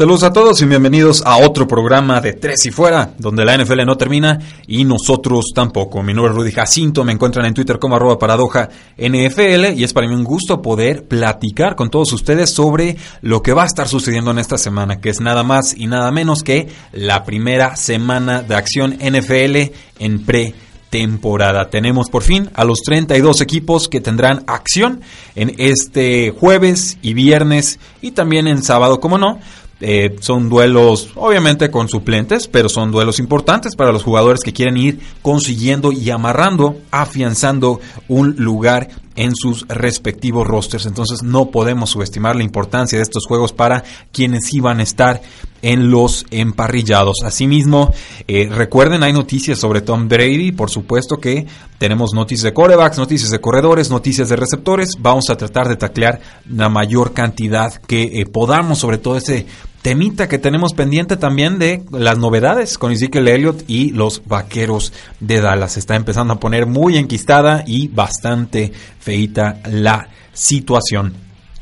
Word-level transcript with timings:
Saludos 0.00 0.22
a 0.22 0.32
todos 0.32 0.62
y 0.62 0.64
bienvenidos 0.64 1.22
a 1.26 1.36
otro 1.36 1.68
programa 1.68 2.22
de 2.22 2.32
Tres 2.32 2.64
y 2.64 2.70
Fuera, 2.70 3.12
donde 3.18 3.44
la 3.44 3.58
NFL 3.58 3.84
no 3.84 3.98
termina 3.98 4.38
y 4.66 4.84
nosotros 4.84 5.52
tampoco. 5.54 6.02
Mi 6.02 6.14
nombre 6.14 6.32
es 6.32 6.38
Rudy 6.38 6.52
Jacinto, 6.52 7.04
me 7.04 7.12
encuentran 7.12 7.44
en 7.44 7.52
Twitter 7.52 7.78
como 7.78 7.96
arroba 7.96 8.18
paradoja 8.18 8.70
NFL 8.96 9.76
y 9.76 9.84
es 9.84 9.92
para 9.92 10.08
mí 10.08 10.14
un 10.14 10.24
gusto 10.24 10.62
poder 10.62 11.04
platicar 11.04 11.76
con 11.76 11.90
todos 11.90 12.14
ustedes 12.14 12.48
sobre 12.48 12.96
lo 13.20 13.42
que 13.42 13.52
va 13.52 13.64
a 13.64 13.66
estar 13.66 13.88
sucediendo 13.88 14.30
en 14.30 14.38
esta 14.38 14.56
semana, 14.56 15.02
que 15.02 15.10
es 15.10 15.20
nada 15.20 15.42
más 15.42 15.76
y 15.76 15.86
nada 15.86 16.10
menos 16.10 16.44
que 16.44 16.68
la 16.92 17.24
primera 17.24 17.76
semana 17.76 18.40
de 18.40 18.54
acción 18.54 18.92
NFL 18.92 19.74
en 19.98 20.24
pre 20.24 20.54
temporada. 20.88 21.68
Tenemos 21.68 22.08
por 22.08 22.22
fin 22.22 22.50
a 22.54 22.64
los 22.64 22.80
32 22.80 23.42
equipos 23.42 23.88
que 23.88 24.00
tendrán 24.00 24.44
acción 24.46 25.02
en 25.36 25.54
este 25.58 26.30
jueves 26.30 26.96
y 27.02 27.12
viernes 27.12 27.78
y 28.00 28.10
también 28.10 28.48
en 28.48 28.62
sábado, 28.62 28.98
como 28.98 29.18
no, 29.18 29.38
eh, 29.80 30.16
son 30.20 30.48
duelos, 30.48 31.10
obviamente 31.14 31.70
con 31.70 31.88
suplentes, 31.88 32.48
pero 32.48 32.68
son 32.68 32.90
duelos 32.90 33.18
importantes 33.18 33.76
para 33.76 33.92
los 33.92 34.02
jugadores 34.02 34.42
que 34.42 34.52
quieren 34.52 34.76
ir 34.76 35.00
consiguiendo 35.22 35.90
y 35.92 36.10
amarrando, 36.10 36.76
afianzando 36.90 37.80
un 38.08 38.34
lugar 38.36 38.88
en 39.16 39.34
sus 39.34 39.66
respectivos 39.68 40.46
rosters. 40.46 40.86
Entonces 40.86 41.22
no 41.22 41.50
podemos 41.50 41.90
subestimar 41.90 42.36
la 42.36 42.42
importancia 42.42 42.98
de 42.98 43.02
estos 43.02 43.26
juegos 43.26 43.52
para 43.52 43.84
quienes 44.12 44.52
iban 44.54 44.80
a 44.80 44.82
estar 44.82 45.20
en 45.62 45.90
los 45.90 46.24
emparrillados. 46.30 47.16
Asimismo, 47.24 47.92
eh, 48.26 48.48
recuerden, 48.50 49.02
hay 49.02 49.12
noticias 49.12 49.58
sobre 49.58 49.82
Tom 49.82 50.08
Brady. 50.08 50.52
Por 50.52 50.70
supuesto 50.70 51.18
que 51.18 51.46
tenemos 51.78 52.12
noticias 52.14 52.44
de 52.44 52.54
corebacks, 52.54 52.98
noticias 52.98 53.30
de 53.30 53.40
corredores, 53.40 53.90
noticias 53.90 54.28
de 54.28 54.36
receptores. 54.36 54.96
Vamos 54.98 55.28
a 55.28 55.36
tratar 55.36 55.68
de 55.68 55.76
taclear 55.76 56.20
la 56.48 56.68
mayor 56.68 57.12
cantidad 57.12 57.74
que 57.74 58.02
eh, 58.02 58.26
podamos, 58.26 58.78
sobre 58.78 58.98
todo 58.98 59.16
ese 59.16 59.46
temita 59.82 60.28
que 60.28 60.38
tenemos 60.38 60.74
pendiente 60.74 61.16
también 61.16 61.58
de 61.58 61.82
las 61.90 62.18
novedades 62.18 62.78
con 62.78 62.92
Ezekiel 62.92 63.28
Elliott 63.28 63.64
y 63.66 63.90
los 63.90 64.22
vaqueros 64.26 64.92
de 65.20 65.40
Dallas. 65.40 65.76
está 65.76 65.96
empezando 65.96 66.34
a 66.34 66.40
poner 66.40 66.66
muy 66.66 66.96
enquistada 66.96 67.64
y 67.66 67.88
bastante 67.88 68.72
feita 68.98 69.60
la 69.70 70.08
situación. 70.32 71.14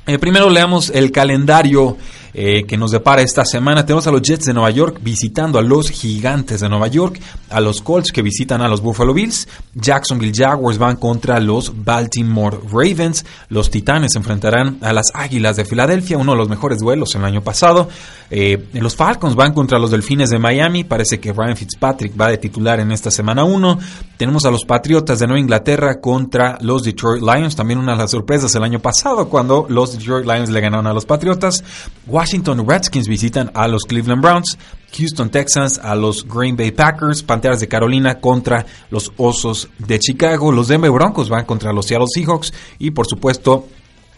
Eh, 0.06 0.18
primero 0.18 0.48
leamos 0.48 0.90
el 0.90 1.12
calendario 1.12 1.96
eh, 2.40 2.66
que 2.66 2.76
nos 2.76 2.92
depara 2.92 3.20
esta 3.20 3.44
semana. 3.44 3.84
Tenemos 3.84 4.06
a 4.06 4.12
los 4.12 4.22
Jets 4.22 4.44
de 4.44 4.54
Nueva 4.54 4.70
York 4.70 5.00
visitando 5.02 5.58
a 5.58 5.62
los 5.62 5.90
Gigantes 5.90 6.60
de 6.60 6.68
Nueva 6.68 6.86
York, 6.86 7.20
a 7.50 7.60
los 7.60 7.82
Colts 7.82 8.12
que 8.12 8.22
visitan 8.22 8.62
a 8.62 8.68
los 8.68 8.80
Buffalo 8.80 9.12
Bills, 9.12 9.48
Jacksonville 9.74 10.32
Jaguars 10.32 10.78
van 10.78 10.94
contra 10.94 11.40
los 11.40 11.84
Baltimore 11.84 12.56
Ravens, 12.70 13.26
los 13.48 13.72
Titanes 13.72 14.14
enfrentarán 14.14 14.78
a 14.82 14.92
las 14.92 15.06
Águilas 15.14 15.56
de 15.56 15.64
Filadelfia, 15.64 16.16
uno 16.16 16.30
de 16.30 16.38
los 16.38 16.48
mejores 16.48 16.78
duelos 16.78 17.12
el 17.16 17.24
año 17.24 17.42
pasado, 17.42 17.88
eh, 18.30 18.68
los 18.74 18.94
Falcons 18.94 19.34
van 19.34 19.52
contra 19.52 19.80
los 19.80 19.90
Delfines 19.90 20.30
de 20.30 20.38
Miami, 20.38 20.84
parece 20.84 21.18
que 21.18 21.32
Ryan 21.32 21.56
Fitzpatrick 21.56 22.20
va 22.20 22.28
de 22.28 22.38
titular 22.38 22.78
en 22.78 22.92
esta 22.92 23.10
semana 23.10 23.42
1, 23.42 23.80
tenemos 24.16 24.44
a 24.44 24.52
los 24.52 24.64
Patriotas 24.64 25.18
de 25.18 25.26
Nueva 25.26 25.40
Inglaterra 25.40 26.00
contra 26.00 26.56
los 26.60 26.84
Detroit 26.84 27.20
Lions, 27.20 27.56
también 27.56 27.80
una 27.80 27.92
de 27.92 27.98
las 27.98 28.12
sorpresas 28.12 28.54
el 28.54 28.62
año 28.62 28.78
pasado 28.78 29.28
cuando 29.28 29.66
los 29.68 29.98
Detroit 29.98 30.24
Lions 30.24 30.50
le 30.50 30.60
ganaron 30.60 30.86
a 30.86 30.92
los 30.92 31.04
Patriotas, 31.04 31.64
Washington 32.06 32.27
Redskins 32.66 33.08
visitan 33.08 33.50
a 33.54 33.66
los 33.68 33.84
Cleveland 33.84 34.22
Browns, 34.22 34.58
Houston 34.96 35.30
Texans 35.30 35.78
a 35.78 35.94
los 35.94 36.26
Green 36.26 36.56
Bay 36.56 36.72
Packers, 36.72 37.22
Panteras 37.22 37.60
de 37.60 37.68
Carolina 37.68 38.20
contra 38.20 38.66
los 38.90 39.12
Osos 39.16 39.68
de 39.78 39.98
Chicago, 39.98 40.52
los 40.52 40.68
Denver 40.68 40.90
Broncos 40.90 41.28
van 41.28 41.46
contra 41.46 41.72
los 41.72 41.86
Seattle 41.86 42.06
Seahawks 42.12 42.52
y 42.78 42.90
por 42.90 43.06
supuesto 43.06 43.66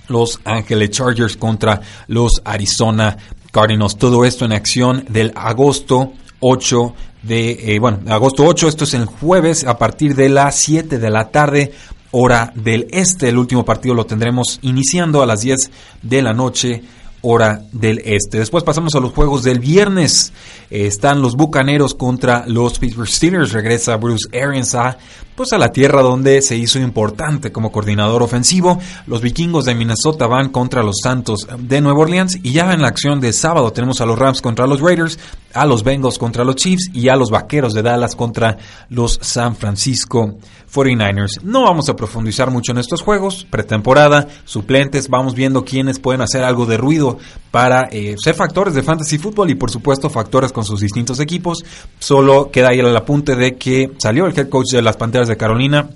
los 0.08 0.40
Ángeles 0.44 0.90
Chargers 0.90 1.36
contra 1.36 1.80
los 2.08 2.42
Arizona 2.44 3.16
Cardinals. 3.52 3.96
Todo 3.96 4.24
esto 4.24 4.44
en 4.44 4.52
acción 4.52 5.04
del 5.08 5.32
agosto 5.36 6.12
8 6.40 6.94
de, 7.22 7.74
eh, 7.74 7.78
bueno, 7.78 8.00
agosto 8.08 8.44
8, 8.44 8.68
esto 8.68 8.84
es 8.84 8.94
el 8.94 9.04
jueves 9.04 9.64
a 9.64 9.78
partir 9.78 10.16
de 10.16 10.28
las 10.28 10.56
7 10.56 10.98
de 10.98 11.10
la 11.10 11.30
tarde 11.30 11.72
hora 12.10 12.52
del 12.56 12.88
este. 12.90 13.28
El 13.28 13.38
último 13.38 13.64
partido 13.64 13.94
lo 13.94 14.06
tendremos 14.06 14.58
iniciando 14.62 15.22
a 15.22 15.26
las 15.26 15.42
10 15.42 15.70
de 16.02 16.22
la 16.22 16.32
noche 16.32 16.82
hora 17.22 17.62
del 17.72 18.00
este. 18.04 18.38
Después 18.38 18.64
pasamos 18.64 18.94
a 18.94 19.00
los 19.00 19.12
juegos 19.12 19.42
del 19.42 19.58
viernes. 19.58 20.32
Eh, 20.70 20.86
están 20.86 21.20
los 21.20 21.36
Bucaneros 21.36 21.94
contra 21.94 22.44
los 22.46 22.78
Pittsburgh 22.78 23.08
Steelers. 23.08 23.52
Regresa 23.52 23.96
Bruce 23.96 24.28
Arians 24.38 24.74
a, 24.74 24.96
pues 25.34 25.52
a 25.52 25.58
la 25.58 25.70
tierra 25.70 26.02
donde 26.02 26.42
se 26.42 26.56
hizo 26.56 26.78
importante 26.78 27.52
como 27.52 27.72
coordinador 27.72 28.22
ofensivo. 28.22 28.78
Los 29.06 29.20
Vikingos 29.20 29.64
de 29.64 29.74
Minnesota 29.74 30.26
van 30.26 30.50
contra 30.50 30.82
los 30.82 30.96
Santos 31.02 31.46
de 31.58 31.80
Nueva 31.80 32.00
Orleans. 32.00 32.38
Y 32.42 32.52
ya 32.52 32.72
en 32.72 32.82
la 32.82 32.88
acción 32.88 33.20
de 33.20 33.32
sábado 33.32 33.72
tenemos 33.72 34.00
a 34.00 34.06
los 34.06 34.18
Rams 34.18 34.40
contra 34.40 34.66
los 34.66 34.80
Raiders, 34.80 35.18
a 35.54 35.66
los 35.66 35.82
Bengals 35.82 36.18
contra 36.18 36.44
los 36.44 36.56
Chiefs 36.56 36.90
y 36.92 37.08
a 37.08 37.16
los 37.16 37.30
Vaqueros 37.30 37.74
de 37.74 37.82
Dallas 37.82 38.14
contra 38.14 38.56
los 38.88 39.18
San 39.22 39.56
Francisco 39.56 40.36
49ers. 40.72 41.42
No 41.42 41.64
vamos 41.64 41.88
a 41.88 41.96
profundizar 41.96 42.50
mucho 42.50 42.72
en 42.72 42.78
estos 42.78 43.02
juegos, 43.02 43.46
pretemporada, 43.48 44.28
suplentes, 44.44 45.08
vamos 45.08 45.34
viendo 45.34 45.64
quiénes 45.64 45.98
pueden 45.98 46.20
hacer 46.20 46.44
algo 46.44 46.66
de 46.66 46.76
ruido 46.76 47.18
para 47.50 47.88
eh, 47.90 48.14
ser 48.22 48.34
factores 48.34 48.74
de 48.74 48.82
fantasy 48.82 49.18
fútbol 49.18 49.50
y 49.50 49.54
por 49.54 49.70
supuesto 49.70 50.08
factores 50.08 50.52
con 50.52 50.64
sus 50.64 50.80
distintos 50.80 51.20
equipos. 51.20 51.64
Solo 51.98 52.50
queda 52.50 52.68
ahí 52.70 52.78
el 52.78 52.96
apunte 52.96 53.34
de 53.34 53.56
que 53.56 53.90
salió 53.98 54.26
el 54.26 54.38
head 54.38 54.48
coach 54.48 54.72
de 54.72 54.82
las 54.82 54.96
Panteras 54.96 55.28
de 55.28 55.36
Carolina, 55.36 55.90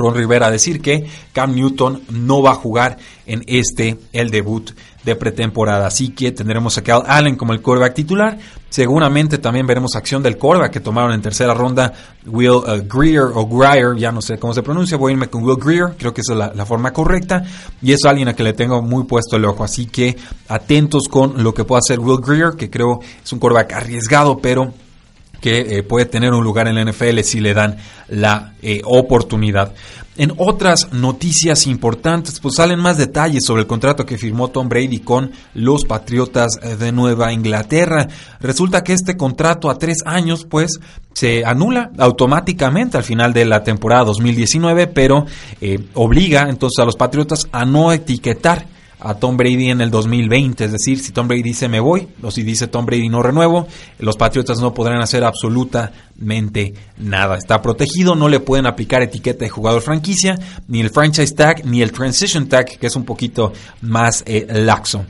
Ron 0.00 0.14
Rivera 0.14 0.50
decir 0.50 0.80
que 0.80 1.06
Cam 1.32 1.54
Newton 1.54 2.02
no 2.10 2.42
va 2.42 2.52
a 2.52 2.54
jugar 2.54 2.98
en 3.26 3.44
este, 3.46 3.96
el 4.12 4.30
debut 4.30 4.72
de 5.04 5.16
pretemporada. 5.16 5.86
Así 5.86 6.10
que 6.10 6.32
tendremos 6.32 6.76
a 6.78 6.82
Cal 6.82 7.04
Allen 7.06 7.36
como 7.36 7.52
el 7.52 7.62
quarterback 7.62 7.94
titular. 7.94 8.38
Seguramente 8.68 9.38
también 9.38 9.66
veremos 9.66 9.96
acción 9.96 10.22
del 10.22 10.36
quarterback 10.36 10.72
que 10.72 10.80
tomaron 10.80 11.12
en 11.12 11.22
tercera 11.22 11.54
ronda, 11.54 11.92
Will 12.26 12.50
uh, 12.50 12.82
Greer 12.86 13.30
o 13.34 13.46
Greer, 13.46 13.96
ya 13.96 14.12
no 14.12 14.22
sé 14.22 14.38
cómo 14.38 14.54
se 14.54 14.62
pronuncia, 14.62 14.96
voy 14.96 15.10
a 15.10 15.14
irme 15.14 15.28
con 15.28 15.42
Will 15.42 15.56
Greer, 15.56 15.96
creo 15.98 16.14
que 16.14 16.20
es 16.20 16.28
la, 16.28 16.66
forma 16.66 16.92
correcta. 16.92 17.42
Y 17.82 17.92
es 17.92 18.04
alguien 18.04 18.28
a 18.28 18.34
que 18.34 18.44
le 18.44 18.52
tengo 18.52 18.80
muy 18.82 19.04
puesto 19.04 19.36
el 19.36 19.44
ojo. 19.44 19.64
Así 19.64 19.86
que 19.86 20.16
atentos 20.48 21.08
con 21.08 21.42
lo 21.42 21.52
que 21.54 21.64
pueda 21.64 21.80
hacer 21.80 21.98
Will 21.98 22.20
Greer, 22.20 22.52
que 22.56 22.70
creo 22.70 23.00
es 23.22 23.32
un 23.32 23.38
quarterback 23.38 23.72
arriesgado, 23.72 24.38
pero 24.38 24.72
que 25.40 25.78
eh, 25.78 25.82
puede 25.82 26.06
tener 26.06 26.32
un 26.32 26.44
lugar 26.44 26.68
en 26.68 26.76
la 26.76 26.84
NFL 26.84 27.20
si 27.20 27.40
le 27.40 27.54
dan 27.54 27.76
la 28.08 28.54
eh, 28.62 28.82
oportunidad. 28.84 29.74
En 30.16 30.32
otras 30.36 30.92
noticias 30.92 31.66
importantes, 31.66 32.40
pues 32.40 32.56
salen 32.56 32.78
más 32.78 32.98
detalles 32.98 33.44
sobre 33.44 33.62
el 33.62 33.66
contrato 33.66 34.04
que 34.04 34.18
firmó 34.18 34.48
Tom 34.48 34.68
Brady 34.68 34.98
con 34.98 35.32
los 35.54 35.86
Patriotas 35.86 36.58
de 36.78 36.92
Nueva 36.92 37.32
Inglaterra. 37.32 38.06
Resulta 38.38 38.84
que 38.84 38.92
este 38.92 39.16
contrato 39.16 39.70
a 39.70 39.78
tres 39.78 39.98
años, 40.04 40.44
pues, 40.44 40.78
se 41.14 41.44
anula 41.44 41.90
automáticamente 41.98 42.96
al 42.96 43.04
final 43.04 43.32
de 43.32 43.44
la 43.44 43.62
temporada 43.62 44.04
2019, 44.04 44.88
pero 44.88 45.26
eh, 45.60 45.78
obliga 45.94 46.48
entonces 46.48 46.82
a 46.82 46.84
los 46.84 46.96
Patriotas 46.96 47.48
a 47.52 47.64
no 47.64 47.92
etiquetar 47.92 48.66
a 49.00 49.14
Tom 49.14 49.36
Brady 49.36 49.70
en 49.70 49.80
el 49.80 49.90
2020. 49.90 50.64
Es 50.64 50.72
decir, 50.72 50.98
si 51.00 51.12
Tom 51.12 51.28
Brady 51.28 51.42
dice 51.42 51.68
me 51.68 51.80
voy, 51.80 52.08
o 52.22 52.30
si 52.30 52.42
dice 52.42 52.68
Tom 52.68 52.86
Brady 52.86 53.08
no 53.08 53.22
renuevo, 53.22 53.66
los 53.98 54.16
Patriotas 54.16 54.60
no 54.60 54.74
podrán 54.74 55.00
hacer 55.00 55.24
absolutamente 55.24 56.74
nada. 56.98 57.36
Está 57.36 57.62
protegido, 57.62 58.14
no 58.14 58.28
le 58.28 58.40
pueden 58.40 58.66
aplicar 58.66 59.02
etiqueta 59.02 59.44
de 59.44 59.50
jugador 59.50 59.82
franquicia, 59.82 60.38
ni 60.68 60.80
el 60.80 60.90
franchise 60.90 61.34
tag, 61.34 61.64
ni 61.64 61.82
el 61.82 61.92
transition 61.92 62.48
tag, 62.48 62.78
que 62.78 62.86
es 62.86 62.96
un 62.96 63.04
poquito 63.04 63.52
más 63.82 64.22
eh, 64.26 64.46
laxo. 64.48 65.04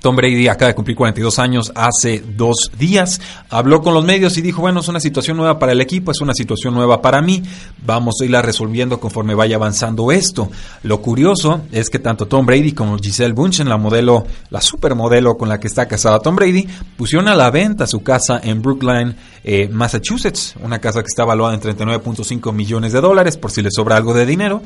Tom 0.00 0.16
Brady 0.16 0.48
acaba 0.48 0.68
de 0.68 0.74
cumplir 0.74 0.96
42 0.96 1.38
años 1.38 1.72
hace 1.74 2.22
dos 2.36 2.70
días. 2.78 3.20
Habló 3.50 3.82
con 3.82 3.94
los 3.94 4.04
medios 4.04 4.36
y 4.36 4.42
dijo, 4.42 4.60
bueno, 4.60 4.80
es 4.80 4.88
una 4.88 5.00
situación 5.00 5.36
nueva 5.36 5.58
para 5.58 5.72
el 5.72 5.80
equipo, 5.80 6.10
es 6.10 6.20
una 6.20 6.34
situación 6.34 6.74
nueva 6.74 7.02
para 7.02 7.20
mí. 7.20 7.42
Vamos 7.84 8.16
a 8.20 8.24
irla 8.24 8.42
resolviendo 8.42 9.00
conforme 9.00 9.34
vaya 9.34 9.56
avanzando 9.56 10.12
esto. 10.12 10.50
Lo 10.82 11.00
curioso 11.00 11.62
es 11.72 11.90
que 11.90 11.98
tanto 11.98 12.26
Tom 12.26 12.46
Brady 12.46 12.72
como 12.72 12.98
Giselle 12.98 13.32
Bunchen, 13.32 13.68
la 13.68 13.76
modelo, 13.76 14.26
la 14.50 14.60
supermodelo 14.60 15.36
con 15.36 15.48
la 15.48 15.58
que 15.58 15.68
está 15.68 15.86
casada 15.86 16.20
Tom 16.20 16.36
Brady, 16.36 16.66
pusieron 16.96 17.28
a 17.28 17.34
la 17.34 17.50
venta 17.50 17.86
su 17.86 18.02
casa 18.02 18.40
en 18.42 18.62
Brookline, 18.62 19.14
eh, 19.44 19.68
Massachusetts. 19.68 20.54
Una 20.62 20.78
casa 20.78 21.00
que 21.00 21.08
está 21.08 21.24
valuada 21.24 21.54
en 21.54 21.60
39.5 21.60 22.52
millones 22.52 22.92
de 22.92 23.00
dólares, 23.00 23.36
por 23.36 23.50
si 23.50 23.62
le 23.62 23.70
sobra 23.70 23.96
algo 23.96 24.14
de 24.14 24.26
dinero 24.26 24.62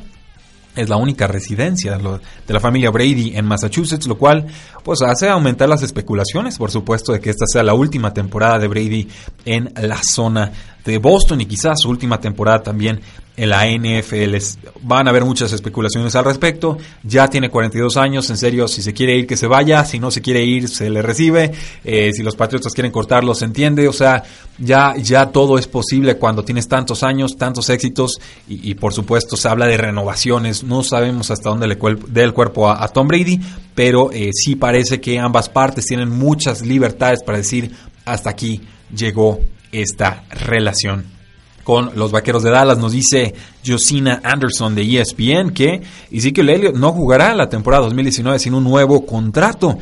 es 0.75 0.89
la 0.89 0.97
única 0.97 1.27
residencia 1.27 1.99
de 1.99 2.55
la 2.55 2.61
familia 2.61 2.91
Brady 2.91 3.33
en 3.35 3.45
Massachusetts, 3.45 4.07
lo 4.07 4.17
cual 4.17 4.47
pues 4.83 5.03
hace 5.03 5.29
aumentar 5.29 5.69
las 5.69 5.83
especulaciones, 5.83 6.57
por 6.59 6.71
supuesto, 6.71 7.13
de 7.13 7.21
que 7.21 7.31
esta 7.31 7.47
sea 7.47 7.63
la 7.63 7.75
última 7.75 8.13
temporada 8.15 8.59
de 8.59 8.69
Brady 8.69 9.09
en 9.45 9.73
la 9.77 10.01
zona 10.03 10.53
de 10.85 10.99
Boston 10.99 11.41
y 11.41 11.47
quizás 11.47 11.79
su 11.81 11.89
última 11.89 12.21
temporada 12.21 12.63
también 12.63 13.01
en 13.37 13.49
la 13.49 13.67
NFL. 13.67 14.37
Van 14.83 15.07
a 15.07 15.11
haber 15.11 15.25
muchas 15.25 15.53
especulaciones 15.53 16.15
al 16.15 16.25
respecto. 16.25 16.79
Ya 17.03 17.29
tiene 17.29 17.49
42 17.49 17.97
años, 17.97 18.29
en 18.31 18.37
serio, 18.37 18.69
si 18.69 18.83
se 18.83 18.93
quiere 18.93 19.17
ir, 19.17 19.27
que 19.27 19.37
se 19.37 19.47
vaya. 19.47 19.85
Si 19.85 19.99
no 19.99 20.11
se 20.11 20.21
quiere 20.21 20.45
ir, 20.45 20.69
se 20.69 20.91
le 20.91 21.03
recibe. 21.03 21.53
Eh, 21.85 22.13
si 22.13 22.23
los 22.23 22.37
Patriotas 22.37 22.73
quieren 22.75 22.93
cortarlo, 22.93 23.35
se 23.35 23.47
entiende. 23.47 23.89
O 23.89 23.93
sea, 23.93 24.23
ya, 24.59 24.95
ya 24.97 25.27
todo 25.27 25.59
es 25.59 25.67
posible 25.67 26.17
cuando 26.17 26.45
tienes 26.45 26.69
tantos 26.69 27.03
años, 27.03 27.37
tantos 27.37 27.71
éxitos 27.71 28.21
y, 28.49 28.75
por 28.75 28.93
supuesto 28.93 29.37
se 29.37 29.49
habla 29.49 29.67
de 29.67 29.77
renovaciones. 29.77 30.63
No 30.63 30.83
sabemos 30.83 31.31
hasta 31.31 31.49
dónde 31.49 31.67
le 31.67 31.79
dé 32.09 32.23
el 32.23 32.35
cuerpo 32.35 32.69
a, 32.69 32.87
Tom 32.89 33.09
Brady, 33.09 33.41
pero 33.75 34.13
eh, 34.13 34.31
sí 34.33 34.57
parece 34.57 35.01
que 35.01 35.19
ambas 35.19 35.49
partes 35.49 35.87
tienen 35.87 36.11
muchas 36.11 36.61
libertades 36.63 37.23
para 37.25 37.39
decir 37.39 37.73
hasta 38.05 38.29
aquí 38.31 38.61
llegó 38.95 39.41
esta 39.71 40.25
relación 40.31 41.22
con 41.65 41.93
los 41.95 42.13
Vaqueros 42.13 42.43
de 42.43 42.51
Dallas. 42.51 42.79
Nos 42.79 42.93
dice 42.93 43.35
Josina 43.67 44.21
Anderson 44.23 44.75
de 44.75 45.01
ESPN 45.01 45.51
que 45.51 45.83
Ezekiel 46.11 46.51
Elliott 46.51 46.75
no 46.77 46.93
jugará 46.93 47.35
la 47.35 47.49
temporada 47.49 47.85
2019 47.85 48.39
sin 48.39 48.55
un 48.55 48.65
nuevo 48.65 49.05
contrato. 49.07 49.79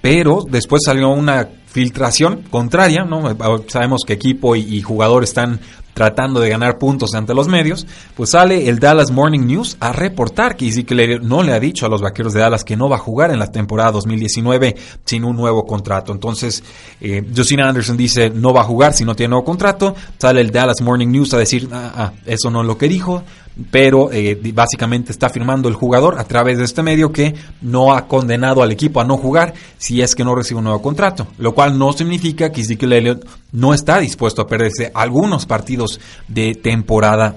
Pero 0.00 0.42
después 0.48 0.82
salió 0.84 1.08
una 1.08 1.48
filtración 1.66 2.42
contraria, 2.50 3.04
¿no? 3.04 3.36
Sabemos 3.68 4.02
que 4.06 4.12
equipo 4.12 4.54
y, 4.54 4.80
jugador 4.80 5.24
están 5.24 5.60
tratando 5.94 6.40
de 6.40 6.50
ganar 6.50 6.78
puntos 6.78 7.14
ante 7.14 7.34
los 7.34 7.48
medios, 7.48 7.86
pues 8.16 8.30
sale 8.30 8.68
el 8.68 8.78
Dallas 8.78 9.10
Morning 9.10 9.46
News 9.46 9.76
a 9.80 9.92
reportar 9.92 10.56
que 10.56 10.68
Ezekiel 10.68 11.20
no 11.26 11.42
le 11.42 11.52
ha 11.52 11.60
dicho 11.60 11.86
a 11.86 11.88
los 11.88 12.02
Vaqueros 12.02 12.34
de 12.34 12.40
Dallas 12.40 12.64
que 12.64 12.76
no 12.76 12.88
va 12.88 12.96
a 12.96 12.98
jugar 12.98 13.30
en 13.30 13.38
la 13.38 13.50
temporada 13.50 13.92
2019 13.92 14.76
sin 15.04 15.24
un 15.24 15.36
nuevo 15.36 15.64
contrato. 15.64 16.12
Entonces, 16.12 16.62
eh, 17.00 17.24
Anderson 17.64 17.96
dice 17.96 18.30
no 18.30 18.52
va 18.52 18.62
a 18.62 18.64
jugar 18.64 18.92
si 18.92 19.04
no 19.04 19.14
tiene 19.14 19.30
nuevo 19.30 19.44
contrato. 19.44 19.94
Sale 20.18 20.40
el 20.40 20.50
Dallas 20.50 20.82
Morning 20.82 21.08
News 21.08 21.32
a 21.34 21.38
decir, 21.38 21.68
ah, 21.72 21.92
ah 21.96 22.12
eso 22.26 22.50
no 22.50 22.60
es 22.60 22.66
lo 22.66 22.76
que 22.76 22.88
dijo 22.88 23.22
pero 23.70 24.10
eh, 24.12 24.38
básicamente 24.52 25.12
está 25.12 25.26
afirmando 25.26 25.68
el 25.68 25.74
jugador 25.74 26.18
a 26.18 26.24
través 26.24 26.58
de 26.58 26.64
este 26.64 26.82
medio 26.82 27.12
que 27.12 27.34
no 27.62 27.94
ha 27.94 28.06
condenado 28.08 28.62
al 28.62 28.72
equipo 28.72 29.00
a 29.00 29.04
no 29.04 29.16
jugar 29.16 29.54
si 29.78 30.02
es 30.02 30.14
que 30.14 30.24
no 30.24 30.34
recibe 30.34 30.58
un 30.58 30.64
nuevo 30.64 30.82
contrato, 30.82 31.26
lo 31.38 31.54
cual 31.54 31.78
no 31.78 31.92
significa 31.92 32.50
que 32.50 32.62
Ezekiel 32.62 32.92
Elliott 32.92 33.26
no 33.52 33.74
está 33.74 33.98
dispuesto 33.98 34.42
a 34.42 34.46
perderse 34.46 34.90
algunos 34.94 35.46
partidos 35.46 36.00
de 36.28 36.54
temporada 36.54 37.36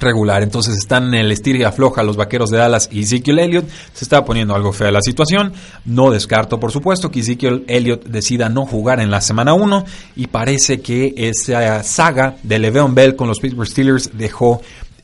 regular. 0.00 0.42
Entonces 0.42 0.76
están 0.76 1.08
en 1.08 1.14
el 1.14 1.32
estir 1.32 1.56
y 1.56 1.64
afloja 1.64 2.02
los 2.02 2.16
vaqueros 2.16 2.50
de 2.50 2.58
Dallas 2.58 2.88
y 2.92 3.00
Ezekiel 3.00 3.38
Elliott. 3.38 3.68
Se 3.92 4.04
está 4.04 4.24
poniendo 4.24 4.54
algo 4.54 4.72
fea 4.72 4.90
la 4.90 5.00
situación. 5.00 5.52
No 5.84 6.10
descarto, 6.10 6.60
por 6.60 6.72
supuesto, 6.72 7.10
que 7.10 7.20
Ezekiel 7.20 7.64
Elliott 7.68 8.04
decida 8.04 8.48
no 8.48 8.66
jugar 8.66 9.00
en 9.00 9.10
la 9.10 9.20
semana 9.20 9.54
1. 9.54 9.84
Y 10.16 10.26
parece 10.28 10.80
que 10.80 11.14
esa 11.16 11.82
saga 11.82 12.36
de 12.42 12.58
Le'Veon 12.58 12.94
Bell 12.94 13.16
con 13.16 13.28
los 13.28 13.40
Pittsburgh 13.40 13.68
Steelers 13.68 14.10
dejó 14.16 14.60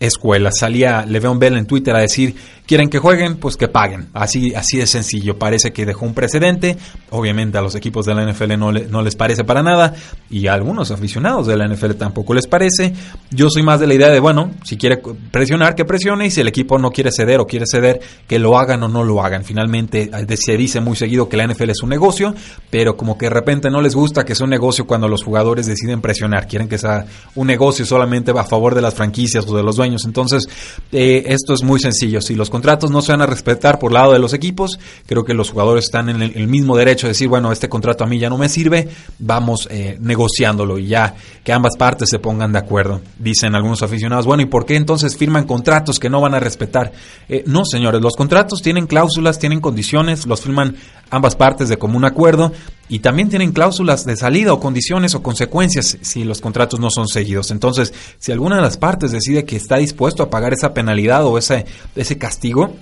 escuela. 0.06 0.50
Salía 0.52 1.04
Le'Veon 1.06 1.38
Bell 1.38 1.56
en 1.56 1.66
Twitter 1.66 1.94
a 1.94 2.00
decir 2.00 2.34
quieren 2.66 2.88
que 2.88 2.98
jueguen, 2.98 3.36
pues 3.36 3.56
que 3.56 3.68
paguen. 3.68 4.08
Así, 4.14 4.54
así 4.54 4.78
de 4.78 4.86
sencillo. 4.86 5.38
Parece 5.38 5.72
que 5.72 5.84
dejó 5.84 6.06
un 6.06 6.14
precedente. 6.14 6.76
Obviamente 7.10 7.58
a 7.58 7.62
los 7.62 7.74
equipos 7.74 8.06
de 8.06 8.14
la 8.14 8.24
NFL 8.24 8.56
no, 8.56 8.72
no 8.72 9.02
les 9.02 9.14
parece 9.14 9.44
para 9.44 9.62
nada. 9.62 9.94
Y 10.30 10.46
a 10.46 10.54
algunos 10.54 10.90
aficionados 10.90 11.46
de 11.46 11.56
la 11.56 11.68
NFL 11.68 11.92
tampoco 11.92 12.34
les 12.34 12.46
parece. 12.46 12.94
Yo 13.30 13.50
soy 13.50 13.62
más 13.62 13.78
de 13.80 13.86
la 13.86 13.94
idea 13.94 14.08
de, 14.08 14.20
bueno, 14.20 14.52
si 14.64 14.76
quiere 14.76 15.02
presionar, 15.30 15.74
que 15.74 15.84
presione. 15.84 16.26
Y 16.26 16.30
si 16.30 16.40
el 16.40 16.48
equipo 16.48 16.78
no 16.78 16.90
quiere 16.90 17.10
ceder 17.12 17.40
o 17.40 17.46
quiere 17.46 17.66
ceder, 17.70 18.00
que 18.26 18.38
lo 18.38 18.58
hagan 18.58 18.82
o 18.82 18.88
no 18.88 19.04
lo 19.04 19.22
hagan. 19.22 19.44
Finalmente 19.44 20.10
eh, 20.10 20.36
se 20.36 20.56
dice 20.56 20.80
muy 20.80 20.96
seguido 20.96 21.28
que 21.28 21.36
la 21.36 21.46
NFL 21.46 21.70
es 21.70 21.82
un 21.82 21.90
negocio, 21.90 22.34
pero 22.70 22.96
como 22.96 23.18
que 23.18 23.26
de 23.26 23.30
repente 23.30 23.70
no 23.70 23.82
les 23.82 23.94
gusta 23.94 24.24
que 24.24 24.34
sea 24.34 24.44
un 24.44 24.50
negocio 24.50 24.86
cuando 24.86 25.08
los 25.08 25.22
jugadores 25.22 25.66
deciden 25.66 26.00
presionar. 26.00 26.46
Quieren 26.46 26.68
que 26.68 26.78
sea 26.78 27.04
un 27.34 27.46
negocio 27.46 27.84
solamente 27.84 28.30
a 28.30 28.44
favor 28.44 28.74
de 28.74 28.80
las 28.80 28.94
franquicias 28.94 29.46
o 29.46 29.54
de 29.54 29.62
los 29.62 29.76
dueños. 29.76 29.91
Entonces, 30.04 30.48
eh, 30.90 31.24
esto 31.26 31.54
es 31.54 31.62
muy 31.62 31.80
sencillo. 31.80 32.20
Si 32.20 32.34
los 32.34 32.50
contratos 32.50 32.90
no 32.90 33.02
se 33.02 33.12
van 33.12 33.22
a 33.22 33.26
respetar 33.26 33.78
por 33.78 33.92
lado 33.92 34.12
de 34.12 34.18
los 34.18 34.32
equipos. 34.32 34.78
Creo 35.06 35.24
que 35.24 35.34
los 35.34 35.50
jugadores 35.50 35.84
están 35.84 36.08
en 36.08 36.22
el, 36.22 36.48
mismo 36.48 36.76
derecho 36.76 37.06
de 37.06 37.12
decir, 37.12 37.28
bueno, 37.28 37.52
este 37.52 37.68
contrato 37.68 38.04
a 38.04 38.06
mí 38.06 38.18
ya 38.18 38.28
no 38.28 38.38
me 38.38 38.48
sirve, 38.48 38.88
vamos 39.18 39.68
eh, 39.70 39.96
negociándolo 40.00 40.78
y 40.78 40.88
ya 40.88 41.14
que 41.44 41.52
ambas 41.52 41.76
partes 41.76 42.08
se 42.10 42.18
pongan 42.18 42.52
de 42.52 42.58
acuerdo. 42.58 43.00
Dicen 43.18 43.54
algunos 43.54 43.82
aficionados, 43.82 44.26
bueno, 44.26 44.42
¿y 44.42 44.46
por 44.46 44.66
qué 44.66 44.76
entonces 44.76 45.16
firman 45.16 45.44
contratos 45.44 45.98
que 45.98 46.10
no 46.10 46.20
van 46.20 46.34
a 46.34 46.40
respetar? 46.40 46.92
Eh, 47.28 47.44
no, 47.46 47.64
señores, 47.64 48.00
los 48.00 48.14
contratos 48.16 48.62
tienen 48.62 48.86
cláusulas, 48.86 49.38
tienen 49.38 49.60
condiciones, 49.60 50.26
los 50.26 50.40
firman 50.40 50.76
ambas 51.12 51.36
partes 51.36 51.68
de 51.68 51.76
común 51.76 52.04
acuerdo 52.06 52.52
y 52.88 53.00
también 53.00 53.28
tienen 53.28 53.52
cláusulas 53.52 54.04
de 54.06 54.16
salida 54.16 54.52
o 54.52 54.58
condiciones 54.58 55.14
o 55.14 55.22
consecuencias 55.22 55.98
si 56.00 56.24
los 56.24 56.40
contratos 56.40 56.80
no 56.80 56.90
son 56.90 57.06
seguidos. 57.06 57.50
Entonces, 57.50 57.92
si 58.18 58.32
alguna 58.32 58.56
de 58.56 58.62
las 58.62 58.78
partes 58.78 59.12
decide 59.12 59.44
que 59.44 59.56
está 59.56 59.76
dispuesto 59.76 60.22
a 60.22 60.30
pagar 60.30 60.54
esa 60.54 60.72
penalidad 60.72 61.24
o 61.26 61.36
ese, 61.36 61.66
ese 61.94 62.16
castigo, 62.16 62.74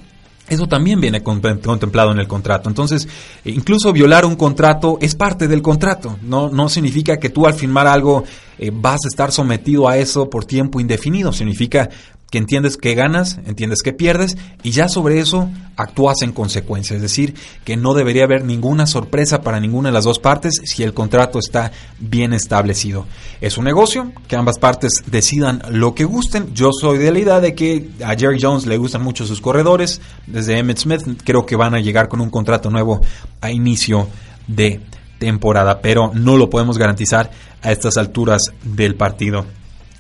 eso 0.49 0.69
también 0.69 1.01
viene 1.01 1.23
contemplado 1.23 2.13
en 2.13 2.19
el 2.19 2.29
contrato. 2.29 2.69
Entonces, 2.69 3.09
incluso 3.45 3.93
violar 3.93 4.25
un 4.25 4.37
contrato 4.37 4.99
es 5.01 5.17
parte 5.17 5.49
del 5.49 5.61
contrato. 5.61 6.17
No, 6.23 6.49
no 6.49 6.69
significa 6.69 7.19
que 7.19 7.31
tú 7.31 7.47
al 7.47 7.55
firmar 7.55 7.89
algo 7.89 8.25
eh, 8.59 8.71
vas 8.73 9.01
a 9.05 9.09
estar 9.09 9.33
sometido 9.33 9.89
a 9.89 9.97
eso 9.97 10.31
por 10.31 10.45
tiempo 10.45 10.81
indefinido. 10.81 11.33
Significa 11.33 11.89
que 12.31 12.39
entiendes 12.39 12.77
que 12.77 12.95
ganas, 12.95 13.39
entiendes 13.45 13.83
que 13.83 13.93
pierdes 13.93 14.37
y 14.63 14.71
ya 14.71 14.89
sobre 14.89 15.19
eso 15.19 15.51
actúas 15.77 16.23
en 16.23 16.33
consecuencia. 16.33 16.95
Es 16.95 17.03
decir, 17.03 17.35
que 17.65 17.77
no 17.77 17.93
debería 17.93 18.25
haber 18.25 18.45
ninguna 18.45 18.87
sorpresa 18.87 19.43
para 19.43 19.61
ninguna 19.61 19.89
de 19.89 19.95
las 19.95 20.05
dos 20.05 20.19
partes 20.21 20.61
si 20.65 20.83
el 20.83 20.95
contrato 20.95 21.39
está 21.39 21.73
bien 21.99 22.33
establecido. 22.33 23.07
Es 23.41 23.59
un 23.59 23.65
negocio, 23.65 24.13
que 24.29 24.37
ambas 24.37 24.59
partes 24.59 25.03
decidan 25.07 25.63
lo 25.71 25.95
que 25.95 26.05
gusten. 26.05 26.55
Yo 26.55 26.71
soy 26.73 26.99
de 26.99 27.11
la 27.11 27.19
idea 27.19 27.41
de 27.41 27.55
que 27.55 27.91
a 28.05 28.15
Jerry 28.17 28.39
Jones 28.41 28.67
le 28.67 28.77
gustan 28.77 29.03
mucho 29.03 29.27
sus 29.27 29.41
corredores. 29.41 30.01
Desde 30.27 30.57
Emmett 30.59 30.79
Smith 30.79 31.03
creo 31.25 31.45
que 31.47 31.57
van 31.57 31.75
a 31.75 31.81
llegar 31.81 32.09
con 32.09 32.21
un 32.21 32.31
contrato 32.31 32.71
nuevo 32.71 33.01
a 33.41 33.51
inicio 33.51 34.09
de 34.47 34.81
temporada, 35.19 35.81
pero 35.81 36.13
no 36.15 36.37
lo 36.37 36.49
podemos 36.49 36.79
garantizar 36.79 37.31
a 37.63 37.73
estas 37.73 37.97
alturas 37.97 38.43
del 38.63 38.95
partido. 38.95 39.45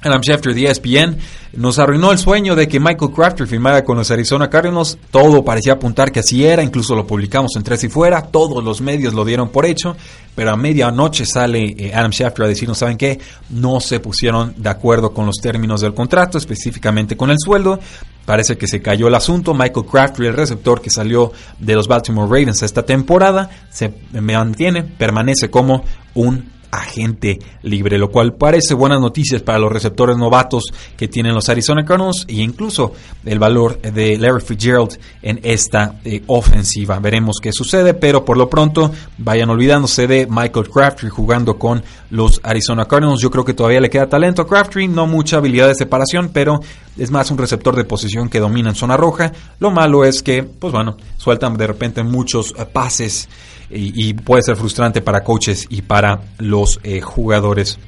Adam 0.02 0.22
Schefter 0.22 0.54
de 0.54 0.64
ESPN 0.64 1.18
nos 1.52 1.78
arruinó 1.78 2.12
el 2.12 2.18
sueño 2.18 2.54
de 2.54 2.68
que 2.68 2.80
Michael 2.80 3.12
Crafter 3.12 3.46
firmara 3.46 3.84
con 3.84 3.98
los 3.98 4.10
Arizona 4.10 4.48
Cardinals. 4.48 4.96
Todo 5.10 5.44
parecía 5.44 5.74
apuntar 5.74 6.10
que 6.12 6.20
así 6.20 6.44
era, 6.44 6.62
incluso 6.62 6.94
lo 6.94 7.06
publicamos 7.06 7.52
en 7.56 7.62
Tres 7.62 7.84
y 7.84 7.88
Fuera, 7.88 8.22
todos 8.22 8.62
los 8.62 8.80
medios 8.80 9.12
lo 9.12 9.24
dieron 9.24 9.50
por 9.50 9.66
hecho, 9.66 9.96
pero 10.34 10.52
a 10.52 10.56
medianoche 10.56 11.26
sale 11.26 11.74
eh, 11.76 11.92
Adam 11.94 12.12
Schefter 12.12 12.44
a 12.44 12.48
decir, 12.48 12.68
¿no 12.68 12.74
saben 12.74 12.96
qué? 12.96 13.18
No 13.50 13.80
se 13.80 14.00
pusieron 14.00 14.54
de 14.56 14.70
acuerdo 14.70 15.12
con 15.12 15.26
los 15.26 15.36
términos 15.36 15.80
del 15.80 15.92
contrato, 15.92 16.38
específicamente 16.38 17.16
con 17.16 17.30
el 17.30 17.36
sueldo. 17.38 17.78
Parece 18.24 18.56
que 18.56 18.68
se 18.68 18.80
cayó 18.80 19.08
el 19.08 19.14
asunto. 19.14 19.54
Michael 19.54 19.86
Crafter, 19.86 20.26
el 20.26 20.34
receptor 20.34 20.80
que 20.80 20.88
salió 20.88 21.32
de 21.58 21.74
los 21.74 21.88
Baltimore 21.88 22.28
Ravens 22.28 22.62
esta 22.62 22.84
temporada, 22.84 23.50
se 23.70 23.92
mantiene, 24.12 24.84
permanece 24.84 25.50
como 25.50 25.84
un 26.14 26.59
agente 26.70 27.38
libre, 27.62 27.98
lo 27.98 28.10
cual 28.10 28.34
parece 28.34 28.74
buenas 28.74 29.00
noticias 29.00 29.42
para 29.42 29.58
los 29.58 29.72
receptores 29.72 30.16
novatos 30.16 30.64
que 30.96 31.08
tienen 31.08 31.34
los 31.34 31.48
Arizona 31.48 31.84
Cardinals 31.84 32.24
e 32.28 32.36
incluso 32.36 32.92
el 33.24 33.38
valor 33.38 33.80
de 33.80 34.18
Larry 34.18 34.40
Fitzgerald 34.40 34.98
en 35.22 35.40
esta 35.42 36.00
eh, 36.04 36.22
ofensiva. 36.26 36.98
Veremos 36.98 37.36
qué 37.42 37.52
sucede, 37.52 37.94
pero 37.94 38.24
por 38.24 38.36
lo 38.36 38.48
pronto 38.48 38.92
vayan 39.18 39.50
olvidándose 39.50 40.06
de 40.06 40.26
Michael 40.28 40.70
Crabtree 40.70 41.10
jugando 41.10 41.58
con 41.58 41.82
los 42.10 42.40
Arizona 42.42 42.86
Cardinals. 42.86 43.20
Yo 43.20 43.30
creo 43.30 43.44
que 43.44 43.54
todavía 43.54 43.80
le 43.80 43.90
queda 43.90 44.08
talento 44.08 44.42
a 44.42 44.46
Crabtree, 44.46 44.88
no 44.88 45.06
mucha 45.06 45.38
habilidad 45.38 45.68
de 45.68 45.74
separación, 45.74 46.30
pero 46.32 46.60
es 46.96 47.10
más 47.10 47.30
un 47.30 47.38
receptor 47.38 47.76
de 47.76 47.84
posición 47.84 48.28
que 48.28 48.40
domina 48.40 48.70
en 48.70 48.74
zona 48.74 48.96
roja. 48.96 49.32
Lo 49.58 49.70
malo 49.70 50.04
es 50.04 50.22
que, 50.22 50.42
pues 50.42 50.72
bueno, 50.72 50.96
sueltan 51.16 51.56
de 51.56 51.66
repente 51.66 52.02
muchos 52.02 52.54
eh, 52.58 52.64
pases 52.64 53.28
y, 53.70 54.14
puede 54.14 54.42
ser 54.42 54.56
frustrante 54.56 55.00
para 55.00 55.22
coaches 55.22 55.66
y 55.70 55.82
para 55.82 56.20
los 56.38 56.80
eh, 56.82 57.00
jugadores. 57.00 57.78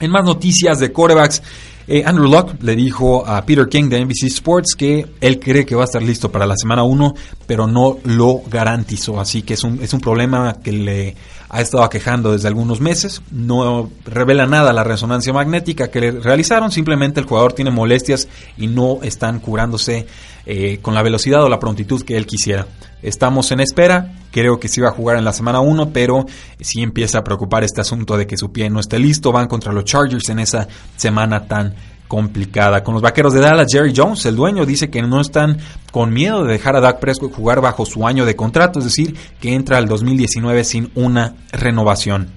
En 0.00 0.10
más 0.10 0.24
noticias 0.24 0.78
de 0.78 0.92
corebacks, 0.92 1.42
Eh, 1.90 2.02
Andrew 2.04 2.28
Locke 2.28 2.62
le 2.62 2.76
dijo 2.76 3.26
a 3.26 3.40
Peter 3.46 3.66
King 3.66 3.88
de 3.88 4.04
NBC 4.04 4.24
Sports 4.24 4.74
que 4.76 5.06
él 5.22 5.40
cree 5.40 5.64
que 5.64 5.74
va 5.74 5.82
a 5.82 5.84
estar 5.86 6.02
listo 6.02 6.30
para 6.30 6.46
la 6.46 6.54
semana 6.54 6.82
1, 6.82 7.14
pero 7.46 7.66
no 7.66 7.96
lo 8.04 8.42
garantizó. 8.46 9.18
Así 9.18 9.40
que 9.40 9.54
es 9.54 9.64
un, 9.64 9.82
es 9.82 9.94
un 9.94 10.00
problema 10.00 10.58
que 10.62 10.70
le 10.70 11.16
ha 11.48 11.62
estado 11.62 11.82
aquejando 11.82 12.32
desde 12.32 12.46
algunos 12.46 12.82
meses. 12.82 13.22
No 13.30 13.90
revela 14.04 14.44
nada 14.44 14.74
la 14.74 14.84
resonancia 14.84 15.32
magnética 15.32 15.90
que 15.90 16.00
le 16.00 16.10
realizaron, 16.10 16.70
simplemente 16.70 17.20
el 17.20 17.26
jugador 17.26 17.54
tiene 17.54 17.70
molestias 17.70 18.28
y 18.58 18.66
no 18.66 18.98
están 19.02 19.40
curándose 19.40 20.06
eh, 20.44 20.80
con 20.82 20.92
la 20.92 21.02
velocidad 21.02 21.42
o 21.42 21.48
la 21.48 21.58
prontitud 21.58 22.02
que 22.02 22.18
él 22.18 22.26
quisiera. 22.26 22.66
Estamos 23.02 23.52
en 23.52 23.60
espera, 23.60 24.12
creo 24.32 24.58
que 24.58 24.68
sí 24.68 24.80
va 24.80 24.88
a 24.88 24.92
jugar 24.92 25.16
en 25.16 25.24
la 25.24 25.32
semana 25.32 25.60
1, 25.60 25.90
pero 25.92 26.26
sí 26.60 26.82
empieza 26.82 27.18
a 27.18 27.24
preocupar 27.24 27.62
este 27.62 27.80
asunto 27.80 28.16
de 28.16 28.26
que 28.26 28.36
su 28.36 28.50
pie 28.50 28.70
no 28.70 28.80
esté 28.80 28.98
listo. 28.98 29.30
Van 29.30 29.46
contra 29.46 29.72
los 29.72 29.84
Chargers 29.84 30.28
en 30.30 30.40
esa 30.40 30.66
semana 30.96 31.46
tan 31.46 31.74
complicada. 32.08 32.82
Con 32.82 32.94
los 32.94 33.02
vaqueros 33.02 33.34
de 33.34 33.40
Dallas, 33.40 33.68
Jerry 33.70 33.92
Jones, 33.94 34.24
el 34.26 34.34
dueño, 34.34 34.66
dice 34.66 34.90
que 34.90 35.02
no 35.02 35.20
están 35.20 35.58
con 35.92 36.12
miedo 36.12 36.42
de 36.42 36.52
dejar 36.52 36.74
a 36.74 36.80
Dak 36.80 36.98
Prescott 36.98 37.34
jugar 37.34 37.60
bajo 37.60 37.86
su 37.86 38.06
año 38.06 38.24
de 38.24 38.34
contrato, 38.34 38.80
es 38.80 38.86
decir, 38.86 39.14
que 39.40 39.54
entra 39.54 39.78
al 39.78 39.86
2019 39.86 40.64
sin 40.64 40.90
una 40.94 41.36
renovación. 41.52 42.30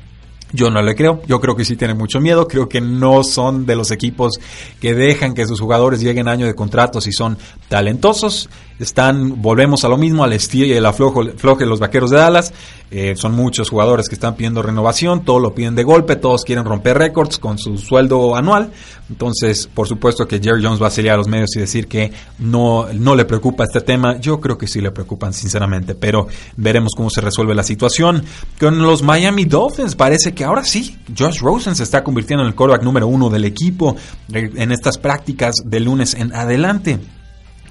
Yo 0.53 0.69
no 0.69 0.81
le 0.81 0.95
creo, 0.95 1.21
yo 1.27 1.39
creo 1.39 1.55
que 1.55 1.63
sí 1.63 1.77
tiene 1.77 1.93
mucho 1.93 2.19
miedo, 2.19 2.45
creo 2.45 2.67
que 2.67 2.81
no 2.81 3.23
son 3.23 3.65
de 3.65 3.77
los 3.77 3.89
equipos 3.89 4.33
que 4.81 4.93
dejan 4.93 5.33
que 5.33 5.45
sus 5.45 5.61
jugadores 5.61 6.01
lleguen 6.01 6.27
año 6.27 6.45
de 6.45 6.55
contrato 6.55 6.99
si 6.99 7.13
son 7.13 7.37
talentosos 7.69 8.49
están, 8.81 9.41
volvemos 9.41 9.83
a 9.83 9.89
lo 9.89 9.97
mismo, 9.97 10.23
al 10.23 10.33
estilo 10.33 10.65
y 10.65 10.73
el 10.73 10.85
aflojo, 10.85 11.23
floje 11.37 11.65
los 11.65 11.79
vaqueros 11.79 12.09
de 12.09 12.17
Dallas. 12.17 12.53
Eh, 12.93 13.15
son 13.15 13.33
muchos 13.33 13.69
jugadores 13.69 14.09
que 14.09 14.15
están 14.15 14.35
pidiendo 14.35 14.61
renovación, 14.61 15.23
todos 15.23 15.41
lo 15.41 15.55
piden 15.55 15.75
de 15.75 15.83
golpe, 15.83 16.17
todos 16.17 16.43
quieren 16.43 16.65
romper 16.65 16.97
récords 16.97 17.37
con 17.37 17.57
su 17.57 17.77
sueldo 17.77 18.35
anual. 18.35 18.71
Entonces, 19.09 19.69
por 19.73 19.87
supuesto 19.87 20.27
que 20.27 20.39
Jerry 20.41 20.61
Jones 20.61 20.81
va 20.81 20.87
a 20.87 20.91
salir 20.91 21.11
a 21.11 21.17
los 21.17 21.27
medios 21.27 21.55
y 21.55 21.59
decir 21.59 21.87
que 21.87 22.11
no, 22.39 22.87
no 22.93 23.15
le 23.15 23.23
preocupa 23.23 23.63
este 23.63 23.79
tema. 23.79 24.19
Yo 24.19 24.41
creo 24.41 24.57
que 24.57 24.67
sí 24.67 24.81
le 24.81 24.91
preocupan, 24.91 25.33
sinceramente, 25.33 25.95
pero 25.95 26.27
veremos 26.57 26.93
cómo 26.95 27.09
se 27.09 27.21
resuelve 27.21 27.55
la 27.55 27.63
situación. 27.63 28.23
Con 28.59 28.81
los 28.81 29.03
Miami 29.03 29.45
Dolphins, 29.45 29.95
parece 29.95 30.33
que 30.33 30.43
ahora 30.43 30.65
sí, 30.65 30.97
Josh 31.17 31.39
Rosen 31.39 31.75
se 31.75 31.83
está 31.83 32.03
convirtiendo 32.03 32.43
en 32.43 32.49
el 32.49 32.55
quarterback 32.55 32.83
número 32.83 33.07
uno 33.07 33.29
del 33.29 33.45
equipo 33.45 33.95
eh, 34.33 34.51
en 34.55 34.71
estas 34.73 34.97
prácticas 34.97 35.55
de 35.63 35.79
lunes 35.79 36.13
en 36.13 36.33
adelante 36.33 36.99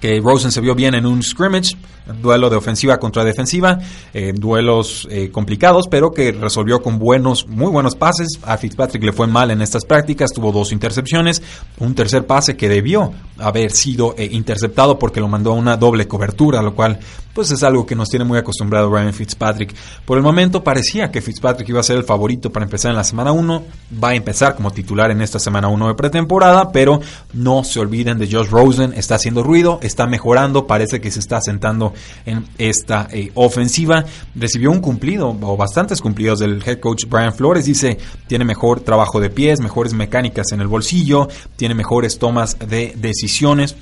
que 0.00 0.21
Rosen 0.21 0.50
se 0.50 0.61
vio 0.61 0.75
bien 0.75 0.95
en 0.95 1.07
un 1.07 1.23
scrimmage, 1.23 1.76
duelo 2.21 2.50
de 2.50 2.57
ofensiva 2.57 2.99
contra 2.99 3.25
defensiva, 3.25 3.78
eh, 4.12 4.33
duelos 4.35 5.07
eh, 5.11 5.30
complicados, 5.30 5.87
pero 5.88 6.11
que 6.11 6.33
resolvió 6.33 6.83
con 6.83 6.99
buenos, 6.99 7.47
muy 7.47 7.71
buenos 7.71 7.95
pases. 7.95 8.28
A 8.45 8.57
Fitzpatrick 8.57 9.04
le 9.04 9.12
fue 9.12 9.26
mal 9.26 9.50
en 9.50 9.62
estas 9.62 9.85
prácticas, 9.85 10.33
tuvo 10.33 10.52
dos 10.52 10.73
intercepciones, 10.73 11.42
un 11.78 11.95
tercer 11.95 12.26
pase 12.26 12.57
que 12.57 12.69
debió 12.69 13.12
haber 13.38 13.71
sido 13.73 14.14
eh, 14.16 14.28
interceptado 14.33 14.99
porque 14.99 15.21
lo 15.21 15.28
mandó 15.28 15.52
a 15.52 15.54
una 15.54 15.76
doble 15.76 16.09
cobertura, 16.09 16.62
lo 16.62 16.75
cual 16.75 16.99
pues 17.35 17.50
es 17.52 17.62
algo 17.62 17.87
que 17.87 17.95
nos 17.95 18.09
tiene 18.09 18.25
muy 18.25 18.38
acostumbrado 18.38 18.90
Ryan 18.90 19.14
Fitzpatrick. 19.14 19.75
Por 20.04 20.19
el 20.19 20.25
momento 20.25 20.64
parecía 20.64 21.11
que 21.11 21.23
Fitzpatrick 21.23 21.69
iba 21.69 21.80
a 21.80 21.85
ser 21.85 21.97
el 21.97 22.04
favorito 22.04 22.50
para 22.50 22.64
empezar 22.64 22.90
en 22.90 22.97
la 22.97 23.04
semana 23.04 23.33
1, 23.33 23.64
va 24.02 24.11
a 24.11 24.14
empezar 24.14 24.57
como 24.57 24.71
titular 24.73 25.11
en 25.11 25.23
esta 25.23 25.38
semana 25.38 25.69
1 25.69 25.88
de 25.88 25.95
pretemporada, 25.95 26.73
pero 26.73 27.00
no 27.33 27.62
se 27.64 27.80
olviden 27.80 28.19
de 28.19 28.30
Josh 28.30 28.49
Rosen, 28.49 28.92
está 28.95 29.14
haciendo 29.14 29.42
ruido, 29.42 29.78
está 29.90 30.06
mejorando, 30.06 30.66
parece 30.66 31.00
que 31.00 31.11
se 31.11 31.20
está 31.20 31.40
sentando 31.40 31.92
en 32.25 32.44
esta 32.59 33.09
eh, 33.11 33.30
ofensiva. 33.35 34.04
Recibió 34.35 34.70
un 34.70 34.80
cumplido 34.80 35.37
o 35.40 35.56
bastantes 35.56 36.00
cumplidos 36.00 36.38
del 36.38 36.62
head 36.64 36.80
coach 36.80 37.04
Brian 37.09 37.35
Flores. 37.35 37.66
Dice, 37.66 37.99
tiene 38.26 38.44
mejor 38.44 38.80
trabajo 38.80 39.20
de 39.20 39.30
pies, 39.30 39.61
mejores 39.61 39.92
mecánicas 39.92 40.52
en 40.52 40.61
el 40.61 40.68
bolsillo, 40.68 41.28
tiene 41.56 41.75
mejores 41.75 42.18
tomas 42.18 42.59
de 42.59 42.94
decisiones. 42.97 43.76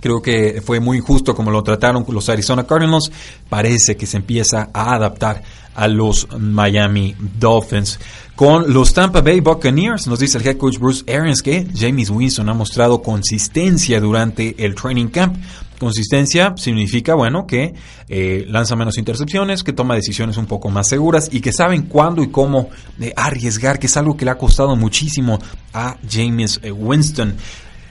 Creo 0.00 0.22
que 0.22 0.62
fue 0.64 0.80
muy 0.80 0.98
injusto 0.98 1.34
como 1.34 1.50
lo 1.50 1.62
trataron 1.62 2.04
los 2.08 2.28
Arizona 2.28 2.66
Cardinals. 2.66 3.10
Parece 3.48 3.96
que 3.96 4.06
se 4.06 4.16
empieza 4.16 4.70
a 4.72 4.94
adaptar 4.94 5.42
a 5.74 5.88
los 5.88 6.26
Miami 6.38 7.14
Dolphins. 7.38 7.98
Con 8.34 8.72
los 8.72 8.92
Tampa 8.94 9.20
Bay 9.20 9.40
Buccaneers, 9.40 10.06
nos 10.06 10.20
dice 10.20 10.38
el 10.38 10.46
head 10.46 10.56
coach 10.56 10.78
Bruce 10.78 11.04
Arians 11.12 11.42
que 11.42 11.66
James 11.74 12.10
Winston 12.10 12.48
ha 12.48 12.54
mostrado 12.54 13.02
consistencia 13.02 14.00
durante 14.00 14.54
el 14.64 14.74
training 14.74 15.08
camp. 15.08 15.36
Consistencia 15.78 16.54
significa, 16.56 17.14
bueno, 17.14 17.46
que 17.46 17.74
eh, 18.08 18.44
lanza 18.48 18.74
menos 18.74 18.98
intercepciones, 18.98 19.62
que 19.62 19.72
toma 19.72 19.94
decisiones 19.94 20.36
un 20.36 20.46
poco 20.46 20.70
más 20.70 20.88
seguras 20.88 21.28
y 21.30 21.40
que 21.40 21.52
saben 21.52 21.82
cuándo 21.82 22.22
y 22.22 22.28
cómo 22.28 22.70
eh, 23.00 23.12
arriesgar, 23.16 23.78
que 23.78 23.86
es 23.86 23.96
algo 23.96 24.16
que 24.16 24.24
le 24.24 24.32
ha 24.32 24.38
costado 24.38 24.74
muchísimo 24.74 25.38
a 25.72 25.96
James 26.10 26.58
eh, 26.62 26.72
Winston. 26.72 27.36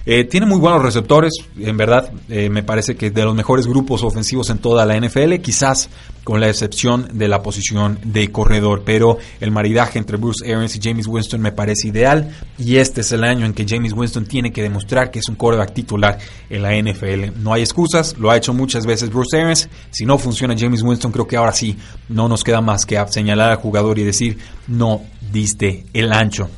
Eh, 0.09 0.23
tiene 0.23 0.45
muy 0.45 0.57
buenos 0.57 0.81
receptores, 0.81 1.33
en 1.59 1.75
verdad, 1.75 2.09
eh, 2.29 2.49
me 2.49 2.63
parece 2.63 2.95
que 2.95 3.11
de 3.11 3.25
los 3.25 3.35
mejores 3.35 3.67
grupos 3.67 4.03
ofensivos 4.03 4.49
en 4.49 4.59
toda 4.59 4.85
la 4.85 4.95
NFL, 4.95 5.41
quizás 5.41 5.89
con 6.23 6.39
la 6.39 6.47
excepción 6.47 7.09
de 7.11 7.27
la 7.27 7.43
posición 7.43 7.99
de 8.05 8.31
corredor, 8.31 8.83
pero 8.85 9.17
el 9.41 9.51
maridaje 9.51 9.99
entre 9.99 10.15
Bruce 10.15 10.45
Arians 10.45 10.77
y 10.77 10.79
James 10.81 11.07
Winston 11.07 11.41
me 11.41 11.51
parece 11.51 11.89
ideal 11.89 12.33
y 12.57 12.77
este 12.77 13.01
es 13.01 13.11
el 13.11 13.25
año 13.25 13.45
en 13.45 13.53
que 13.53 13.65
James 13.67 13.91
Winston 13.91 14.25
tiene 14.27 14.53
que 14.53 14.61
demostrar 14.63 15.11
que 15.11 15.19
es 15.19 15.27
un 15.27 15.35
quarterback 15.35 15.73
titular 15.73 16.17
en 16.49 16.61
la 16.61 16.73
NFL. 16.73 17.41
No 17.43 17.51
hay 17.51 17.63
excusas, 17.63 18.17
lo 18.17 18.31
ha 18.31 18.37
hecho 18.37 18.53
muchas 18.53 18.85
veces 18.85 19.09
Bruce 19.09 19.35
Arians, 19.35 19.67
si 19.91 20.05
no 20.05 20.17
funciona 20.17 20.55
James 20.57 20.83
Winston 20.83 21.11
creo 21.11 21.27
que 21.27 21.35
ahora 21.35 21.51
sí 21.51 21.75
no 22.07 22.29
nos 22.29 22.45
queda 22.45 22.61
más 22.61 22.85
que 22.85 22.97
señalar 23.09 23.51
al 23.51 23.57
jugador 23.57 23.99
y 23.99 24.05
decir 24.05 24.37
no 24.69 25.01
diste 25.33 25.85
el 25.91 26.13
ancho 26.13 26.49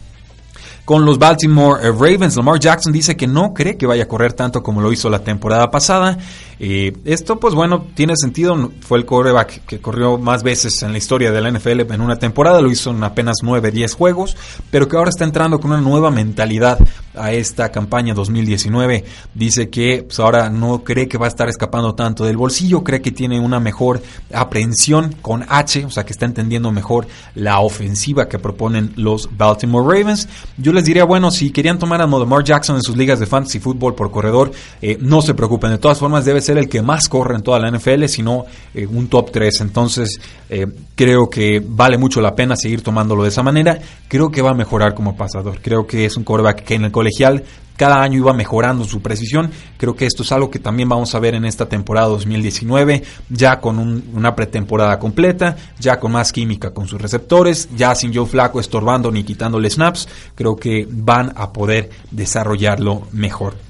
con 0.89 1.05
los 1.05 1.19
Baltimore 1.19 1.87
eh, 1.87 1.91
Ravens. 1.91 2.35
Lamar 2.35 2.59
Jackson 2.59 2.91
dice 2.91 3.15
que 3.15 3.27
no 3.27 3.53
cree 3.53 3.77
que 3.77 3.85
vaya 3.85 4.05
a 4.05 4.07
correr 4.07 4.33
tanto 4.33 4.63
como 4.63 4.81
lo 4.81 4.91
hizo 4.91 5.07
la 5.07 5.19
temporada 5.19 5.69
pasada. 5.69 6.17
Eh, 6.59 6.91
esto, 7.05 7.39
pues 7.39 7.55
bueno, 7.55 7.87
tiene 7.93 8.15
sentido. 8.17 8.71
Fue 8.81 8.97
el 8.97 9.05
quarterback 9.05 9.65
que 9.65 9.79
corrió 9.79 10.17
más 10.17 10.43
veces 10.43 10.81
en 10.83 10.91
la 10.91 10.97
historia 10.97 11.31
de 11.31 11.41
la 11.41 11.49
NFL 11.51 11.81
en 11.91 12.01
una 12.01 12.17
temporada. 12.17 12.61
Lo 12.61 12.69
hizo 12.69 12.91
en 12.91 13.03
apenas 13.03 13.37
9, 13.41 13.71
10 13.71 13.93
juegos. 13.93 14.35
Pero 14.69 14.87
que 14.87 14.97
ahora 14.97 15.09
está 15.09 15.23
entrando 15.23 15.59
con 15.59 15.71
una 15.71 15.81
nueva 15.81 16.11
mentalidad 16.11 16.79
a 17.15 17.31
esta 17.31 17.69
campaña 17.69 18.13
2019. 18.13 19.05
Dice 19.33 19.69
que 19.69 20.03
pues, 20.05 20.19
ahora 20.19 20.49
no 20.49 20.83
cree 20.83 21.07
que 21.07 21.17
va 21.17 21.25
a 21.25 21.29
estar 21.29 21.47
escapando 21.47 21.95
tanto 21.95 22.25
del 22.25 22.37
bolsillo. 22.37 22.83
Cree 22.83 23.01
que 23.01 23.11
tiene 23.11 23.39
una 23.39 23.59
mejor 23.59 24.01
aprehensión 24.33 25.15
con 25.21 25.45
H. 25.47 25.85
O 25.85 25.89
sea, 25.89 26.05
que 26.05 26.11
está 26.11 26.25
entendiendo 26.25 26.71
mejor 26.71 27.07
la 27.35 27.59
ofensiva 27.61 28.27
que 28.27 28.37
proponen 28.37 28.91
los 28.97 29.29
Baltimore 29.37 29.85
Ravens. 29.85 30.27
Yo 30.57 30.73
les 30.73 30.83
diría, 30.83 31.05
bueno, 31.05 31.31
si 31.31 31.51
querían 31.51 31.79
tomar 31.79 32.01
a 32.01 32.07
Lamar 32.07 32.43
Jackson 32.43 32.75
en 32.75 32.81
sus 32.81 32.97
ligas 32.97 33.19
de 33.19 33.25
fantasy 33.25 33.59
fútbol 33.59 33.95
por 33.95 34.11
corredor, 34.11 34.51
eh, 34.81 34.97
no 34.99 35.21
se 35.21 35.33
preocupen. 35.33 35.71
De 35.71 35.77
todas 35.77 35.99
formas, 35.99 36.25
debe 36.25 36.41
ser 36.41 36.48
el 36.57 36.67
que 36.67 36.81
más 36.81 37.09
corre 37.09 37.35
en 37.35 37.43
toda 37.43 37.59
la 37.59 37.69
NFL, 37.69 38.05
sino 38.05 38.45
eh, 38.73 38.87
un 38.87 39.07
top 39.07 39.31
3. 39.31 39.61
Entonces, 39.61 40.19
eh, 40.49 40.67
creo 40.95 41.29
que 41.29 41.61
vale 41.65 41.97
mucho 41.97 42.21
la 42.21 42.35
pena 42.35 42.55
seguir 42.55 42.81
tomándolo 42.81 43.23
de 43.23 43.29
esa 43.29 43.43
manera. 43.43 43.77
Creo 44.07 44.29
que 44.29 44.41
va 44.41 44.51
a 44.51 44.55
mejorar 44.55 44.93
como 44.93 45.15
pasador. 45.15 45.61
Creo 45.61 45.85
que 45.85 46.05
es 46.05 46.17
un 46.17 46.23
quarterback 46.23 46.63
que 46.63 46.75
en 46.75 46.85
el 46.85 46.91
colegial 46.91 47.43
cada 47.79 48.01
año 48.01 48.17
iba 48.17 48.33
mejorando 48.33 48.83
su 48.83 49.01
precisión. 49.01 49.49
Creo 49.77 49.95
que 49.95 50.05
esto 50.05 50.23
es 50.23 50.31
algo 50.33 50.51
que 50.51 50.59
también 50.59 50.89
vamos 50.89 51.15
a 51.15 51.19
ver 51.19 51.35
en 51.35 51.45
esta 51.45 51.69
temporada 51.69 52.09
2019, 52.09 53.03
ya 53.29 53.61
con 53.61 53.79
una 54.13 54.35
pretemporada 54.35 54.99
completa, 54.99 55.55
ya 55.79 55.97
con 55.97 56.11
más 56.11 56.33
química 56.33 56.71
con 56.71 56.89
sus 56.89 57.01
receptores, 57.01 57.69
ya 57.77 57.95
sin 57.95 58.13
Joe 58.13 58.25
Flaco 58.25 58.59
estorbando 58.59 59.09
ni 59.11 59.23
quitándole 59.23 59.69
snaps. 59.69 60.09
Creo 60.35 60.57
que 60.57 60.85
van 60.91 61.31
a 61.37 61.53
poder 61.53 61.89
desarrollarlo 62.11 63.03
mejor 63.13 63.68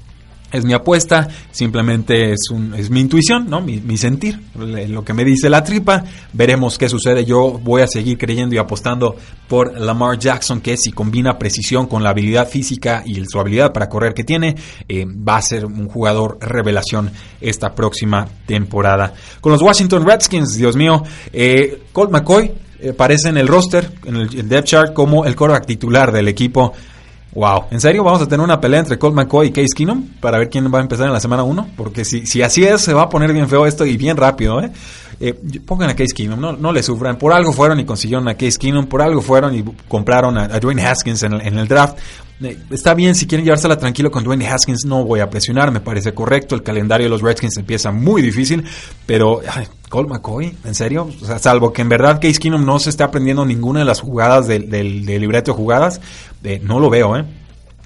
es 0.52 0.64
mi 0.64 0.72
apuesta, 0.72 1.28
simplemente 1.50 2.32
es, 2.32 2.50
un, 2.50 2.74
es 2.74 2.90
mi 2.90 3.00
intuición, 3.00 3.48
¿no? 3.48 3.60
Mi, 3.60 3.96
sentir, 3.96 4.40
lo 4.54 5.04
que 5.04 5.14
me 5.14 5.24
dice 5.24 5.50
la 5.50 5.62
tripa. 5.62 6.04
Veremos 6.32 6.78
qué 6.78 6.88
sucede. 6.88 7.24
Yo 7.24 7.58
voy 7.62 7.82
a 7.82 7.86
seguir 7.86 8.18
creyendo 8.18 8.54
y 8.54 8.58
apostando 8.58 9.16
por 9.48 9.78
Lamar 9.78 10.18
Jackson, 10.18 10.60
que 10.60 10.76
si 10.76 10.92
combina 10.92 11.38
precisión 11.38 11.86
con 11.86 12.02
la 12.02 12.10
habilidad 12.10 12.48
física 12.48 13.02
y 13.04 13.22
su 13.26 13.38
habilidad 13.38 13.72
para 13.72 13.88
correr 13.88 14.14
que 14.14 14.24
tiene, 14.24 14.56
eh, 14.88 15.06
va 15.06 15.36
a 15.36 15.42
ser 15.42 15.66
un 15.66 15.88
jugador 15.88 16.38
revelación 16.40 17.10
esta 17.40 17.74
próxima 17.74 18.26
temporada. 18.46 19.12
Con 19.40 19.52
los 19.52 19.62
Washington 19.62 20.06
Redskins, 20.06 20.56
Dios 20.56 20.76
mío, 20.76 21.02
eh, 21.32 21.82
Colt 21.92 22.10
McCoy 22.10 22.52
eh, 22.80 22.90
aparece 22.90 23.28
en 23.28 23.36
el 23.36 23.48
roster, 23.48 23.90
en 24.04 24.16
el 24.16 24.48
depth 24.48 24.66
chart, 24.66 24.92
como 24.92 25.24
el 25.26 25.36
quarterback 25.36 25.66
titular 25.66 26.12
del 26.12 26.28
equipo. 26.28 26.72
Wow, 27.32 27.66
¿en 27.70 27.80
serio 27.80 28.02
vamos 28.02 28.20
a 28.22 28.26
tener 28.26 28.42
una 28.42 28.60
pelea 28.60 28.80
entre 28.80 28.98
Colt 28.98 29.14
McCoy 29.14 29.48
y 29.48 29.50
Case 29.52 29.68
Keenum 29.74 30.04
para 30.20 30.38
ver 30.38 30.50
quién 30.50 30.72
va 30.72 30.78
a 30.78 30.82
empezar 30.82 31.06
en 31.06 31.12
la 31.12 31.20
semana 31.20 31.44
1? 31.44 31.70
Porque 31.76 32.04
si, 32.04 32.26
si 32.26 32.42
así 32.42 32.64
es, 32.64 32.80
se 32.80 32.92
va 32.92 33.02
a 33.02 33.08
poner 33.08 33.32
bien 33.32 33.48
feo 33.48 33.66
esto 33.66 33.86
y 33.86 33.96
bien 33.96 34.16
rápido, 34.16 34.60
¿eh? 34.60 34.72
eh 35.20 35.34
pongan 35.64 35.90
a 35.90 35.94
Case 35.94 36.12
Keenum, 36.12 36.40
no, 36.40 36.52
no 36.52 36.72
le 36.72 36.82
sufran. 36.82 37.18
Por 37.18 37.32
algo 37.32 37.52
fueron 37.52 37.78
y 37.78 37.84
consiguieron 37.84 38.26
a 38.26 38.34
Case 38.34 38.58
Keenum, 38.58 38.86
por 38.86 39.00
algo 39.00 39.22
fueron 39.22 39.54
y 39.54 39.64
compraron 39.86 40.36
a, 40.38 40.48
Dwayne 40.58 40.84
Haskins 40.84 41.22
en 41.22 41.34
el, 41.34 41.68
draft. 41.68 41.98
Eh, 42.42 42.58
está 42.70 42.94
bien, 42.94 43.14
si 43.14 43.28
quieren 43.28 43.44
llevársela 43.44 43.78
tranquilo 43.78 44.10
con 44.10 44.24
Dwayne 44.24 44.48
Haskins, 44.48 44.84
no 44.84 45.04
voy 45.04 45.20
a 45.20 45.30
presionar, 45.30 45.70
me 45.70 45.80
parece 45.80 46.12
correcto. 46.12 46.56
El 46.56 46.64
calendario 46.64 47.06
de 47.06 47.10
los 47.10 47.22
Redskins 47.22 47.56
empieza 47.58 47.92
muy 47.92 48.22
difícil, 48.22 48.64
pero 49.06 49.40
Colt 49.90 50.08
McCoy, 50.08 50.56
¿en 50.64 50.74
serio? 50.76 51.10
Salvo 51.40 51.72
que 51.72 51.82
en 51.82 51.88
verdad 51.88 52.20
Case 52.22 52.38
Keenum 52.38 52.64
no 52.64 52.78
se 52.78 52.90
esté 52.90 53.02
aprendiendo 53.02 53.44
ninguna 53.44 53.80
de 53.80 53.84
las 53.84 54.00
jugadas 54.00 54.46
del, 54.46 54.70
del, 54.70 55.04
libreto 55.04 55.50
de 55.50 55.56
jugadas, 55.56 56.00
eh, 56.44 56.60
no 56.62 56.78
lo 56.78 56.88
veo, 56.88 57.16
¿eh? 57.16 57.24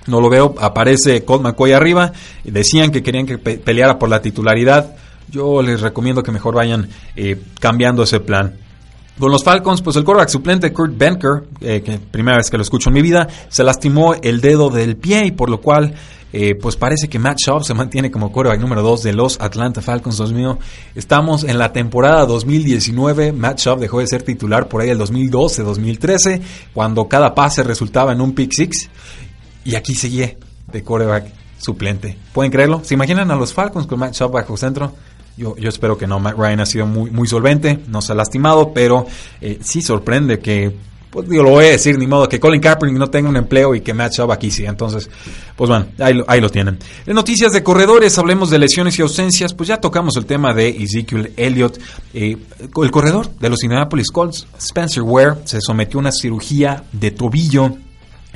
No 0.07 0.21
lo 0.21 0.29
veo, 0.29 0.55
aparece 0.61 1.25
Colt 1.25 1.43
McCoy 1.43 1.73
arriba, 1.73 2.13
decían 2.45 2.91
que 2.91 3.03
querían 3.03 3.25
que 3.25 3.39
peleara 3.39 3.99
por 3.99 4.11
la 4.11 4.21
titularidad. 4.21 4.95
Yo 5.31 5.63
les 5.63 5.81
recomiendo 5.81 6.23
que 6.23 6.31
mejor 6.31 6.55
vayan 6.55 6.91
eh, 7.17 7.41
cambiando 7.59 8.03
ese 8.03 8.21
plan. 8.21 8.55
Con 9.19 9.31
los 9.33 9.43
Falcons, 9.43 9.81
pues 9.81 9.97
el 9.97 10.05
quarterback 10.05 10.29
suplente 10.29 10.75
Kurt 10.75 10.99
Benker, 10.99 11.45
eh, 11.63 11.81
que 11.83 11.99
primera 11.99 12.37
vez 12.37 12.51
que 12.51 12.59
lo 12.59 12.65
escucho 12.65 12.91
en 12.91 12.95
mi 12.95 13.01
vida, 13.01 13.29
se 13.49 13.65
lastimó 13.65 14.13
el 14.13 14.43
dedo 14.43 14.69
del 14.69 14.99
pie 14.99 15.25
y 15.25 15.31
por 15.31 15.49
lo 15.49 15.63
cual 15.63 15.95
eh, 16.37 16.57
pues 16.57 16.75
parece 16.75 17.09
que 17.09 17.21
Matt 17.21 17.39
Schaub 17.39 17.63
se 17.63 17.75
mantiene 17.75 18.11
como 18.11 18.33
quarterback 18.33 18.61
número 18.61 18.83
2 18.83 19.05
de 19.05 19.13
los 19.13 19.41
Atlanta 19.41 19.81
Falcons. 19.81 20.17
Dios 20.17 20.57
estamos 20.97 21.45
en 21.45 21.59
la 21.59 21.73
temporada 21.73 22.27
2019. 22.27 23.31
Matt 23.31 23.61
Schaub 23.61 23.79
dejó 23.79 24.01
de 24.01 24.09
ser 24.09 24.25
titular 24.25 24.67
por 24.67 24.81
ahí 24.81 24.91
el 24.91 24.99
2012-2013, 24.99 26.41
cuando 26.73 27.07
cada 27.07 27.37
pase 27.37 27.63
resultaba 27.63 28.11
en 28.13 28.21
un 28.21 28.35
pick 28.35 28.51
six. 28.53 28.91
Y 29.65 29.77
aquí 29.77 29.95
seguía 29.95 30.35
de 30.73 30.83
quarterback 30.83 31.27
suplente. 31.59 32.19
¿Pueden 32.33 32.51
creerlo? 32.51 32.83
¿Se 32.83 32.95
imaginan 32.95 33.31
a 33.31 33.37
los 33.37 33.53
Falcons 33.53 33.87
con 33.87 34.01
Matt 34.01 34.15
Schaub 34.15 34.33
bajo 34.33 34.57
centro? 34.57 34.93
Yo, 35.37 35.57
yo 35.57 35.69
espero 35.69 35.97
que 35.97 36.09
no. 36.09 36.19
Matt 36.19 36.37
Ryan 36.37 36.59
ha 36.59 36.67
sido 36.67 36.87
muy, 36.87 37.13
muy 37.13 37.29
solvente, 37.29 37.79
no 37.87 38.03
se 38.03 38.11
ha 38.11 38.17
lastimado, 38.17 38.73
pero 38.73 39.07
eh, 39.41 39.61
sí 39.63 39.83
sorprende 39.83 40.41
que 40.41 40.75
pues 41.15 41.29
lo 41.29 41.49
voy 41.49 41.67
a 41.67 41.71
decir, 41.71 41.97
ni 41.97 42.09
modo, 42.09 42.29
que 42.29 42.41
Colin 42.41 42.61
Kaepernick 42.61 42.99
no 42.99 43.09
tenga 43.09 43.29
un 43.29 43.37
empleo 43.37 43.73
y 43.77 43.83
que 43.83 43.95
Matt 43.95 44.15
Schaub 44.15 44.33
aquí 44.33 44.51
sí. 44.51 44.65
Entonces, 44.67 45.09
pues 45.55 45.71
bueno, 45.71 45.87
ahí 46.01 46.13
lo, 46.13 46.25
ahí 46.27 46.41
lo 46.41 46.51
tienen. 46.51 46.77
En 47.07 47.15
noticias 47.15 47.53
de 47.53 47.63
corredores, 47.63 48.19
hablemos 48.19 48.51
de 48.51 48.59
lesiones 48.59 48.99
y 48.99 49.03
ausencias, 49.03 49.55
pues 49.55 49.69
ya 49.69 49.77
tocamos 49.77 50.17
el 50.17 50.27
tema 50.27 50.53
de 50.53 50.71
Ezekiel 50.71 51.33
Elliott. 51.37 51.79
Eh, 52.13 52.37
el 52.59 52.91
corredor 52.91 53.31
de 53.39 53.49
los 53.49 53.63
Indianapolis 53.63 54.11
Colts, 54.11 54.49
Spencer 54.59 55.05
Ware, 55.05 55.37
se 55.45 55.61
sometió 55.61 56.01
a 56.01 56.03
una 56.03 56.11
cirugía 56.11 56.83
de 56.91 57.13
tobillo 57.13 57.77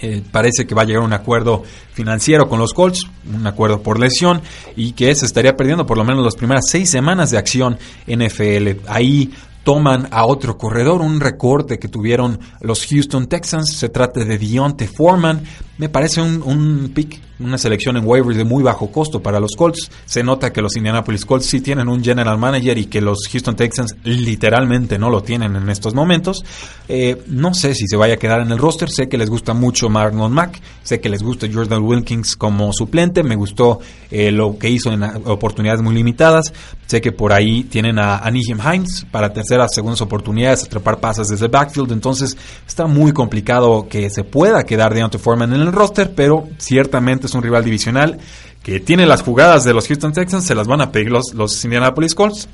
eh, 0.01 0.23
parece 0.31 0.65
que 0.65 0.77
va 0.77 0.83
a 0.83 0.85
llegar 0.85 1.03
a 1.03 1.07
un 1.07 1.13
acuerdo 1.13 1.65
financiero 1.93 2.49
con 2.49 2.61
los 2.61 2.73
Colts, 2.73 3.09
un 3.35 3.45
acuerdo 3.47 3.83
por 3.83 3.99
lesión, 3.99 4.41
y 4.77 4.93
que 4.93 5.13
se 5.15 5.27
estaría 5.27 5.57
perdiendo 5.57 5.87
por 5.87 5.99
lo 5.99 6.05
menos 6.05 6.25
las 6.25 6.37
primeras 6.37 6.67
seis 6.69 6.89
semanas 6.89 7.33
de 7.33 7.39
acción 7.39 7.79
NFL. 8.07 8.87
Ahí 8.87 9.33
toman 9.65 10.09
a 10.11 10.27
otro 10.27 10.57
corredor, 10.57 11.03
un 11.03 11.21
recorte 11.21 11.79
que 11.79 11.89
tuvieron 11.89 12.41
los 12.61 12.87
Houston 12.87 13.27
Texans. 13.27 13.75
Se 13.75 13.89
trata 13.89 14.25
de 14.25 14.39
Dionte 14.39 14.87
Foreman. 14.87 15.43
Me 15.79 15.89
parece 15.89 16.21
un, 16.21 16.43
un 16.43 16.91
pick 16.95 17.21
una 17.41 17.59
selección 17.59 17.97
en 17.97 18.05
waivers 18.05 18.37
de 18.37 18.45
muy 18.45 18.63
bajo 18.63 18.91
costo 18.91 19.23
para 19.23 19.41
los 19.41 19.55
Colts. 19.57 19.91
Se 20.05 20.23
nota 20.23 20.53
que 20.53 20.61
los 20.61 20.77
Indianapolis 20.77 21.25
Colts 21.25 21.47
sí 21.47 21.61
tienen 21.61 21.89
un 21.89 22.03
general 22.03 22.39
manager 22.39 22.77
y 22.79 22.87
que 22.87 23.01
los 23.01 23.29
Houston 23.31 23.57
Texans 23.57 23.97
literalmente 24.05 24.99
no 24.99 25.11
lo 25.11 25.23
tienen 25.23 25.55
en 25.57 25.69
estos 25.69 25.95
momentos. 25.95 26.45
Eh, 26.89 27.23
no 27.29 27.55
sé 27.55 27.75
si 27.75 27.87
se 27.87 27.97
vaya 27.97 28.15
a 28.15 28.19
quedar 28.19 28.41
en 28.41 28.51
el 28.51 28.59
roster. 28.59 28.91
Sé 28.91 29.09
que 29.09 29.19
les 29.19 29.31
gusta 29.31 29.55
mucho 29.55 29.89
Marlon 29.89 30.33
Mack. 30.33 30.61
Sé 30.83 31.01
que 31.01 31.09
les 31.09 31.23
gusta 31.23 31.47
Jordan 31.53 31.83
Wilkins 31.83 32.37
como 32.37 32.73
suplente. 32.73 33.23
Me 33.23 33.37
gustó 33.37 33.81
eh, 34.11 34.33
lo 34.33 34.59
que 34.59 34.71
hizo 34.71 34.91
en 34.91 35.03
oportunidades 35.03 35.83
muy 35.83 35.95
limitadas. 35.95 36.53
Sé 36.87 37.01
que 37.01 37.13
por 37.13 37.33
ahí 37.33 37.65
tienen 37.65 37.99
a, 37.99 38.17
a 38.17 38.31
Hines 38.31 39.07
para 39.11 39.33
terceras, 39.33 39.75
segundas 39.75 40.01
oportunidades, 40.01 40.65
atrapar 40.65 40.99
pasas 40.99 41.29
desde 41.29 41.47
el 41.47 41.51
backfield. 41.51 41.93
Entonces 41.93 42.37
está 42.67 42.87
muy 42.87 43.13
complicado 43.13 43.87
que 43.89 44.11
se 44.11 44.25
pueda 44.25 44.65
quedar 44.65 44.95
Deontay 44.95 45.21
Foreman 45.21 45.53
en 45.53 45.68
el 45.69 45.75
roster, 45.75 46.15
pero 46.15 46.49
ciertamente 46.59 47.27
es 47.27 47.35
un 47.35 47.43
rival 47.43 47.65
divisional 47.65 48.19
que 48.63 48.81
tiene 48.81 49.07
las 49.07 49.23
jugadas 49.23 49.65
de 49.65 49.73
los 49.73 49.87
Houston 49.87 50.13
Texans, 50.13 50.45
se 50.45 50.55
las 50.55 50.67
van 50.67 50.81
a 50.81 50.93
pedir 50.93 51.11
los, 51.11 51.33
los 51.35 51.65
Indianapolis 51.65 52.15
Colts. 52.15 52.49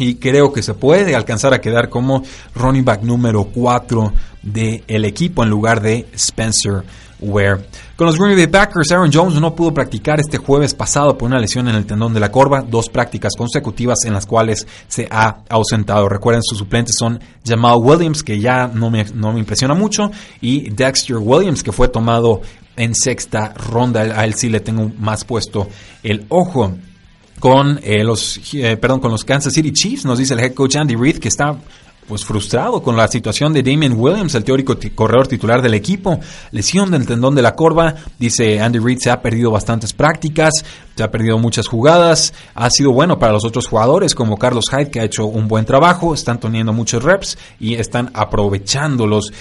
Y 0.00 0.14
creo 0.16 0.52
que 0.52 0.62
se 0.62 0.74
puede 0.74 1.16
alcanzar 1.16 1.52
a 1.52 1.60
quedar 1.60 1.88
como 1.88 2.22
running 2.54 2.84
back 2.84 3.02
número 3.02 3.44
4 3.44 4.12
del 4.42 5.04
equipo 5.04 5.42
en 5.42 5.50
lugar 5.50 5.80
de 5.80 6.06
Spencer 6.12 6.84
Ware. 7.20 7.66
Con 7.96 8.06
los 8.06 8.16
Green 8.16 8.36
Bay 8.36 8.46
Packers, 8.46 8.92
Aaron 8.92 9.10
Jones 9.12 9.40
no 9.40 9.54
pudo 9.54 9.74
practicar 9.74 10.20
este 10.20 10.38
jueves 10.38 10.74
pasado 10.74 11.18
por 11.18 11.26
una 11.26 11.38
lesión 11.38 11.68
en 11.68 11.74
el 11.74 11.86
tendón 11.86 12.14
de 12.14 12.20
la 12.20 12.30
corva, 12.30 12.62
dos 12.62 12.88
prácticas 12.88 13.32
consecutivas 13.36 14.04
en 14.04 14.12
las 14.12 14.26
cuales 14.26 14.66
se 14.86 15.08
ha 15.10 15.38
ausentado. 15.48 16.08
Recuerden, 16.08 16.42
sus 16.42 16.58
suplentes 16.58 16.96
son 16.98 17.20
Jamal 17.44 17.78
Williams, 17.80 18.22
que 18.22 18.38
ya 18.38 18.68
no 18.68 18.90
me, 18.90 19.04
no 19.14 19.32
me 19.32 19.40
impresiona 19.40 19.74
mucho, 19.74 20.10
y 20.40 20.70
Dexter 20.70 21.16
Williams, 21.16 21.62
que 21.62 21.72
fue 21.72 21.88
tomado 21.88 22.40
en 22.76 22.94
sexta 22.94 23.52
ronda. 23.54 24.00
A 24.00 24.24
él 24.24 24.34
sí 24.34 24.48
le 24.48 24.60
tengo 24.60 24.90
más 24.98 25.24
puesto 25.24 25.68
el 26.02 26.24
ojo. 26.28 26.74
Con 27.40 27.78
eh, 27.84 28.02
los 28.02 28.40
eh, 28.54 28.76
perdón, 28.76 28.98
con 28.98 29.12
los 29.12 29.24
Kansas 29.24 29.52
City 29.52 29.72
Chiefs, 29.72 30.04
nos 30.04 30.18
dice 30.18 30.34
el 30.34 30.40
head 30.40 30.54
coach 30.54 30.74
Andy 30.74 30.96
Reid 30.96 31.18
que 31.18 31.28
está 31.28 31.56
pues 32.08 32.24
frustrado 32.24 32.82
con 32.82 32.96
la 32.96 33.06
situación 33.06 33.52
de 33.52 33.62
Damien 33.62 33.92
Williams, 33.94 34.34
el 34.34 34.42
teórico 34.42 34.76
corredor 34.94 35.28
titular 35.28 35.60
del 35.60 35.74
equipo. 35.74 36.18
Lesión 36.50 36.90
del 36.90 37.06
tendón 37.06 37.34
de 37.34 37.42
la 37.42 37.54
corva, 37.54 37.94
dice 38.18 38.60
Andy 38.60 38.78
Reid, 38.78 38.98
se 38.98 39.10
ha 39.10 39.20
perdido 39.20 39.50
bastantes 39.50 39.92
prácticas, 39.92 40.64
se 40.96 41.02
ha 41.02 41.10
perdido 41.10 41.38
muchas 41.38 41.68
jugadas, 41.68 42.32
ha 42.54 42.70
sido 42.70 42.92
bueno 42.92 43.18
para 43.18 43.32
los 43.32 43.44
otros 43.44 43.68
jugadores 43.68 44.14
como 44.14 44.38
Carlos 44.38 44.64
Hyde 44.70 44.90
que 44.90 45.00
ha 45.00 45.04
hecho 45.04 45.26
un 45.26 45.46
buen 45.46 45.66
trabajo, 45.66 46.14
están 46.14 46.40
teniendo 46.40 46.72
muchos 46.72 47.02
reps 47.02 47.36
y 47.60 47.74
están 47.74 48.10
aprovechándolos. 48.14 49.32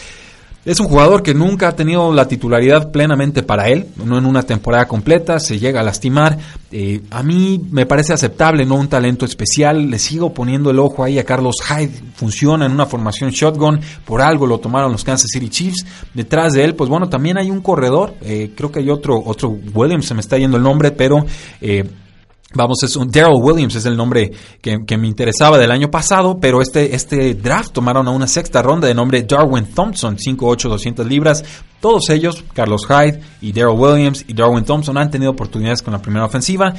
Es 0.67 0.81
un 0.81 0.89
jugador 0.89 1.23
que 1.23 1.33
nunca 1.33 1.69
ha 1.69 1.75
tenido 1.77 2.13
la 2.13 2.27
titularidad 2.27 2.91
plenamente 2.91 3.41
para 3.41 3.69
él, 3.69 3.87
no 4.03 4.17
en 4.17 4.25
una 4.25 4.43
temporada 4.43 4.85
completa, 4.85 5.39
se 5.39 5.59
llega 5.59 5.79
a 5.79 5.83
lastimar. 5.83 6.37
Eh, 6.73 7.03
a 7.09 7.23
mí 7.23 7.65
me 7.71 7.85
parece 7.85 8.11
aceptable, 8.11 8.65
no 8.65 8.75
un 8.75 8.89
talento 8.89 9.23
especial. 9.23 9.89
Le 9.89 9.97
sigo 9.97 10.33
poniendo 10.33 10.69
el 10.69 10.79
ojo 10.79 11.05
ahí 11.05 11.19
a 11.19 11.23
Carlos 11.23 11.55
Hyde. 11.65 11.93
Funciona 12.15 12.65
en 12.65 12.73
una 12.73 12.85
formación 12.85 13.29
shotgun, 13.29 13.79
por 14.03 14.21
algo 14.21 14.45
lo 14.45 14.59
tomaron 14.59 14.91
los 14.91 15.05
Kansas 15.05 15.29
City 15.31 15.47
Chiefs. 15.47 15.85
Detrás 16.13 16.51
de 16.51 16.65
él, 16.65 16.75
pues 16.75 16.89
bueno, 16.89 17.07
también 17.07 17.37
hay 17.37 17.49
un 17.49 17.61
corredor. 17.61 18.15
Eh, 18.19 18.51
creo 18.53 18.69
que 18.69 18.79
hay 18.79 18.89
otro, 18.89 19.23
otro 19.25 19.57
Williams, 19.73 20.05
se 20.05 20.15
me 20.15 20.19
está 20.19 20.37
yendo 20.37 20.57
el 20.57 20.63
nombre, 20.63 20.91
pero 20.91 21.25
eh, 21.61 21.85
Vamos, 22.53 22.81
es 22.83 22.95
un 22.95 23.11
Daryl 23.11 23.41
Williams 23.41 23.75
es 23.75 23.85
el 23.85 23.97
nombre 23.97 24.31
que, 24.61 24.77
que, 24.87 24.97
me 24.97 25.07
interesaba 25.07 25.57
del 25.57 25.69
año 25.69 25.91
pasado, 25.91 26.37
pero 26.39 26.61
este, 26.61 26.95
este 26.95 27.35
draft 27.35 27.73
tomaron 27.73 28.07
a 28.07 28.11
una 28.11 28.25
sexta 28.25 28.61
ronda 28.61 28.87
de 28.87 28.93
nombre 28.93 29.23
Darwin 29.23 29.65
Thompson, 29.65 30.15
5'8", 30.15 30.69
200 30.69 31.05
libras, 31.05 31.43
todos 31.79 32.09
ellos, 32.09 32.43
Carlos 32.53 32.87
Hyde 32.87 33.19
y 33.41 33.51
Daryl 33.51 33.77
Williams 33.77 34.25
y 34.27 34.33
Darwin 34.33 34.65
Thompson, 34.65 34.97
han 34.97 35.11
tenido 35.11 35.31
oportunidades 35.31 35.81
con 35.81 35.93
la 35.93 36.01
primera 36.01 36.25
ofensiva, 36.25 36.73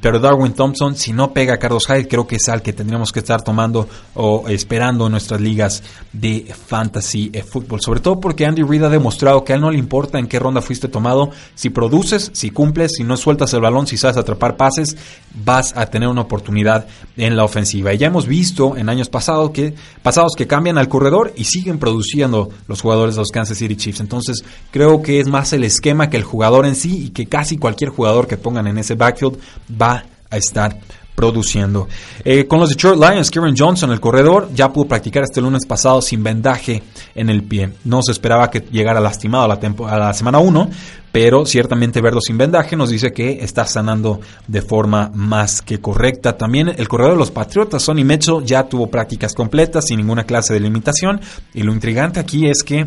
pero 0.00 0.20
Darwin 0.20 0.52
Thompson, 0.52 0.96
si 0.96 1.12
no 1.12 1.32
pega 1.32 1.54
a 1.54 1.58
Carlos 1.58 1.86
Hyde, 1.88 2.06
creo 2.06 2.26
que 2.26 2.36
es 2.36 2.48
al 2.48 2.62
que 2.62 2.72
tendríamos 2.72 3.12
que 3.12 3.18
estar 3.18 3.42
tomando 3.42 3.88
o 4.14 4.48
esperando 4.48 5.06
en 5.06 5.12
nuestras 5.12 5.40
ligas 5.40 5.82
de 6.12 6.52
fantasy 6.66 7.30
eh, 7.32 7.42
fútbol. 7.42 7.80
Sobre 7.80 8.00
todo 8.00 8.20
porque 8.20 8.46
Andy 8.46 8.62
Reid 8.62 8.84
ha 8.84 8.88
demostrado 8.88 9.44
que 9.44 9.52
a 9.52 9.56
él 9.56 9.62
no 9.62 9.70
le 9.70 9.78
importa 9.78 10.18
en 10.18 10.26
qué 10.26 10.38
ronda 10.38 10.60
fuiste 10.60 10.88
tomado. 10.88 11.30
Si 11.54 11.70
produces, 11.70 12.30
si 12.34 12.50
cumples, 12.50 12.92
si 12.96 13.04
no 13.04 13.16
sueltas 13.16 13.52
el 13.54 13.60
balón, 13.60 13.86
si 13.86 13.96
sabes 13.96 14.16
atrapar 14.16 14.56
pases, 14.56 14.96
vas 15.34 15.76
a 15.76 15.86
tener 15.86 16.08
una 16.08 16.22
oportunidad 16.22 16.86
en 17.16 17.36
la 17.36 17.44
ofensiva. 17.44 17.92
Y 17.92 17.98
ya 17.98 18.06
hemos 18.06 18.26
visto 18.26 18.76
en 18.76 18.88
años 18.88 19.08
pasados 19.08 19.50
que, 19.50 19.74
pasados 20.02 20.32
que 20.36 20.46
cambian 20.46 20.78
al 20.78 20.88
corredor 20.88 21.32
y 21.36 21.44
siguen 21.44 21.78
produciendo 21.78 22.48
los 22.66 22.80
jugadores 22.80 23.14
de 23.16 23.22
los 23.22 23.30
Kansas 23.30 23.58
City 23.58 23.76
Chiefs. 23.76 24.00
Entonces, 24.00 24.27
entonces 24.28 24.46
creo 24.70 25.02
que 25.02 25.20
es 25.20 25.28
más 25.28 25.52
el 25.52 25.64
esquema 25.64 26.10
que 26.10 26.16
el 26.16 26.22
jugador 26.22 26.66
en 26.66 26.74
sí 26.74 27.06
y 27.06 27.10
que 27.10 27.26
casi 27.26 27.56
cualquier 27.56 27.90
jugador 27.90 28.26
que 28.26 28.36
pongan 28.36 28.66
en 28.66 28.78
ese 28.78 28.94
backfield 28.94 29.38
va 29.80 30.04
a 30.30 30.36
estar 30.36 30.78
produciendo. 31.14 31.88
Eh, 32.24 32.46
con 32.46 32.60
los 32.60 32.68
Detroit 32.68 33.00
Lions, 33.00 33.28
Kieran 33.30 33.56
Johnson, 33.56 33.90
el 33.90 33.98
corredor, 33.98 34.50
ya 34.54 34.72
pudo 34.72 34.86
practicar 34.86 35.24
este 35.24 35.40
lunes 35.40 35.66
pasado 35.66 36.00
sin 36.00 36.22
vendaje 36.22 36.80
en 37.12 37.28
el 37.28 37.42
pie. 37.42 37.70
No 37.84 38.02
se 38.02 38.12
esperaba 38.12 38.48
que 38.50 38.60
llegara 38.70 39.00
lastimado 39.00 39.44
a 39.44 39.48
la, 39.48 39.58
a 39.88 39.98
la 39.98 40.12
semana 40.12 40.38
1, 40.38 40.70
pero 41.10 41.44
ciertamente 41.44 42.00
verlo 42.00 42.20
sin 42.20 42.38
vendaje 42.38 42.76
nos 42.76 42.90
dice 42.90 43.12
que 43.12 43.42
está 43.42 43.66
sanando 43.66 44.20
de 44.46 44.62
forma 44.62 45.10
más 45.12 45.60
que 45.60 45.80
correcta. 45.80 46.36
También 46.36 46.68
el 46.68 46.86
corredor 46.86 47.14
de 47.14 47.18
los 47.18 47.32
Patriotas, 47.32 47.82
Sonny 47.82 48.04
Mecho, 48.04 48.40
ya 48.40 48.68
tuvo 48.68 48.86
prácticas 48.86 49.34
completas 49.34 49.86
sin 49.86 49.96
ninguna 49.96 50.22
clase 50.22 50.54
de 50.54 50.60
limitación. 50.60 51.20
Y 51.52 51.64
lo 51.64 51.72
intrigante 51.72 52.20
aquí 52.20 52.46
es 52.46 52.62
que 52.62 52.86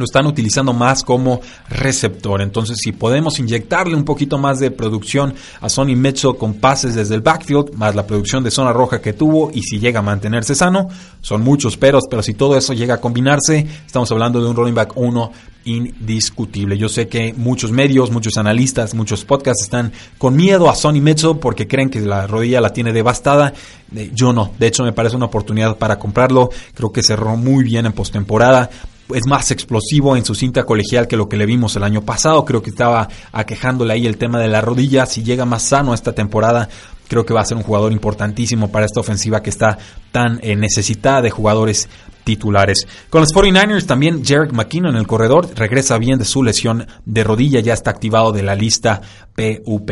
lo 0.00 0.04
están 0.04 0.26
utilizando 0.26 0.72
más 0.72 1.04
como 1.04 1.40
receptor. 1.68 2.42
Entonces, 2.42 2.78
si 2.82 2.92
podemos 2.92 3.38
inyectarle 3.38 3.94
un 3.94 4.04
poquito 4.04 4.38
más 4.38 4.58
de 4.58 4.70
producción 4.70 5.34
a 5.60 5.68
Sonny 5.68 5.94
Mitchell 5.94 6.36
con 6.36 6.54
pases 6.54 6.94
desde 6.94 7.14
el 7.14 7.20
backfield, 7.20 7.74
más 7.74 7.94
la 7.94 8.06
producción 8.06 8.42
de 8.42 8.50
zona 8.50 8.72
roja 8.72 9.00
que 9.00 9.12
tuvo, 9.12 9.50
y 9.52 9.62
si 9.62 9.78
llega 9.78 10.00
a 10.00 10.02
mantenerse 10.02 10.54
sano, 10.54 10.88
son 11.20 11.42
muchos 11.42 11.76
peros, 11.76 12.04
pero 12.10 12.22
si 12.22 12.34
todo 12.34 12.56
eso 12.56 12.72
llega 12.72 12.94
a 12.94 13.00
combinarse, 13.00 13.66
estamos 13.86 14.10
hablando 14.10 14.40
de 14.40 14.48
un 14.48 14.56
running 14.56 14.74
back 14.74 14.92
1 14.96 15.32
indiscutible. 15.64 16.78
Yo 16.78 16.88
sé 16.88 17.08
que 17.08 17.34
muchos 17.34 17.70
medios, 17.70 18.10
muchos 18.10 18.36
analistas, 18.38 18.94
muchos 18.94 19.24
podcasts 19.24 19.64
están 19.64 19.92
con 20.18 20.34
miedo 20.34 20.70
a 20.70 20.74
Sonny 20.74 21.00
Mitchell 21.00 21.36
porque 21.38 21.68
creen 21.68 21.90
que 21.90 22.00
la 22.00 22.26
rodilla 22.26 22.60
la 22.60 22.72
tiene 22.72 22.92
devastada. 22.92 23.52
Eh, 23.94 24.10
yo 24.14 24.32
no. 24.32 24.52
De 24.58 24.66
hecho, 24.66 24.84
me 24.84 24.92
parece 24.92 25.16
una 25.16 25.26
oportunidad 25.26 25.76
para 25.76 25.98
comprarlo. 25.98 26.50
Creo 26.74 26.92
que 26.92 27.02
cerró 27.02 27.36
muy 27.36 27.64
bien 27.64 27.86
en 27.86 27.92
postemporada 27.92 28.70
es 29.14 29.26
más 29.26 29.50
explosivo 29.50 30.16
en 30.16 30.24
su 30.24 30.34
cinta 30.34 30.64
colegial 30.64 31.06
que 31.06 31.16
lo 31.16 31.28
que 31.28 31.36
le 31.36 31.46
vimos 31.46 31.76
el 31.76 31.84
año 31.84 32.02
pasado. 32.02 32.44
Creo 32.44 32.62
que 32.62 32.70
estaba 32.70 33.08
aquejándole 33.32 33.92
ahí 33.92 34.06
el 34.06 34.16
tema 34.16 34.38
de 34.38 34.48
la 34.48 34.60
rodilla. 34.60 35.06
Si 35.06 35.22
llega 35.22 35.44
más 35.44 35.62
sano 35.62 35.94
esta 35.94 36.14
temporada, 36.14 36.68
creo 37.08 37.26
que 37.26 37.34
va 37.34 37.40
a 37.40 37.44
ser 37.44 37.56
un 37.56 37.62
jugador 37.62 37.92
importantísimo 37.92 38.70
para 38.70 38.86
esta 38.86 39.00
ofensiva 39.00 39.42
que 39.42 39.50
está 39.50 39.78
tan 40.12 40.38
eh, 40.42 40.56
necesitada 40.56 41.22
de 41.22 41.30
jugadores 41.30 41.88
titulares. 42.24 42.86
Con 43.08 43.20
los 43.22 43.34
49ers 43.34 43.86
también 43.86 44.24
Jarek 44.24 44.52
McKinnon, 44.52 44.96
el 44.96 45.06
corredor, 45.06 45.48
regresa 45.56 45.98
bien 45.98 46.18
de 46.18 46.24
su 46.24 46.42
lesión 46.42 46.86
de 47.04 47.24
rodilla, 47.24 47.60
ya 47.60 47.74
está 47.74 47.90
activado 47.90 48.32
de 48.32 48.42
la 48.42 48.54
lista 48.54 49.00
PUP 49.34 49.90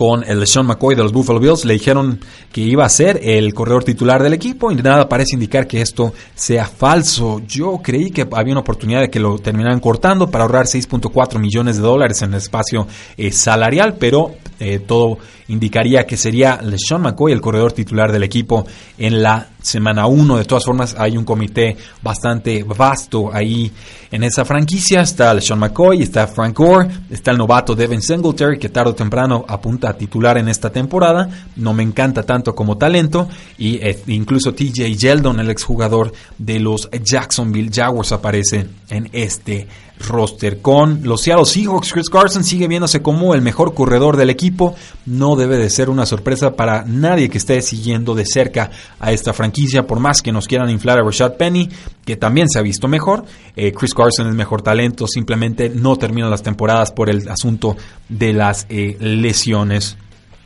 con 0.00 0.24
el 0.26 0.46
Sean 0.46 0.64
McCoy 0.64 0.94
de 0.94 1.02
los 1.02 1.12
Buffalo 1.12 1.38
Bills. 1.38 1.66
Le 1.66 1.74
dijeron 1.74 2.20
que 2.50 2.62
iba 2.62 2.86
a 2.86 2.88
ser 2.88 3.20
el 3.22 3.52
corredor 3.52 3.84
titular 3.84 4.22
del 4.22 4.32
equipo 4.32 4.72
y 4.72 4.76
nada 4.76 5.06
parece 5.10 5.34
indicar 5.34 5.66
que 5.66 5.82
esto 5.82 6.14
sea 6.34 6.64
falso. 6.64 7.42
Yo 7.46 7.80
creí 7.82 8.10
que 8.10 8.26
había 8.32 8.54
una 8.54 8.62
oportunidad 8.62 9.02
de 9.02 9.10
que 9.10 9.20
lo 9.20 9.38
terminaran 9.38 9.78
cortando 9.78 10.30
para 10.30 10.44
ahorrar 10.44 10.64
6.4 10.64 11.38
millones 11.38 11.76
de 11.76 11.82
dólares 11.82 12.22
en 12.22 12.30
el 12.30 12.38
espacio 12.38 12.86
eh, 13.18 13.30
salarial, 13.30 13.96
pero 14.00 14.36
eh, 14.58 14.78
todo 14.78 15.18
indicaría 15.48 16.06
que 16.06 16.16
sería 16.16 16.62
LeSean 16.62 17.02
McCoy 17.02 17.32
el 17.32 17.42
corredor 17.42 17.72
titular 17.72 18.10
del 18.10 18.22
equipo 18.22 18.66
en 18.96 19.22
la 19.22 19.49
semana 19.62 20.06
1. 20.06 20.38
De 20.38 20.44
todas 20.44 20.64
formas, 20.64 20.94
hay 20.98 21.16
un 21.16 21.24
comité 21.24 21.76
bastante 22.02 22.62
vasto 22.64 23.30
ahí 23.32 23.70
en 24.10 24.24
esa 24.24 24.44
franquicia. 24.44 25.02
Está 25.02 25.32
LeSean 25.34 25.58
McCoy, 25.58 26.02
está 26.02 26.26
Frank 26.26 26.56
Gore, 26.56 26.88
está 27.10 27.30
el 27.30 27.38
novato 27.38 27.74
Devin 27.74 28.02
Singletary, 28.02 28.58
que 28.58 28.68
tarde 28.68 28.90
o 28.90 28.94
temprano 28.94 29.44
apunta 29.48 29.90
a 29.90 29.94
titular 29.94 30.38
en 30.38 30.48
esta 30.48 30.70
temporada. 30.70 31.28
No 31.56 31.74
me 31.74 31.82
encanta 31.82 32.22
tanto 32.22 32.54
como 32.54 32.76
talento. 32.76 33.28
Y 33.58 33.76
eh, 33.76 33.98
incluso 34.06 34.54
TJ 34.54 34.96
Yeldon, 34.96 35.40
el 35.40 35.50
exjugador 35.50 36.12
de 36.38 36.60
los 36.60 36.88
Jacksonville 36.90 37.70
Jaguars, 37.72 38.12
aparece 38.12 38.66
en 38.88 39.08
este 39.12 39.66
roster. 40.08 40.60
Con 40.60 41.00
los 41.02 41.22
Seattle 41.22 41.44
Seahawks, 41.44 41.92
Chris 41.92 42.08
Carson 42.08 42.44
sigue 42.44 42.68
viéndose 42.68 43.02
como 43.02 43.34
el 43.34 43.42
mejor 43.42 43.74
corredor 43.74 44.16
del 44.16 44.30
equipo. 44.30 44.74
No 45.06 45.36
debe 45.36 45.58
de 45.58 45.70
ser 45.70 45.90
una 45.90 46.06
sorpresa 46.06 46.52
para 46.52 46.84
nadie 46.84 47.28
que 47.28 47.38
esté 47.38 47.60
siguiendo 47.62 48.14
de 48.14 48.24
cerca 48.24 48.70
a 48.98 49.12
esta 49.12 49.32
franquicia, 49.32 49.49
por 49.86 50.00
más 50.00 50.22
que 50.22 50.32
nos 50.32 50.46
quieran 50.46 50.70
inflar 50.70 50.98
a 50.98 51.02
Rashad 51.02 51.34
Penny, 51.34 51.68
que 52.04 52.16
también 52.16 52.48
se 52.48 52.58
ha 52.58 52.62
visto 52.62 52.88
mejor. 52.88 53.24
Eh, 53.56 53.72
Chris 53.72 53.94
Carson 53.94 54.28
es 54.28 54.34
mejor 54.34 54.62
talento, 54.62 55.06
simplemente 55.06 55.68
no 55.68 55.96
termina 55.96 56.28
las 56.28 56.42
temporadas 56.42 56.92
por 56.92 57.10
el 57.10 57.28
asunto 57.28 57.76
de 58.08 58.32
las 58.32 58.66
eh, 58.68 58.96
lesiones. 59.00 59.96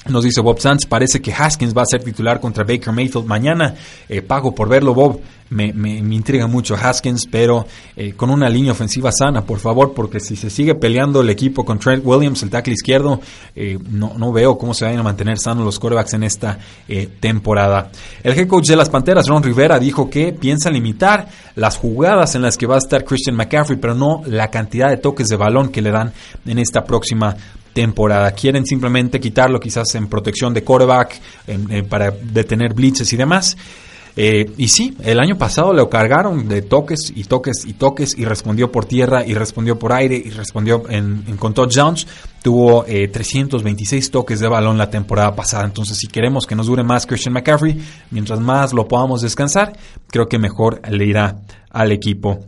Nos 0.07 0.25
dice 0.25 0.43
Bob 0.43 0.61
Sands, 0.61 0.85
parece 0.85 1.23
que 1.23 1.33
Haskins 1.33 1.75
va 1.75 1.83
a 1.83 1.87
ser 1.87 2.05
titular 2.05 2.39
contra 2.39 2.65
Baker 2.65 2.93
Mayfield 2.93 3.27
mañana. 3.27 3.75
Eh, 4.09 4.21
pago 4.21 4.55
por 4.55 4.69
verlo, 4.69 4.93
Bob. 4.93 5.21
Me, 5.55 5.73
me, 5.73 5.99
intriga 5.99 6.49
mucho 6.49 6.75
Haskins, 6.75 7.29
pero 7.31 7.65
eh, 7.97 8.15
con 8.15 8.29
una 8.31 8.49
línea 8.49 8.73
ofensiva 8.73 9.13
sana, 9.13 9.45
por 9.45 9.61
favor, 9.61 9.95
porque 9.95 10.19
si 10.19 10.35
se 10.35 10.51
sigue 10.51 10.75
peleando 10.75 11.21
el 11.21 11.31
equipo 11.31 11.65
con 11.65 11.79
Trent 11.79 12.05
Williams, 12.05 12.43
el 12.43 12.51
tackle 12.51 12.73
izquierdo, 12.73 13.21
eh, 13.55 13.79
no, 13.89 14.15
no, 14.19 14.33
veo 14.33 14.59
cómo 14.59 14.75
se 14.75 14.85
vayan 14.85 14.99
a 14.99 15.05
mantener 15.05 15.39
sanos 15.39 15.65
los 15.65 15.79
quarterbacks 15.79 16.15
en 16.15 16.25
esta 16.25 16.59
temporada. 17.21 17.93
El 18.25 18.37
head 18.37 18.49
coach 18.49 18.67
de 18.67 18.75
las 18.75 18.91
Panteras, 18.91 19.29
Ron 19.29 19.45
Rivera, 19.45 19.79
dijo 19.79 20.11
que 20.11 20.33
piensa 20.33 20.71
limitar 20.71 21.29
las 21.55 21.77
jugadas 21.77 22.35
en 22.35 22.43
las 22.43 22.59
que 22.59 22.67
va 22.67 22.75
a 22.75 22.79
estar 22.79 23.05
Christian 23.05 23.37
McCaffrey, 23.37 23.79
pero 23.79 23.95
no 23.95 24.23
la 24.27 24.51
cantidad 24.51 24.89
de 24.89 24.97
toques 24.97 25.29
de 25.29 25.37
balón 25.37 25.69
que 25.69 25.83
le 25.83 25.93
dan 25.93 26.13
en 26.47 26.59
esta 26.59 26.83
próxima 26.83 27.37
temporada. 27.73 28.33
Quieren 28.33 28.67
simplemente 28.67 29.21
quitarlo 29.21 29.61
quizás 29.61 29.95
en 29.95 30.09
protección 30.09 30.53
de 30.53 30.65
quarterback, 30.65 31.21
para 31.89 32.11
detener 32.11 32.75
blitzes 32.75 33.13
y 33.13 33.17
demás. 33.17 33.57
Eh, 34.17 34.53
y 34.57 34.69
sí, 34.69 34.97
el 35.03 35.19
año 35.19 35.37
pasado 35.37 35.73
lo 35.73 35.91
cargaron 35.91 36.49
de 36.49 36.63
toques 36.63 37.13
y 37.15 37.25
toques 37.25 37.65
y 37.67 37.73
toques 37.73 38.17
y 38.17 38.25
respondió 38.25 38.71
por 38.71 38.85
tierra 38.85 39.27
y 39.27 39.35
respondió 39.35 39.77
por 39.77 39.93
aire 39.93 40.21
y 40.25 40.31
respondió 40.31 40.85
en, 40.89 41.25
en 41.27 41.37
con 41.37 41.53
touchdowns. 41.53 42.07
Tuvo 42.43 42.85
326 42.85 44.07
eh, 44.07 44.11
toques 44.11 44.39
de 44.39 44.49
balón 44.49 44.79
la 44.79 44.91
temporada 44.91 45.35
pasada. 45.35 45.65
Entonces, 45.65 45.97
si 45.99 46.07
queremos 46.07 46.47
que 46.47 46.55
nos 46.55 46.67
dure 46.67 46.85
más 46.85 47.07
Christian 47.07 47.33
McCaffrey, 47.33 47.81
mientras 48.11 48.39
más 48.39 48.73
lo 48.73 48.87
podamos 48.87 49.23
descansar, 49.23 49.77
creo 50.09 50.27
que 50.27 50.39
mejor 50.39 50.81
le 50.89 51.07
irá 51.07 51.37
al 51.71 51.91
equipo. 51.91 52.39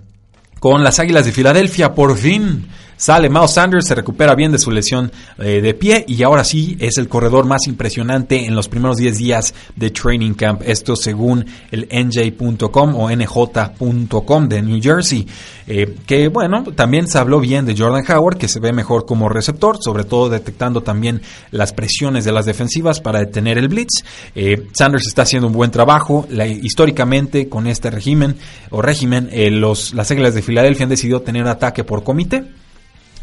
Con 0.60 0.84
las 0.84 1.00
Águilas 1.00 1.24
de 1.24 1.32
Filadelfia, 1.32 1.94
por 1.94 2.16
fin 2.16 2.66
Sale 2.98 3.28
Miles 3.28 3.52
Sanders, 3.52 3.86
se 3.86 3.94
recupera 3.94 4.34
bien 4.34 4.52
de 4.52 4.58
su 4.58 4.70
lesión 4.70 5.12
eh, 5.38 5.60
de 5.60 5.74
pie 5.74 6.02
y 6.08 6.22
ahora 6.22 6.44
sí 6.44 6.78
es 6.80 6.96
el 6.96 7.08
corredor 7.08 7.44
más 7.44 7.66
impresionante 7.66 8.46
en 8.46 8.54
los 8.54 8.68
primeros 8.68 8.96
10 8.96 9.18
días 9.18 9.54
de 9.76 9.90
Training 9.90 10.32
Camp. 10.32 10.62
Esto 10.64 10.96
según 10.96 11.44
el 11.70 11.86
NJ.com 11.92 12.96
o 12.96 13.10
NJ.com 13.10 14.48
de 14.48 14.62
New 14.62 14.80
Jersey. 14.82 15.26
Eh, 15.66 15.94
que 16.06 16.28
bueno, 16.28 16.64
también 16.74 17.06
se 17.06 17.18
habló 17.18 17.38
bien 17.38 17.66
de 17.66 17.76
Jordan 17.76 18.04
Howard, 18.10 18.38
que 18.38 18.48
se 18.48 18.60
ve 18.60 18.72
mejor 18.72 19.04
como 19.04 19.28
receptor, 19.28 19.76
sobre 19.82 20.04
todo 20.04 20.30
detectando 20.30 20.82
también 20.82 21.20
las 21.50 21.74
presiones 21.74 22.24
de 22.24 22.32
las 22.32 22.46
defensivas 22.46 23.00
para 23.00 23.18
detener 23.18 23.58
el 23.58 23.68
blitz. 23.68 24.04
Eh, 24.34 24.68
Sanders 24.72 25.06
está 25.06 25.22
haciendo 25.22 25.48
un 25.48 25.52
buen 25.52 25.70
trabajo. 25.70 26.26
históricamente, 26.62 27.50
con 27.50 27.66
este 27.66 27.90
régimen 27.90 28.36
o 28.70 28.80
régimen, 28.80 29.28
los, 29.60 29.92
las 29.92 30.10
Águilas 30.10 30.34
de 30.34 30.40
Filadelfia 30.40 30.84
han 30.84 30.90
decidido 30.90 31.20
tener 31.20 31.46
ataque 31.46 31.84
por 31.84 32.02
comité. 32.02 32.44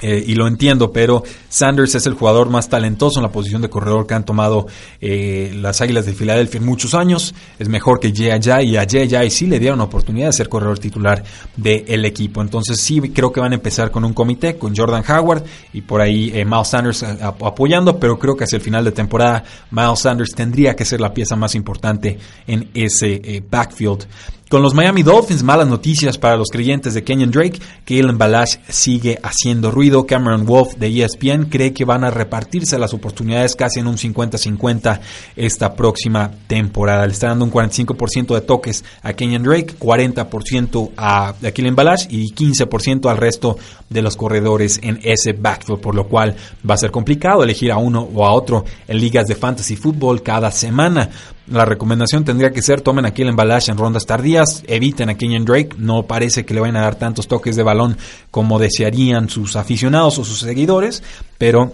Eh, 0.03 0.21
y 0.27 0.35
lo 0.35 0.47
entiendo, 0.47 0.91
pero 0.91 1.23
Sanders 1.47 1.95
es 1.95 2.05
el 2.07 2.13
jugador 2.13 2.49
más 2.49 2.67
talentoso 2.67 3.19
en 3.19 3.23
la 3.23 3.31
posición 3.31 3.61
de 3.61 3.69
corredor 3.69 4.05
que 4.05 4.13
han 4.13 4.25
tomado 4.25 4.67
eh, 4.99 5.53
las 5.55 5.79
Águilas 5.79 6.05
de 6.05 6.13
Filadelfia 6.13 6.57
en 6.57 6.65
muchos 6.65 6.93
años. 6.93 7.33
Es 7.57 7.69
mejor 7.69 8.01
que 8.01 8.13
Jay 8.13 8.31
Ajay 8.31 8.71
y 8.71 8.75
a 8.75 8.85
Jay 8.85 9.29
sí 9.29 9.47
le 9.47 9.59
dieron 9.59 9.79
la 9.79 9.85
oportunidad 9.85 10.27
de 10.27 10.33
ser 10.33 10.49
corredor 10.49 10.77
titular 10.77 11.23
del 11.55 12.03
equipo. 12.03 12.41
Entonces 12.41 12.81
sí 12.81 12.99
creo 13.13 13.31
que 13.31 13.39
van 13.39 13.53
a 13.53 13.55
empezar 13.55 13.91
con 13.91 14.03
un 14.03 14.13
comité, 14.13 14.57
con 14.57 14.75
Jordan 14.75 15.05
Howard 15.09 15.45
y 15.71 15.79
por 15.79 16.01
ahí 16.01 16.33
eh, 16.35 16.43
Miles 16.43 16.67
Sanders 16.67 17.03
apoyando, 17.03 17.97
pero 17.97 18.19
creo 18.19 18.35
que 18.35 18.43
hacia 18.43 18.57
el 18.57 18.61
final 18.61 18.83
de 18.83 18.91
temporada 18.91 19.45
Miles 19.71 19.99
Sanders 19.99 20.35
tendría 20.35 20.75
que 20.75 20.83
ser 20.83 20.99
la 20.99 21.13
pieza 21.13 21.37
más 21.37 21.55
importante 21.55 22.19
en 22.45 22.69
ese 22.73 23.41
backfield. 23.49 24.05
Con 24.53 24.61
los 24.61 24.75
Miami 24.75 25.01
Dolphins, 25.01 25.41
malas 25.41 25.67
noticias 25.67 26.19
para 26.19 26.37
los 26.37 26.49
creyentes 26.51 26.93
de 26.93 27.03
Kenyon 27.03 27.31
Drake. 27.31 27.59
Kalen 27.85 28.19
Balash 28.19 28.57
sigue 28.69 29.17
haciendo 29.23 29.71
ruido. 29.71 30.05
Cameron 30.05 30.45
Wolf 30.45 30.75
de 30.75 30.89
ESPN 30.89 31.45
cree 31.45 31.73
que 31.73 31.85
van 31.85 32.03
a 32.03 32.11
repartirse 32.11 32.77
las 32.77 32.93
oportunidades 32.93 33.55
casi 33.55 33.79
en 33.79 33.87
un 33.87 33.97
50-50 33.97 34.99
esta 35.35 35.73
próxima 35.73 36.29
temporada. 36.45 37.07
Le 37.07 37.13
está 37.13 37.29
dando 37.29 37.45
un 37.45 37.51
45% 37.51 38.35
de 38.35 38.41
toques 38.41 38.85
a 39.01 39.13
Kenyon 39.13 39.41
Drake, 39.41 39.73
40% 39.79 40.91
a, 40.97 41.29
a 41.29 41.51
Kalen 41.51 41.75
Balash 41.75 42.05
y 42.11 42.31
15% 42.31 43.09
al 43.09 43.17
resto 43.17 43.57
de 43.89 44.03
los 44.03 44.15
corredores 44.15 44.79
en 44.83 44.99
ese 45.01 45.33
backfield, 45.33 45.81
por 45.81 45.95
lo 45.95 46.07
cual 46.07 46.35
va 46.69 46.75
a 46.75 46.77
ser 46.77 46.91
complicado 46.91 47.41
elegir 47.41 47.71
a 47.71 47.77
uno 47.77 48.07
o 48.13 48.23
a 48.23 48.33
otro 48.33 48.65
en 48.87 48.99
ligas 48.99 49.25
de 49.25 49.33
fantasy 49.33 49.75
fútbol 49.75 50.21
cada 50.21 50.51
semana. 50.51 51.09
La 51.47 51.65
recomendación 51.65 52.23
tendría 52.23 52.51
que 52.51 52.61
ser 52.61 52.81
tomen 52.81 53.05
a 53.05 53.13
Kellen 53.13 53.35
Balash 53.35 53.69
en 53.69 53.77
rondas 53.77 54.05
tardías, 54.05 54.63
eviten 54.65 55.09
a 55.09 55.17
Kenyon 55.17 55.43
Drake, 55.43 55.75
no 55.77 56.03
parece 56.03 56.45
que 56.45 56.53
le 56.53 56.61
vayan 56.61 56.77
a 56.77 56.81
dar 56.81 56.95
tantos 56.95 57.27
toques 57.27 57.57
de 57.57 57.63
balón 57.63 57.97
como 58.31 58.59
desearían 58.59 59.27
sus 59.27 59.57
aficionados 59.57 60.17
o 60.19 60.23
sus 60.23 60.39
seguidores, 60.39 61.03
pero 61.37 61.73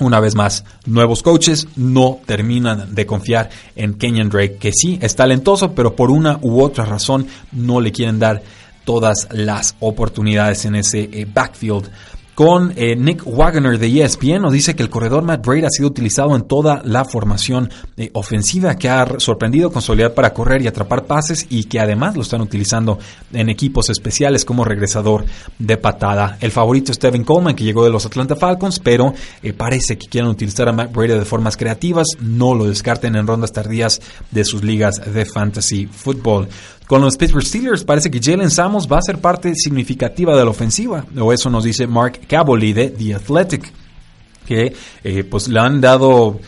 una 0.00 0.18
vez 0.18 0.34
más, 0.34 0.64
nuevos 0.86 1.22
coaches 1.22 1.68
no 1.76 2.18
terminan 2.26 2.96
de 2.96 3.06
confiar 3.06 3.50
en 3.76 3.94
Kenyon 3.94 4.28
Drake, 4.28 4.56
que 4.56 4.72
sí 4.72 4.98
es 5.00 5.14
talentoso, 5.14 5.72
pero 5.72 5.94
por 5.94 6.10
una 6.10 6.40
u 6.42 6.60
otra 6.60 6.84
razón 6.84 7.28
no 7.52 7.80
le 7.80 7.92
quieren 7.92 8.18
dar 8.18 8.42
todas 8.84 9.28
las 9.30 9.76
oportunidades 9.78 10.64
en 10.64 10.74
ese 10.74 11.08
eh, 11.12 11.26
backfield 11.32 11.88
con 12.34 12.72
eh, 12.76 12.96
Nick 12.96 13.22
Wagner 13.24 13.78
de 13.78 14.02
ESPN 14.02 14.42
nos 14.42 14.52
dice 14.52 14.74
que 14.74 14.82
el 14.82 14.90
corredor 14.90 15.22
Matt 15.22 15.46
Braid 15.46 15.64
ha 15.64 15.70
sido 15.70 15.88
utilizado 15.88 16.34
en 16.34 16.42
toda 16.42 16.82
la 16.84 17.04
formación 17.04 17.70
eh, 17.96 18.10
ofensiva 18.12 18.74
que 18.74 18.88
ha 18.88 19.06
sorprendido 19.18 19.70
con 19.70 19.82
solidez 19.82 20.10
para 20.10 20.34
correr 20.34 20.62
y 20.62 20.66
atrapar 20.66 21.04
pases 21.04 21.46
y 21.48 21.64
que 21.64 21.78
además 21.78 22.16
lo 22.16 22.22
están 22.22 22.40
utilizando 22.40 22.98
en 23.32 23.48
equipos 23.48 23.88
especiales 23.88 24.44
como 24.44 24.64
regresador 24.64 25.24
de 25.58 25.76
patada. 25.76 26.36
El 26.40 26.50
favorito 26.50 26.90
es 26.90 26.96
Steven 26.96 27.24
Coleman 27.24 27.54
que 27.54 27.64
llegó 27.64 27.84
de 27.84 27.90
los 27.90 28.04
Atlanta 28.04 28.34
Falcons, 28.34 28.80
pero 28.80 29.14
eh, 29.42 29.52
parece 29.52 29.96
que 29.96 30.08
quieren 30.08 30.30
utilizar 30.30 30.68
a 30.68 30.72
Matt 30.72 30.92
Braid 30.92 31.12
de 31.12 31.24
formas 31.24 31.56
creativas, 31.56 32.08
no 32.20 32.54
lo 32.54 32.64
descarten 32.64 33.14
en 33.14 33.26
rondas 33.26 33.52
tardías 33.52 34.00
de 34.32 34.44
sus 34.44 34.64
ligas 34.64 35.00
de 35.12 35.24
fantasy 35.24 35.86
football. 35.86 36.48
Con 36.86 37.00
los 37.00 37.16
Pittsburgh 37.16 37.44
Steelers 37.44 37.82
parece 37.82 38.10
que 38.10 38.20
Jalen 38.20 38.50
Samos 38.50 38.86
va 38.90 38.98
a 38.98 39.02
ser 39.02 39.18
parte 39.18 39.54
significativa 39.54 40.36
de 40.36 40.44
la 40.44 40.50
ofensiva, 40.50 41.04
o 41.18 41.32
eso 41.32 41.48
nos 41.48 41.64
dice 41.64 41.86
Mark 41.86 42.20
Cabolli 42.28 42.72
de 42.74 42.90
The 42.90 43.14
Athletic, 43.14 43.72
que 44.46 44.74
eh, 45.02 45.24
pues 45.24 45.48
le 45.48 45.60
han 45.60 45.80
dado 45.80 46.40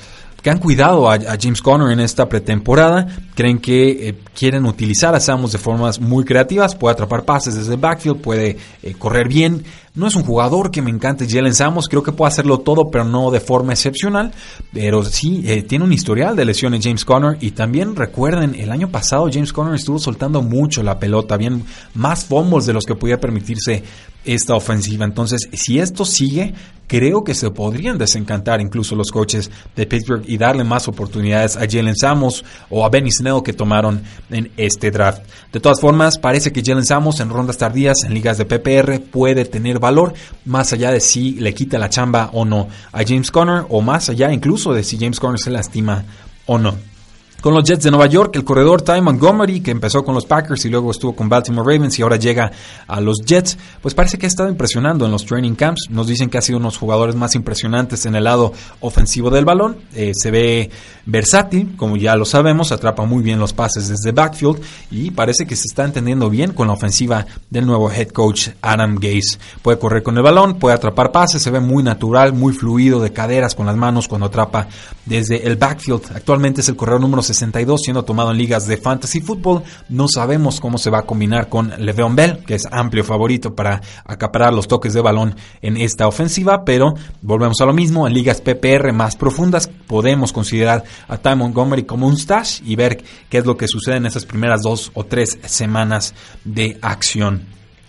que 0.46 0.50
han 0.50 0.58
cuidado 0.58 1.10
a, 1.10 1.18
James 1.40 1.60
Conner 1.60 1.90
en 1.90 1.98
esta 1.98 2.28
pretemporada. 2.28 3.08
Creen 3.34 3.58
que 3.58 4.10
eh, 4.10 4.14
quieren 4.32 4.64
utilizar 4.64 5.12
a 5.12 5.18
Samos 5.18 5.50
de 5.50 5.58
formas 5.58 6.00
muy 6.00 6.24
creativas. 6.24 6.76
Puede 6.76 6.92
atrapar 6.92 7.24
pases 7.24 7.56
desde 7.56 7.74
el 7.74 7.80
backfield, 7.80 8.20
puede 8.20 8.56
eh, 8.80 8.94
correr 8.96 9.26
bien. 9.26 9.64
No 9.96 10.06
es 10.06 10.14
un 10.14 10.22
jugador 10.22 10.70
que 10.70 10.82
me 10.82 10.90
encante 10.90 11.26
Jalen 11.28 11.52
Samos. 11.52 11.88
Creo 11.88 12.04
que 12.04 12.12
puede 12.12 12.28
hacerlo 12.28 12.58
todo, 12.58 12.92
pero 12.92 13.02
no 13.02 13.32
de 13.32 13.40
forma 13.40 13.72
excepcional. 13.72 14.30
Pero 14.72 15.02
sí, 15.02 15.42
eh, 15.46 15.64
tiene 15.64 15.84
un 15.84 15.92
historial 15.92 16.36
de 16.36 16.44
lesiones 16.44 16.84
James 16.84 17.04
Conner. 17.04 17.38
Y 17.40 17.50
también 17.50 17.96
recuerden, 17.96 18.54
el 18.54 18.70
año 18.70 18.88
pasado 18.88 19.28
James 19.32 19.52
Conner 19.52 19.74
estuvo 19.74 19.98
soltando 19.98 20.42
mucho 20.42 20.80
la 20.84 21.00
pelota. 21.00 21.36
Bien, 21.36 21.64
más 21.94 22.24
fumbles 22.24 22.66
de 22.66 22.72
los 22.72 22.84
que 22.84 22.94
podía 22.94 23.18
permitirse 23.18 23.82
esta 24.26 24.54
ofensiva. 24.54 25.04
Entonces, 25.04 25.48
si 25.52 25.78
esto 25.78 26.04
sigue, 26.04 26.54
creo 26.86 27.24
que 27.24 27.34
se 27.34 27.50
podrían 27.50 27.98
desencantar 27.98 28.60
incluso 28.60 28.94
los 28.94 29.10
coaches 29.10 29.50
de 29.74 29.86
Pittsburgh 29.86 30.24
y 30.26 30.38
darle 30.38 30.64
más 30.64 30.88
oportunidades 30.88 31.56
a 31.56 31.66
Jalen 31.68 31.96
Samos 31.96 32.44
o 32.70 32.84
a 32.84 32.88
Benny 32.88 33.10
Snell 33.10 33.42
que 33.44 33.52
tomaron 33.52 34.02
en 34.30 34.50
este 34.56 34.90
draft. 34.90 35.22
De 35.52 35.60
todas 35.60 35.80
formas, 35.80 36.18
parece 36.18 36.52
que 36.52 36.62
Jalen 36.62 36.84
Samos 36.84 37.20
en 37.20 37.30
rondas 37.30 37.58
tardías 37.58 38.04
en 38.04 38.14
ligas 38.14 38.38
de 38.38 38.44
PPR 38.44 39.00
puede 39.00 39.44
tener 39.44 39.78
valor 39.78 40.14
más 40.44 40.72
allá 40.72 40.90
de 40.90 41.00
si 41.00 41.32
le 41.32 41.54
quita 41.54 41.78
la 41.78 41.90
chamba 41.90 42.30
o 42.32 42.44
no 42.44 42.68
a 42.92 43.02
James 43.04 43.30
Conner 43.30 43.64
o 43.68 43.80
más 43.80 44.08
allá 44.08 44.32
incluso 44.32 44.72
de 44.72 44.84
si 44.84 44.98
James 44.98 45.20
Conner 45.20 45.38
se 45.38 45.50
lastima 45.50 46.04
o 46.46 46.58
no. 46.58 46.95
Con 47.40 47.54
los 47.54 47.64
Jets 47.64 47.84
de 47.84 47.90
Nueva 47.90 48.06
York, 48.06 48.34
el 48.34 48.44
corredor 48.44 48.82
Ty 48.82 49.00
Montgomery, 49.00 49.60
que 49.60 49.70
empezó 49.70 50.02
con 50.04 50.14
los 50.14 50.26
Packers 50.26 50.64
y 50.64 50.68
luego 50.68 50.90
estuvo 50.90 51.14
con 51.14 51.28
Baltimore 51.28 51.74
Ravens 51.74 51.98
y 51.98 52.02
ahora 52.02 52.16
llega 52.16 52.50
a 52.88 53.00
los 53.00 53.20
Jets, 53.24 53.56
pues 53.80 53.94
parece 53.94 54.18
que 54.18 54.26
ha 54.26 54.28
estado 54.28 54.48
impresionando 54.48 55.04
en 55.06 55.12
los 55.12 55.24
training 55.24 55.54
camps. 55.54 55.88
Nos 55.90 56.06
dicen 56.08 56.28
que 56.28 56.38
ha 56.38 56.42
sido 56.42 56.58
uno 56.58 56.68
de 56.68 56.72
los 56.72 56.78
jugadores 56.78 57.14
más 57.14 57.34
impresionantes 57.34 58.04
en 58.06 58.16
el 58.16 58.24
lado 58.24 58.52
ofensivo 58.80 59.30
del 59.30 59.44
balón. 59.44 59.76
Eh, 59.94 60.12
se 60.14 60.30
ve 60.30 60.70
versátil, 61.04 61.76
como 61.76 61.96
ya 61.96 62.16
lo 62.16 62.24
sabemos, 62.24 62.72
atrapa 62.72 63.04
muy 63.04 63.22
bien 63.22 63.38
los 63.38 63.52
pases 63.52 63.88
desde 63.88 64.12
backfield 64.12 64.60
y 64.90 65.10
parece 65.12 65.46
que 65.46 65.54
se 65.54 65.66
está 65.68 65.84
entendiendo 65.84 66.28
bien 66.30 66.52
con 66.52 66.66
la 66.66 66.72
ofensiva 66.72 67.26
del 67.48 67.66
nuevo 67.66 67.90
head 67.90 68.08
coach 68.08 68.48
Adam 68.60 68.96
Gase. 68.96 69.38
Puede 69.62 69.78
correr 69.78 70.02
con 70.02 70.16
el 70.16 70.22
balón, 70.22 70.58
puede 70.58 70.74
atrapar 70.74 71.12
pases, 71.12 71.42
se 71.42 71.50
ve 71.50 71.60
muy 71.60 71.82
natural, 71.82 72.32
muy 72.32 72.52
fluido 72.52 73.00
de 73.00 73.12
caderas 73.12 73.54
con 73.54 73.66
las 73.66 73.76
manos 73.76 74.08
cuando 74.08 74.26
atrapa 74.26 74.66
desde 75.04 75.46
el 75.46 75.56
backfield. 75.56 76.02
Actualmente 76.14 76.60
es 76.60 76.68
el 76.68 76.76
corredor 76.76 77.00
número 77.00 77.22
62 77.26 77.80
siendo 77.82 78.04
tomado 78.04 78.30
en 78.30 78.38
ligas 78.38 78.66
de 78.66 78.76
fantasy 78.76 79.20
football. 79.20 79.62
No 79.88 80.08
sabemos 80.08 80.60
cómo 80.60 80.78
se 80.78 80.90
va 80.90 81.00
a 81.00 81.06
combinar 81.06 81.48
con 81.48 81.72
Le'Veon 81.78 82.16
Bell, 82.16 82.38
que 82.44 82.54
es 82.54 82.66
amplio 82.70 83.04
favorito 83.04 83.54
para 83.54 83.80
acaparar 84.04 84.52
los 84.52 84.68
toques 84.68 84.94
de 84.94 85.00
balón 85.00 85.36
en 85.62 85.76
esta 85.76 86.06
ofensiva, 86.06 86.64
pero 86.64 86.94
volvemos 87.22 87.60
a 87.60 87.66
lo 87.66 87.72
mismo, 87.72 88.06
en 88.06 88.14
ligas 88.14 88.40
PPR 88.40 88.92
más 88.92 89.16
profundas 89.16 89.68
podemos 89.86 90.32
considerar 90.32 90.84
a 91.08 91.16
Ty 91.18 91.36
Montgomery 91.36 91.84
como 91.84 92.06
un 92.06 92.16
stash 92.16 92.60
y 92.64 92.76
ver 92.76 93.02
qué 93.28 93.38
es 93.38 93.46
lo 93.46 93.56
que 93.56 93.68
sucede 93.68 93.96
en 93.96 94.06
esas 94.06 94.24
primeras 94.24 94.62
dos 94.62 94.90
o 94.94 95.04
tres 95.04 95.38
semanas 95.44 96.14
de 96.44 96.78
acción. 96.82 97.46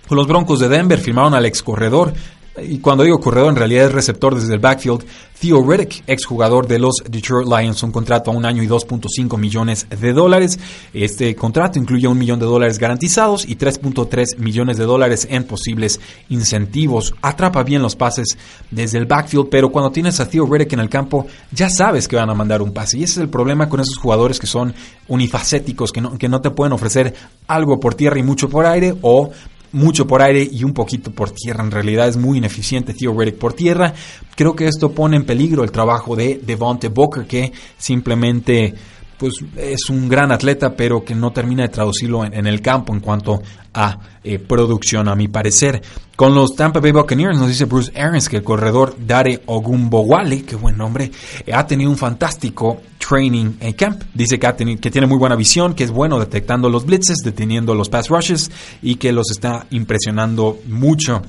Los 0.09 0.27
Broncos 0.27 0.59
de 0.59 0.69
Denver 0.69 0.99
firmaron 0.99 1.33
al 1.33 1.45
ex 1.45 1.61
corredor 1.61 2.13
y 2.61 2.79
cuando 2.79 3.03
digo 3.03 3.19
corredor 3.19 3.49
en 3.49 3.55
realidad 3.55 3.85
es 3.85 3.91
receptor 3.91 4.35
desde 4.35 4.53
el 4.53 4.59
backfield, 4.59 5.05
Theo 5.39 5.61
Riddick, 5.61 6.03
exjugador 6.07 6.67
de 6.67 6.79
los 6.79 6.95
Detroit 7.07 7.47
Lions, 7.47 7.83
un 7.83 7.91
contrato 7.91 8.31
a 8.31 8.33
un 8.33 8.43
año 8.43 8.63
y 8.63 8.67
2.5 8.67 9.37
millones 9.37 9.85
de 9.89 10.11
dólares. 10.11 10.59
Este 10.93 11.35
contrato 11.35 11.77
incluye 11.77 12.07
un 12.07 12.17
millón 12.17 12.39
de 12.39 12.47
dólares 12.47 12.79
garantizados 12.79 13.47
y 13.47 13.55
3.3 13.55 14.39
millones 14.39 14.77
de 14.77 14.85
dólares 14.85 15.27
en 15.29 15.43
posibles 15.43 15.99
incentivos. 16.29 17.13
Atrapa 17.21 17.61
bien 17.61 17.83
los 17.83 17.95
pases 17.95 18.35
desde 18.71 18.97
el 18.97 19.05
backfield, 19.05 19.49
pero 19.49 19.71
cuando 19.71 19.91
tienes 19.91 20.19
a 20.19 20.27
Theo 20.27 20.47
Riddick 20.47 20.73
en 20.73 20.79
el 20.79 20.89
campo, 20.89 21.27
ya 21.51 21.69
sabes 21.69 22.07
que 22.07 22.15
van 22.15 22.31
a 22.31 22.33
mandar 22.33 22.63
un 22.63 22.73
pase. 22.73 22.97
Y 22.97 23.03
ese 23.03 23.13
es 23.13 23.17
el 23.19 23.29
problema 23.29 23.69
con 23.69 23.79
esos 23.79 23.97
jugadores 23.97 24.39
que 24.39 24.47
son 24.47 24.73
unifacéticos, 25.07 25.91
que 25.91 26.01
no, 26.01 26.17
que 26.17 26.29
no 26.29 26.41
te 26.41 26.49
pueden 26.49 26.73
ofrecer 26.73 27.13
algo 27.47 27.79
por 27.79 27.93
tierra 27.93 28.17
y 28.17 28.23
mucho 28.23 28.49
por 28.49 28.65
aire, 28.65 28.95
o 29.03 29.29
mucho 29.77 30.07
por 30.07 30.21
aire 30.21 30.47
y 30.51 30.63
un 30.63 30.73
poquito 30.73 31.11
por 31.11 31.31
tierra. 31.31 31.63
En 31.63 31.71
realidad 31.71 32.07
es 32.07 32.17
muy 32.17 32.39
ineficiente 32.39 32.93
Theo 32.93 33.17
Riddick 33.17 33.37
por 33.37 33.53
tierra. 33.53 33.93
Creo 34.35 34.55
que 34.55 34.67
esto 34.67 34.91
pone 34.91 35.15
en 35.15 35.25
peligro 35.25 35.63
el 35.63 35.71
trabajo 35.71 36.15
de 36.15 36.41
Devonte 36.43 36.89
Booker, 36.89 37.25
que 37.25 37.53
simplemente 37.77 38.73
pues 39.17 39.33
es 39.57 39.89
un 39.89 40.07
gran 40.07 40.31
atleta, 40.31 40.75
pero 40.75 41.03
que 41.03 41.15
no 41.15 41.31
termina 41.31 41.63
de 41.63 41.69
traducirlo 41.69 42.23
en, 42.23 42.47
el 42.47 42.61
campo 42.61 42.93
en 42.93 42.99
cuanto 42.99 43.41
a 43.73 43.99
eh, 44.23 44.39
producción, 44.39 45.07
a 45.07 45.15
mi 45.15 45.27
parecer. 45.27 45.81
Con 46.15 46.33
los 46.33 46.55
Tampa 46.55 46.79
Bay 46.79 46.91
Buccaneers 46.91 47.37
nos 47.37 47.47
dice 47.47 47.65
Bruce 47.65 47.91
Arians 47.99 48.29
que 48.29 48.37
el 48.37 48.43
corredor 48.43 48.95
Dare 48.99 49.41
Ogumbowale, 49.45 50.43
qué 50.43 50.55
buen 50.55 50.77
nombre, 50.77 51.11
ha 51.51 51.65
tenido 51.65 51.89
un 51.89 51.97
fantástico 51.97 52.81
training 52.97 53.53
en 53.59 53.73
camp. 53.73 54.03
Dice 54.13 54.39
que, 54.39 54.47
ha 54.47 54.55
tenido, 54.55 54.79
que 54.79 54.91
tiene 54.91 55.07
muy 55.07 55.17
buena 55.17 55.35
visión, 55.35 55.73
que 55.73 55.83
es 55.83 55.91
bueno 55.91 56.19
detectando 56.19 56.69
los 56.69 56.85
blitzes, 56.85 57.17
deteniendo 57.23 57.75
los 57.75 57.89
pass 57.89 58.09
rushes 58.09 58.51
y 58.81 58.95
que 58.95 59.11
los 59.11 59.31
está 59.31 59.65
impresionando 59.71 60.59
mucho 60.67 61.21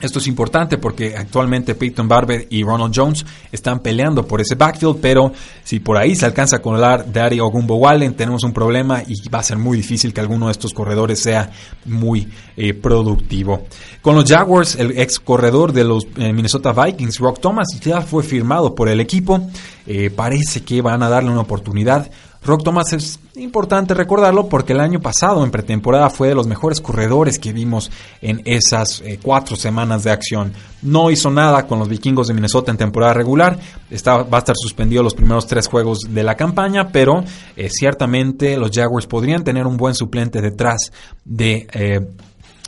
esto 0.00 0.20
es 0.20 0.26
importante 0.28 0.78
porque 0.78 1.16
actualmente 1.16 1.74
Peyton 1.74 2.06
Barber 2.06 2.46
y 2.50 2.62
Ronald 2.62 2.92
Jones 2.94 3.26
están 3.50 3.80
peleando 3.80 4.26
por 4.26 4.40
ese 4.40 4.54
backfield, 4.54 4.98
pero 5.00 5.32
si 5.64 5.80
por 5.80 5.96
ahí 5.96 6.14
se 6.14 6.24
alcanza 6.24 6.56
a 6.56 6.62
colar 6.62 7.12
Daddy 7.12 7.40
Ogumbo 7.40 7.76
Wallen, 7.76 8.14
tenemos 8.14 8.44
un 8.44 8.52
problema 8.52 9.02
y 9.06 9.28
va 9.28 9.40
a 9.40 9.42
ser 9.42 9.58
muy 9.58 9.76
difícil 9.76 10.14
que 10.14 10.20
alguno 10.20 10.46
de 10.46 10.52
estos 10.52 10.72
corredores 10.72 11.18
sea 11.20 11.50
muy 11.84 12.28
eh, 12.56 12.74
productivo. 12.74 13.64
Con 14.00 14.14
los 14.14 14.24
Jaguars, 14.24 14.76
el 14.76 14.98
ex 14.98 15.18
corredor 15.18 15.72
de 15.72 15.84
los 15.84 16.04
eh, 16.16 16.32
Minnesota 16.32 16.72
Vikings, 16.72 17.18
Rock 17.18 17.40
Thomas, 17.40 17.66
ya 17.80 18.00
fue 18.00 18.22
firmado 18.22 18.74
por 18.74 18.88
el 18.88 19.00
equipo. 19.00 19.48
Eh, 19.86 20.10
parece 20.10 20.62
que 20.62 20.80
van 20.80 21.02
a 21.02 21.08
darle 21.08 21.30
una 21.30 21.40
oportunidad. 21.40 22.10
Rock 22.48 22.64
Thomas 22.64 22.94
es 22.94 23.20
importante 23.34 23.92
recordarlo 23.92 24.48
porque 24.48 24.72
el 24.72 24.80
año 24.80 25.00
pasado 25.00 25.44
en 25.44 25.50
pretemporada 25.50 26.08
fue 26.08 26.28
de 26.28 26.34
los 26.34 26.46
mejores 26.46 26.80
corredores 26.80 27.38
que 27.38 27.52
vimos 27.52 27.90
en 28.22 28.40
esas 28.46 29.02
eh, 29.02 29.20
cuatro 29.22 29.54
semanas 29.54 30.02
de 30.02 30.10
acción. 30.10 30.54
No 30.80 31.10
hizo 31.10 31.30
nada 31.30 31.66
con 31.66 31.78
los 31.78 31.90
vikingos 31.90 32.26
de 32.26 32.32
Minnesota 32.32 32.70
en 32.70 32.78
temporada 32.78 33.12
regular, 33.12 33.58
va 33.58 34.26
a 34.30 34.38
estar 34.38 34.56
suspendido 34.56 35.02
los 35.02 35.14
primeros 35.14 35.46
tres 35.46 35.66
juegos 35.66 35.98
de 36.08 36.22
la 36.22 36.36
campaña, 36.36 36.88
pero 36.88 37.22
eh, 37.54 37.68
ciertamente 37.68 38.56
los 38.56 38.70
Jaguars 38.72 39.06
podrían 39.06 39.44
tener 39.44 39.66
un 39.66 39.76
buen 39.76 39.94
suplente 39.94 40.40
detrás 40.40 40.90
de... 41.26 41.66
Eh, 41.70 42.00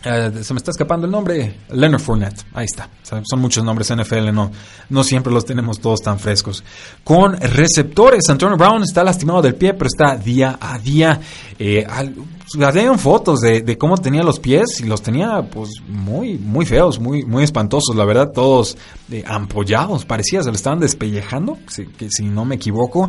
se 0.02 0.54
me 0.54 0.58
está 0.58 0.70
escapando 0.70 1.06
el 1.06 1.12
nombre, 1.12 1.56
Leonard 1.70 2.00
Fournette, 2.00 2.44
ahí 2.54 2.64
está. 2.64 2.88
Son 3.02 3.40
muchos 3.40 3.64
nombres 3.64 3.94
NFL, 3.94 4.32
no, 4.32 4.50
no 4.88 5.04
siempre 5.04 5.32
los 5.32 5.44
tenemos 5.44 5.80
todos 5.80 6.00
tan 6.00 6.18
frescos. 6.18 6.64
Con 7.04 7.38
receptores, 7.38 8.22
Antonio 8.28 8.56
Brown 8.56 8.82
está 8.82 9.04
lastimado 9.04 9.42
del 9.42 9.54
pie, 9.54 9.74
pero 9.74 9.86
está 9.86 10.16
día 10.16 10.58
a 10.60 10.78
día. 10.78 11.20
Eh, 11.58 11.86
salieron 12.58 12.98
fotos 12.98 13.40
de, 13.40 13.78
cómo 13.78 13.96
tenía 13.96 14.22
los 14.22 14.40
pies 14.40 14.80
y 14.80 14.84
los 14.84 15.02
tenía 15.02 15.42
pues 15.42 15.70
muy 15.86 16.36
muy 16.36 16.66
feos, 16.66 16.98
muy 16.98 17.24
muy 17.24 17.44
espantosos, 17.44 17.94
la 17.94 18.04
verdad, 18.04 18.32
todos 18.32 18.76
eh, 19.10 19.22
ampollados, 19.26 20.04
parecía 20.04 20.42
se 20.42 20.50
le 20.50 20.56
estaban 20.56 20.80
despellejando, 20.80 21.58
si, 21.68 21.86
que 21.86 22.10
si 22.10 22.24
no 22.24 22.44
me 22.44 22.56
equivoco, 22.56 23.08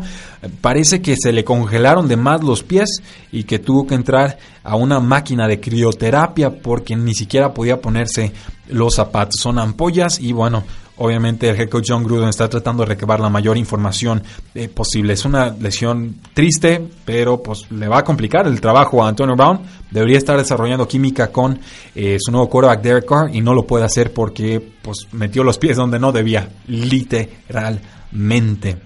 parece 0.62 1.01
que 1.01 1.15
se 1.17 1.32
le 1.32 1.43
congelaron 1.43 2.08
de 2.08 2.17
más 2.17 2.43
los 2.43 2.62
pies 2.62 3.01
y 3.32 3.43
que 3.43 3.58
tuvo 3.58 3.88
que 3.88 3.95
entrar 3.95 4.38
a 4.63 4.75
una 4.75 4.99
máquina 4.99 5.47
de 5.47 5.60
crioterapia 5.60 6.62
porque 6.62 6.95
ni 6.95 7.15
siquiera 7.15 7.54
podía 7.54 7.82
ponerse 7.82 8.32
los 8.67 8.95
zapatos, 8.95 9.41
son 9.41 9.58
ampollas 9.58 10.19
y 10.19 10.34
bueno, 10.34 10.63
Obviamente 11.04 11.50
el 11.50 11.60
head 11.60 11.68
coach 11.68 11.88
John 11.90 12.04
Gruden 12.04 12.30
está 12.30 12.48
tratando 12.48 12.84
de 12.84 12.90
recabar 12.90 13.20
la 13.20 13.28
mayor 13.28 13.58
información 13.58 14.22
eh, 14.54 14.70
posible. 14.70 15.14
Es 15.14 15.26
una 15.26 15.50
lesión 15.50 16.18
triste, 16.32 16.80
pero 17.04 17.42
pues 17.42 17.72
le 17.72 17.88
va 17.88 17.98
a 17.98 18.04
complicar 18.04 18.46
el 18.46 18.62
trabajo 18.62 19.04
a 19.04 19.10
Antonio 19.10 19.36
Brown. 19.36 19.62
Debería 19.90 20.20
estar 20.20 20.38
desarrollando 20.38 20.88
química 20.88 21.32
con 21.32 21.60
eh, 21.96 22.18
su 22.20 22.32
nuevo 22.32 22.48
quarterback 22.48 22.84
Derek 22.84 23.08
Carr 23.08 23.36
y 23.36 23.42
no 23.42 23.56
lo 23.56 23.66
puede 23.66 23.84
hacer 23.84 24.14
porque 24.14 24.62
pues 24.84 25.08
metió 25.12 25.44
los 25.44 25.58
pies 25.58 25.76
donde 25.76 25.98
no 25.98 26.12
debía, 26.12 26.48
literalmente. 26.68 28.78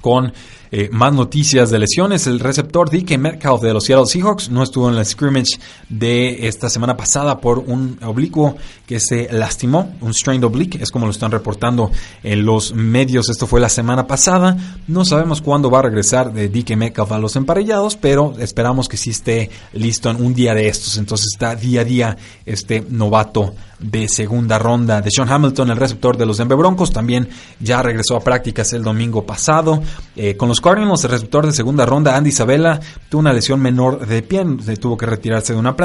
Con 0.00 0.32
eh, 0.70 0.88
más 0.92 1.12
noticias 1.12 1.70
de 1.70 1.78
lesiones. 1.78 2.26
El 2.26 2.40
receptor 2.40 2.90
DK 2.90 3.18
Metcalf 3.18 3.62
de 3.62 3.72
los 3.72 3.84
Seattle 3.84 4.06
Seahawks 4.06 4.50
no 4.50 4.62
estuvo 4.62 4.88
en 4.88 4.96
la 4.96 5.04
scrimmage 5.04 5.58
de 5.88 6.46
esta 6.48 6.68
semana 6.68 6.96
pasada 6.96 7.40
por 7.40 7.58
un 7.58 7.98
oblicuo 8.02 8.56
que 8.86 9.00
se 9.00 9.28
lastimó, 9.30 9.94
un 10.00 10.14
strained 10.14 10.44
oblique, 10.44 10.82
es 10.82 10.90
como 10.90 11.06
lo 11.06 11.12
están 11.12 11.30
reportando 11.30 11.90
en 12.22 12.44
los 12.44 12.72
medios. 12.72 13.28
Esto 13.28 13.46
fue 13.46 13.60
la 13.60 13.68
semana 13.68 14.06
pasada. 14.06 14.56
No 14.86 15.04
sabemos 15.04 15.42
cuándo 15.42 15.70
va 15.70 15.80
a 15.80 15.82
regresar 15.82 16.32
de 16.32 16.48
DK 16.48 16.76
Metcalf 16.76 17.12
a 17.12 17.18
los 17.18 17.36
emparellados, 17.36 17.96
pero 17.96 18.34
esperamos 18.38 18.88
que 18.88 18.96
sí 18.96 19.10
esté 19.10 19.50
listo 19.72 20.10
en 20.10 20.24
un 20.24 20.34
día 20.34 20.54
de 20.54 20.68
estos. 20.68 20.96
Entonces 20.96 21.28
está 21.34 21.54
día 21.54 21.82
a 21.82 21.84
día 21.84 22.16
este 22.46 22.84
novato 22.88 23.54
de 23.78 24.08
segunda 24.08 24.58
ronda. 24.58 25.00
De 25.00 25.10
Sean 25.10 25.30
Hamilton, 25.30 25.70
el 25.70 25.76
receptor 25.76 26.16
de 26.16 26.26
los 26.26 26.38
Denver 26.38 26.58
Broncos, 26.58 26.92
también 26.92 27.28
ya 27.60 27.82
regresó 27.82 28.16
a 28.16 28.20
prácticas 28.20 28.72
el 28.72 28.82
domingo 28.82 29.24
pasado. 29.24 29.82
Eh, 30.16 30.36
con 30.36 30.48
los 30.48 30.57
los 30.60 31.04
el 31.04 31.10
receptor 31.10 31.46
de 31.46 31.52
segunda 31.52 31.86
ronda, 31.86 32.16
Andy 32.16 32.30
Isabella, 32.30 32.80
tuvo 33.08 33.20
una 33.20 33.32
lesión 33.32 33.60
menor 33.60 34.06
de 34.06 34.22
pie, 34.22 34.44
tuvo 34.80 34.96
que 34.96 35.06
retirarse 35.06 35.52
de 35.52 35.58
una 35.58 35.76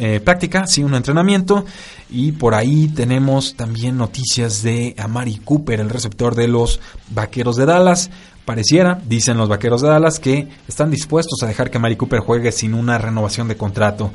eh, 0.00 0.20
práctica, 0.20 0.66
sí, 0.66 0.82
un 0.82 0.94
entrenamiento. 0.94 1.64
Y 2.10 2.32
por 2.32 2.54
ahí 2.54 2.88
tenemos 2.88 3.54
también 3.56 3.96
noticias 3.96 4.62
de 4.62 4.94
Amari 4.98 5.36
Cooper, 5.44 5.80
el 5.80 5.90
receptor 5.90 6.34
de 6.34 6.48
los 6.48 6.80
Vaqueros 7.10 7.56
de 7.56 7.66
Dallas. 7.66 8.10
Pareciera, 8.44 9.00
dicen 9.06 9.38
los 9.38 9.48
Vaqueros 9.48 9.82
de 9.82 9.88
Dallas, 9.88 10.20
que 10.20 10.48
están 10.68 10.90
dispuestos 10.90 11.42
a 11.42 11.46
dejar 11.46 11.70
que 11.70 11.78
Amari 11.78 11.96
Cooper 11.96 12.20
juegue 12.20 12.52
sin 12.52 12.74
una 12.74 12.98
renovación 12.98 13.48
de 13.48 13.56
contrato. 13.56 14.12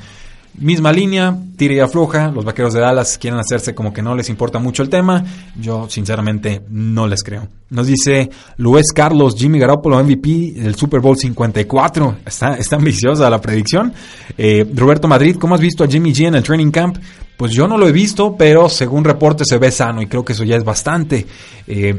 Misma 0.56 0.92
línea, 0.92 1.38
tira 1.56 1.74
y 1.74 1.80
afloja. 1.80 2.32
Los 2.32 2.44
vaqueros 2.44 2.74
de 2.74 2.82
Dallas 2.82 3.18
quieren 3.18 3.40
hacerse 3.40 3.74
como 3.74 3.94
que 3.94 4.02
no 4.02 4.16
les 4.16 4.30
importa 4.30 4.60
mucho 4.60 4.84
el 4.84 4.90
tema. 4.90 5.24
Yo, 5.60 5.90
sinceramente, 5.90 6.62
no 6.70 7.08
les 7.08 7.24
creo. 7.24 7.48
Nos 7.70 7.88
dice 7.88 8.30
Luis 8.58 8.92
Carlos, 8.94 9.36
Jimmy 9.38 9.60
Garoppolo, 9.60 10.04
MVP 10.04 10.54
del 10.58 10.76
Super 10.76 11.00
Bowl 11.00 11.18
54. 11.18 12.18
Está, 12.26 12.56
está 12.58 12.76
ambiciosa 12.76 13.30
la 13.30 13.40
predicción. 13.40 13.94
Eh, 14.38 14.66
Roberto 14.76 15.08
Madrid, 15.08 15.38
¿cómo 15.40 15.56
has 15.56 15.62
visto 15.62 15.84
a 15.84 15.88
Jimmy 15.88 16.12
G 16.12 16.28
en 16.28 16.36
el 16.36 16.44
training 16.44 16.72
camp? 16.72 16.98
Pues 17.38 17.54
yo 17.54 17.68
no 17.68 17.78
lo 17.78 17.88
he 17.88 17.94
visto, 17.94 18.36
pero 18.36 18.68
según 18.68 19.06
reporte 19.06 19.46
se 19.46 19.58
ve 19.58 19.72
sano 19.72 20.02
y 20.02 20.08
creo 20.08 20.26
que 20.26 20.34
eso 20.34 20.44
ya 20.44 20.58
es 20.58 20.64
bastante. 20.66 21.26
Eh, 21.68 21.98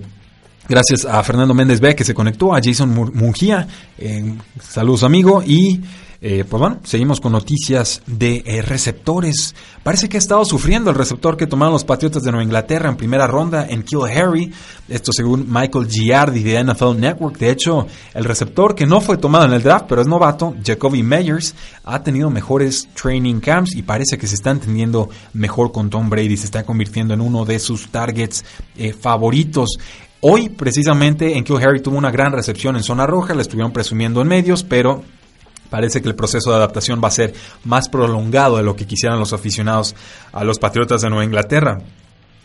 gracias 0.69 1.07
a 1.07 1.23
Fernando 1.23 1.55
Méndez 1.55 1.81
B 1.81 1.95
que 1.95 2.05
se 2.05 2.13
conectó, 2.13 2.55
a 2.55 2.61
Jason 2.63 2.91
Mungía. 3.15 3.67
Eh, 3.97 4.35
saludos 4.61 5.03
amigo 5.03 5.43
y 5.43 5.81
eh, 6.23 6.45
pues 6.49 6.61
bueno, 6.61 6.81
seguimos 6.85 7.19
con 7.19 7.33
noticias 7.33 8.03
de 8.07 8.43
eh, 8.45 8.61
receptores. 8.61 9.55
Parece 9.83 10.11
que 10.11 10.19
ha 10.19 10.21
estado 10.21 10.45
sufriendo 10.45 10.91
el 10.91 10.97
receptor 10.97 11.35
que 11.35 11.47
tomaron 11.47 11.73
los 11.73 11.85
Patriotas 11.85 12.23
de 12.23 12.31
Nueva 12.31 12.45
Inglaterra 12.45 12.91
en 12.91 12.97
primera 12.97 13.27
ronda 13.27 13.67
en 13.67 13.83
Kill 13.83 14.03
Harry. 14.05 14.53
Esto 14.87 15.13
según 15.15 15.47
Michael 15.51 15.89
Giardi 15.89 16.43
de 16.43 16.63
NFL 16.63 16.99
Network. 16.99 17.39
De 17.39 17.51
hecho, 17.51 17.87
el 18.13 18.25
receptor 18.25 18.75
que 18.75 18.85
no 18.85 19.01
fue 19.01 19.17
tomado 19.17 19.47
en 19.47 19.55
el 19.55 19.63
draft, 19.63 19.87
pero 19.89 20.03
es 20.03 20.07
novato, 20.07 20.55
Jacoby 20.63 21.03
Meyers, 21.03 21.55
ha 21.85 22.03
tenido 22.03 22.29
mejores 22.29 22.89
training 22.93 23.41
camps 23.41 23.75
y 23.75 23.83
parece 23.83 24.19
que 24.19 24.27
se 24.27 24.35
está 24.35 24.51
entendiendo 24.51 25.09
mejor 25.33 25.73
con 25.73 25.89
Tom 25.89 26.11
Brady. 26.11 26.37
Se 26.37 26.45
está 26.45 26.65
convirtiendo 26.65 27.15
en 27.15 27.23
uno 27.23 27.47
de 27.47 27.59
sus 27.59 27.89
targets 27.89 28.45
eh, 28.77 28.93
favoritos. 28.93 29.79
Hoy, 30.21 30.51
precisamente, 30.51 31.39
en 31.39 31.45
Kill 31.45 31.67
Harry 31.67 31.81
tuvo 31.81 31.97
una 31.97 32.11
gran 32.11 32.33
recepción 32.33 32.77
en 32.77 32.83
zona 32.83 33.07
roja, 33.07 33.35
la 33.35 33.41
estuvieron 33.41 33.73
presumiendo 33.73 34.21
en 34.21 34.29
medios, 34.29 34.63
pero 34.63 35.03
Parece 35.71 36.03
que 36.03 36.09
el 36.09 36.17
proceso 36.17 36.51
de 36.51 36.57
adaptación 36.57 37.01
va 37.03 37.09
a 37.09 37.13
ser 37.13 37.33
más 37.65 37.89
prolongado 37.89 38.57
de 38.57 38.63
lo 38.63 38.77
que 38.77 38.87
quisieran 38.87 39.19
los 39.19 39.33
aficionados 39.33 39.95
a 40.33 40.45
los 40.45 40.59
Patriotas 40.59 41.01
de 41.01 41.09
Nueva 41.09 41.25
Inglaterra. 41.25 41.81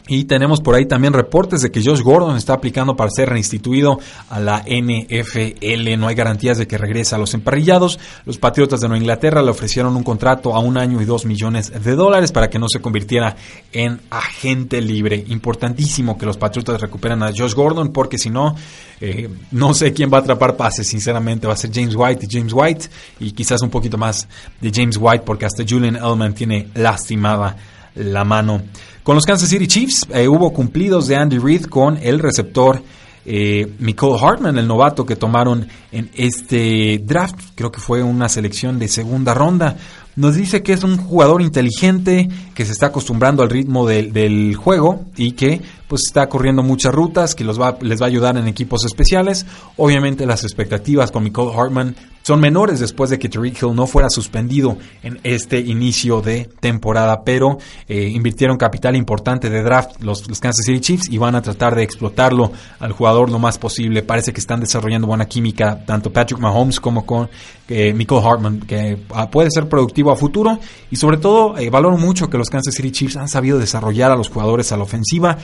Y 0.07 0.25
tenemos 0.25 0.61
por 0.61 0.75
ahí 0.75 0.85
también 0.85 1.13
reportes 1.13 1.61
de 1.61 1.71
que 1.71 1.83
Josh 1.83 2.01
Gordon 2.01 2.37
está 2.37 2.53
aplicando 2.53 2.95
para 2.95 3.09
ser 3.09 3.29
reinstituido 3.29 3.99
a 4.29 4.39
la 4.39 4.59
NFL. 4.59 5.97
No 5.97 6.07
hay 6.07 6.15
garantías 6.15 6.59
de 6.59 6.67
que 6.67 6.77
regrese 6.77 7.15
a 7.15 7.17
los 7.17 7.33
emparrillados. 7.33 7.99
Los 8.25 8.37
Patriotas 8.37 8.81
de 8.81 8.87
Nueva 8.87 9.01
Inglaterra 9.01 9.41
le 9.41 9.49
ofrecieron 9.49 9.95
un 9.95 10.03
contrato 10.03 10.55
a 10.55 10.59
un 10.59 10.77
año 10.77 11.01
y 11.01 11.05
dos 11.05 11.25
millones 11.25 11.71
de 11.83 11.95
dólares 11.95 12.31
para 12.31 12.51
que 12.51 12.59
no 12.59 12.67
se 12.69 12.81
convirtiera 12.81 13.35
en 13.71 13.99
agente 14.11 14.79
libre. 14.79 15.23
Importantísimo 15.27 16.19
que 16.19 16.27
los 16.27 16.37
Patriotas 16.37 16.79
recuperen 16.79 17.23
a 17.23 17.31
Josh 17.35 17.55
Gordon 17.55 17.91
porque 17.91 18.19
si 18.19 18.29
no, 18.29 18.55
eh, 19.01 19.27
no 19.51 19.73
sé 19.73 19.91
quién 19.91 20.11
va 20.13 20.19
a 20.19 20.21
atrapar 20.21 20.55
pases. 20.55 20.85
Sinceramente 20.85 21.47
va 21.47 21.53
a 21.53 21.57
ser 21.57 21.71
James 21.73 21.95
White 21.95 22.27
y 22.27 22.29
James 22.31 22.53
White 22.53 22.85
y 23.21 23.31
quizás 23.31 23.59
un 23.63 23.71
poquito 23.71 23.97
más 23.97 24.27
de 24.61 24.71
James 24.71 24.97
White 25.01 25.23
porque 25.25 25.45
hasta 25.45 25.63
Julian 25.67 25.95
Edelman 25.95 26.35
tiene 26.35 26.67
lastimada 26.75 27.55
la 27.95 28.23
mano. 28.23 28.61
Con 29.05 29.13
los 29.13 29.25
Kansas 29.27 29.49
City 29.49 29.67
Chiefs 29.67 30.07
eh, 30.09 30.27
hubo 30.27 30.51
cumplidos 30.51 31.07
de 31.07 31.15
Andy 31.15 31.37
Reid 31.37 31.65
con 31.65 31.99
el 32.01 32.17
receptor 32.17 32.81
eh, 33.23 33.71
Hartman, 34.19 34.57
el 34.57 34.67
novato 34.67 35.05
que 35.05 35.15
tomaron 35.15 35.67
en 35.91 36.09
este 36.15 36.99
draft. 37.05 37.35
Creo 37.53 37.71
que 37.71 37.79
fue 37.79 38.01
una 38.01 38.29
selección 38.29 38.79
de 38.79 38.87
segunda 38.87 39.35
ronda. 39.35 39.77
Nos 40.15 40.35
dice 40.35 40.63
que 40.63 40.73
es 40.73 40.83
un 40.83 40.97
jugador 40.97 41.43
inteligente, 41.43 42.29
que 42.55 42.65
se 42.65 42.71
está 42.71 42.87
acostumbrando 42.87 43.43
al 43.43 43.51
ritmo 43.51 43.85
del 43.85 44.55
juego 44.55 45.05
y 45.15 45.33
que 45.33 45.61
pues 45.87 46.03
está 46.07 46.27
corriendo 46.27 46.63
muchas 46.63 46.93
rutas, 46.93 47.35
que 47.35 47.43
los 47.43 47.59
va, 47.59 47.77
les 47.81 48.01
va 48.01 48.05
a 48.05 48.09
ayudar 48.09 48.37
en 48.37 48.47
equipos 48.47 48.85
especiales. 48.85 49.45
Obviamente 49.77 50.25
las 50.25 50.43
expectativas 50.43 51.11
con 51.11 51.23
Nicole 51.23 51.55
Hartman 51.55 51.95
son 52.25 52.39
menores 52.39 52.79
después 52.79 53.11
de 53.11 53.19
que 53.19 53.29
Tariq 53.29 53.61
Hill 53.61 53.75
no 53.75 53.85
fuera 53.85 54.09
suspendido 54.09 54.79
en 55.03 55.19
este 55.23 55.59
inicio 55.59 56.21
de 56.21 56.49
temporada, 56.59 57.21
pero 57.23 57.59
eh, 57.87 58.07
invirtieron 58.07 58.57
capital 58.57 58.95
importante 58.95 59.47
de 59.51 59.61
draft 59.61 60.01
los, 60.01 60.23
Kansas 60.39 60.65
City 60.65 60.79
Chiefs 60.79 61.07
y 61.11 61.19
van 61.19 61.35
a 61.35 61.43
tratar 61.43 61.75
de 61.75 61.83
explotarlo 61.83 62.51
al 62.79 62.93
jugador 62.93 63.29
lo 63.29 63.37
más 63.37 63.59
posible. 63.59 64.01
Parece 64.01 64.33
que 64.33 64.39
están 64.39 64.59
desarrollando 64.59 65.05
buena 65.05 65.27
química 65.27 65.85
tanto 65.85 66.11
Patrick 66.11 66.39
Mahomes 66.39 66.79
como 66.79 67.05
con 67.05 67.29
eh, 67.69 67.93
Hartman, 68.09 68.61
que 68.61 68.97
ah, 69.13 69.29
puede 69.29 69.51
ser 69.51 69.69
productivo 69.69 70.11
a 70.11 70.15
futuro 70.15 70.57
y 70.89 70.95
sobre 70.95 71.17
todo 71.17 71.55
eh, 71.59 71.69
valoro 71.69 71.99
mucho 71.99 72.27
que 72.27 72.39
los 72.39 72.49
Kansas 72.49 72.73
City 72.73 72.89
Chiefs 72.89 73.17
han 73.17 73.29
sabido 73.29 73.59
desarrollar 73.59 74.09
a 74.09 74.15
los 74.15 74.29
jugadores 74.29 74.71
a 74.71 74.77
la 74.77 74.83
ofensiva. 74.83 75.37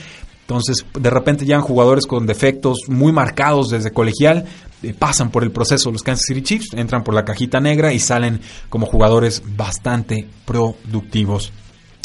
Entonces, 0.51 0.85
de 0.99 1.09
repente 1.09 1.45
llegan 1.45 1.61
jugadores 1.61 2.05
con 2.05 2.27
defectos 2.27 2.79
muy 2.89 3.13
marcados 3.13 3.69
desde 3.69 3.91
colegial, 3.91 4.43
eh, 4.83 4.93
pasan 4.93 5.31
por 5.31 5.43
el 5.43 5.51
proceso 5.51 5.91
los 5.91 6.03
Kansas 6.03 6.25
City 6.27 6.41
Chiefs, 6.41 6.73
entran 6.73 7.05
por 7.05 7.13
la 7.13 7.23
cajita 7.23 7.61
negra 7.61 7.93
y 7.93 7.99
salen 7.99 8.41
como 8.67 8.85
jugadores 8.85 9.41
bastante 9.55 10.27
productivos 10.43 11.53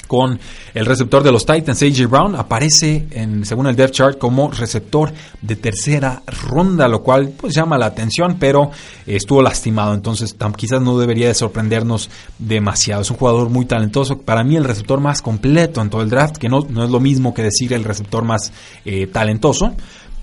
con 0.07 0.39
el 0.75 0.87
receptor 0.87 1.23
de 1.23 1.33
los 1.33 1.45
Titans, 1.45 1.83
AJ 1.83 2.09
Brown, 2.09 2.35
aparece 2.37 3.07
en, 3.11 3.45
según 3.45 3.67
el 3.67 3.77
depth 3.77 3.93
chart 3.93 4.19
como 4.19 4.51
receptor 4.51 5.13
de 5.43 5.57
tercera 5.57 6.23
ronda, 6.27 6.89
lo 6.89 7.03
cual 7.03 7.33
pues 7.37 7.55
llama 7.55 7.79
la 7.79 7.87
atención, 7.87 8.37
pero 8.39 8.71
estuvo 9.07 9.43
lastimado, 9.43 9.95
entonces 9.95 10.37
quizás 10.57 10.81
no 10.81 10.99
debería 10.99 11.29
de 11.29 11.35
sorprendernos 11.35 12.11
demasiado. 12.39 13.03
Es 13.03 13.11
un 13.11 13.17
jugador 13.17 13.51
muy 13.51 13.67
talentoso, 13.67 14.19
para 14.19 14.45
mí 14.45 14.57
el 14.57 14.65
receptor 14.65 15.01
más 15.01 15.23
completo 15.23 15.81
en 15.81 15.91
todo 15.91 16.03
el 16.03 16.11
draft, 16.11 16.37
que 16.37 16.49
no, 16.49 16.61
no 16.69 16.85
es 16.85 16.91
lo 16.91 17.01
mismo 17.01 17.35
que 17.35 17.43
decir 17.43 17.73
el 17.73 17.85
receptor 17.85 18.25
más 18.25 18.53
eh, 18.85 19.07
talentoso, 19.07 19.75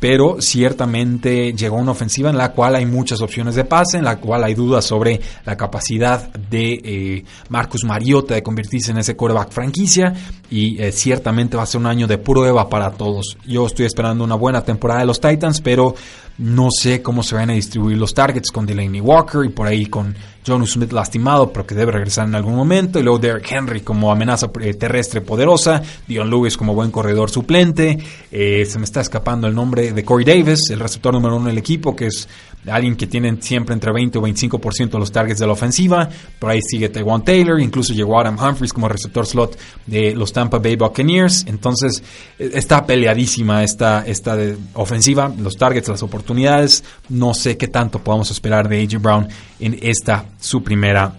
pero 0.03 0.41
ciertamente 0.41 1.53
llegó 1.53 1.77
una 1.77 1.91
ofensiva 1.91 2.29
en 2.29 2.37
la 2.37 2.51
cual 2.51 2.75
hay 2.75 2.85
muchas 2.85 3.21
opciones 3.21 3.55
de 3.55 3.63
pase, 3.63 3.99
en 3.99 4.03
la 4.03 4.17
cual 4.17 4.43
hay 4.43 4.53
dudas 4.53 4.83
sobre 4.83 5.21
la 5.45 5.55
capacidad 5.55 6.27
de 6.33 6.73
eh, 6.83 7.25
Marcus 7.47 7.85
Mariota 7.85 8.33
de 8.33 8.43
convertirse 8.43 8.91
en 8.91 8.97
ese 8.97 9.15
quarterback 9.15 9.51
franquicia 9.51 10.13
y 10.53 10.79
eh, 10.79 10.91
ciertamente 10.91 11.57
va 11.57 11.63
a 11.63 11.65
ser 11.65 11.81
un 11.81 11.87
año 11.87 12.05
de 12.05 12.19
prueba 12.19 12.69
para 12.69 12.91
todos. 12.91 13.37
Yo 13.43 13.65
estoy 13.65 13.87
esperando 13.87 14.23
una 14.23 14.35
buena 14.35 14.63
temporada 14.63 14.99
de 14.99 15.07
los 15.07 15.19
Titans, 15.19 15.61
pero 15.61 15.95
no 16.37 16.69
sé 16.69 17.01
cómo 17.01 17.23
se 17.23 17.33
van 17.33 17.49
a 17.49 17.53
distribuir 17.53 17.97
los 17.97 18.13
targets 18.13 18.51
con 18.51 18.67
Delaney 18.67 19.01
Walker 19.01 19.43
y 19.45 19.49
por 19.49 19.65
ahí 19.65 19.87
con 19.87 20.15
John 20.45 20.67
Smith 20.67 20.91
lastimado, 20.91 21.51
pero 21.51 21.65
que 21.65 21.73
debe 21.73 21.93
regresar 21.93 22.27
en 22.27 22.35
algún 22.35 22.55
momento. 22.55 22.99
Y 22.99 23.01
luego 23.01 23.17
Derrick 23.17 23.51
Henry 23.51 23.81
como 23.81 24.11
amenaza 24.11 24.51
eh, 24.61 24.75
terrestre 24.75 25.21
poderosa. 25.21 25.81
Dion 26.07 26.29
Lewis 26.29 26.55
como 26.55 26.75
buen 26.75 26.91
corredor 26.91 27.31
suplente. 27.31 27.97
Eh, 28.31 28.67
se 28.69 28.77
me 28.77 28.85
está 28.85 29.01
escapando 29.01 29.47
el 29.47 29.55
nombre 29.55 29.91
de 29.91 30.05
Corey 30.05 30.23
Davis, 30.23 30.69
el 30.69 30.79
receptor 30.79 31.15
número 31.15 31.37
uno 31.37 31.47
del 31.47 31.57
equipo, 31.57 31.95
que 31.95 32.05
es 32.05 32.27
alguien 32.69 32.95
que 32.95 33.07
tiene 33.07 33.35
siempre 33.41 33.73
entre 33.73 33.91
20 33.91 34.17
o 34.17 34.21
25% 34.21 34.91
de 34.91 34.99
los 34.99 35.11
targets 35.11 35.39
de 35.39 35.47
la 35.47 35.53
ofensiva. 35.53 36.09
Por 36.39 36.49
ahí 36.49 36.61
sigue 36.61 36.89
Taiwan 36.89 37.23
Taylor, 37.23 37.59
incluso 37.59 37.93
llegó 37.93 38.19
Adam 38.19 38.37
Humphries 38.37 38.73
como 38.73 38.87
receptor 38.87 39.25
slot 39.25 39.57
de 39.85 40.15
los 40.15 40.31
Tampa 40.33 40.59
Bay 40.59 40.75
Buccaneers. 40.75 41.45
Entonces 41.47 42.03
eh, 42.39 42.51
está 42.53 42.85
peleadísima 42.85 43.63
esta, 43.63 44.05
esta 44.05 44.37
ofensiva, 44.73 45.31
los 45.37 45.55
targets, 45.55 45.87
las 45.89 46.03
oportunidades. 46.03 46.83
No 47.09 47.33
sé 47.33 47.57
qué 47.57 47.67
tanto 47.67 47.99
podamos 47.99 48.31
esperar 48.31 48.67
de 48.67 48.81
AJ 48.81 49.01
Brown 49.01 49.27
en 49.59 49.77
esta 49.81 50.25
su 50.39 50.63
primera 50.63 51.13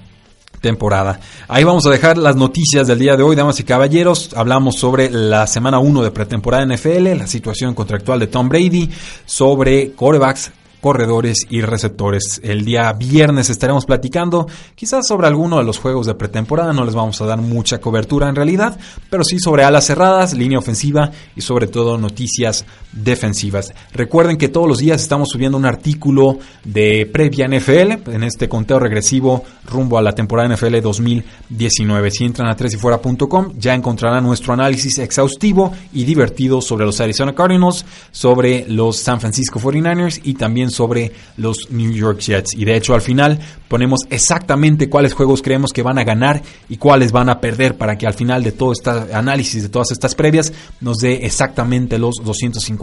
temporada. 0.65 1.21
Ahí 1.47 1.63
vamos 1.63 1.85
a 1.87 1.91
dejar 1.91 2.17
las 2.17 2.37
noticias 2.37 2.87
del 2.87 2.99
día 2.99 3.19
de 3.19 3.23
hoy, 3.23 3.37
damas 3.37 3.61
y 3.61 3.65
caballeros. 3.65 4.31
Hablamos 4.35 4.77
sobre 4.77 5.11
la 5.11 5.47
semana 5.47 5.79
1 5.79 6.03
de 6.03 6.11
pretemporada 6.11 6.65
NFL, 6.65 7.19
la 7.19 7.27
situación 7.27 7.75
contractual 7.75 8.19
de 8.19 8.29
Tom 8.29 8.49
Brady, 8.49 8.89
sobre 9.27 9.93
corebacks 9.93 10.51
corredores 10.85 11.47
y 11.49 11.63
receptores. 11.63 12.43
El 12.45 12.63
día 12.67 12.93
viernes 12.93 13.49
estaremos 13.49 13.87
platicando 13.87 14.47
quizás 14.75 15.09
sobre 15.09 15.27
alguno 15.27 15.57
de 15.57 15.65
los 15.65 15.79
juegos 15.79 16.07
de 16.07 16.15
pretemporada, 16.15 16.75
no 16.75 16.85
les 16.85 16.95
vamos 16.95 17.19
a 17.23 17.25
dar 17.25 17.41
mucha 17.41 17.81
cobertura 17.81 18.29
en 18.29 18.37
realidad, 18.37 18.79
pero 19.09 19.25
sí 19.25 19.39
sobre 19.39 19.65
alas 19.65 19.87
cerradas, 19.87 20.35
línea 20.35 20.59
ofensiva 20.59 21.11
y 21.35 21.41
sobre 21.41 21.69
todo 21.69 21.97
noticias 21.97 22.67
defensivas. 22.95 23.75
Recuerden 23.93 24.37
que 24.37 24.49
todos 24.49 24.69
los 24.69 24.79
días 24.79 25.03
estamos 25.03 25.31
subiendo 25.31 25.59
un 25.59 25.67
artículo 25.67 26.39
de 26.65 27.09
previa 27.13 27.49
NFL 27.49 28.11
en 28.11 28.23
este 28.23 28.49
conteo 28.49 28.79
regresivo 28.79 29.45
rumbo 29.67 29.99
a 29.99 30.03
la 30.03 30.13
temporada 30.13 30.55
NFL 30.55 30.81
2019. 30.81 32.11
Si 32.11 32.25
entran 32.25 32.49
a 32.49 32.57
tresyfuera.com 32.57 33.53
ya 33.59 33.75
encontrarán 33.75 34.25
nuestro 34.25 34.53
análisis 34.53 34.99
exhaustivo 34.99 35.73
y 35.93 36.05
divertido 36.05 36.61
sobre 36.61 36.87
los 36.87 37.01
Arizona 37.01 37.35
Cardinals, 37.35 37.85
sobre 38.11 38.67
los 38.69 38.97
San 38.97 39.21
Francisco 39.21 39.59
49ers 39.59 40.21
y 40.23 40.35
también 40.35 40.71
sobre 40.71 41.13
los 41.37 41.71
New 41.71 41.93
York 41.93 42.21
Jets. 42.21 42.55
Y 42.55 42.65
de 42.65 42.77
hecho 42.77 42.95
al 42.95 43.03
final 43.03 43.39
ponemos 43.69 44.01
exactamente 44.11 44.89
cuáles 44.89 45.15
juegos 45.15 45.43
creemos 45.43 45.73
que 45.73 45.83
van 45.83 45.99
a 45.99 46.05
ganar 46.05 46.43
y 46.69 46.77
cuáles 46.77 47.13
van 47.13 47.29
a 47.29 47.41
perder 47.41 47.77
para 47.77 47.97
que 47.97 48.07
al 48.07 48.15
final 48.15 48.43
de 48.45 48.53
todo 48.53 48.73
este 48.73 48.91
análisis, 48.91 49.63
de 49.63 49.69
todas 49.69 49.91
estas 49.91 50.15
previas, 50.15 50.53
nos 50.81 50.99
dé 50.99 51.27
exactamente 51.27 51.99
los 51.99 52.15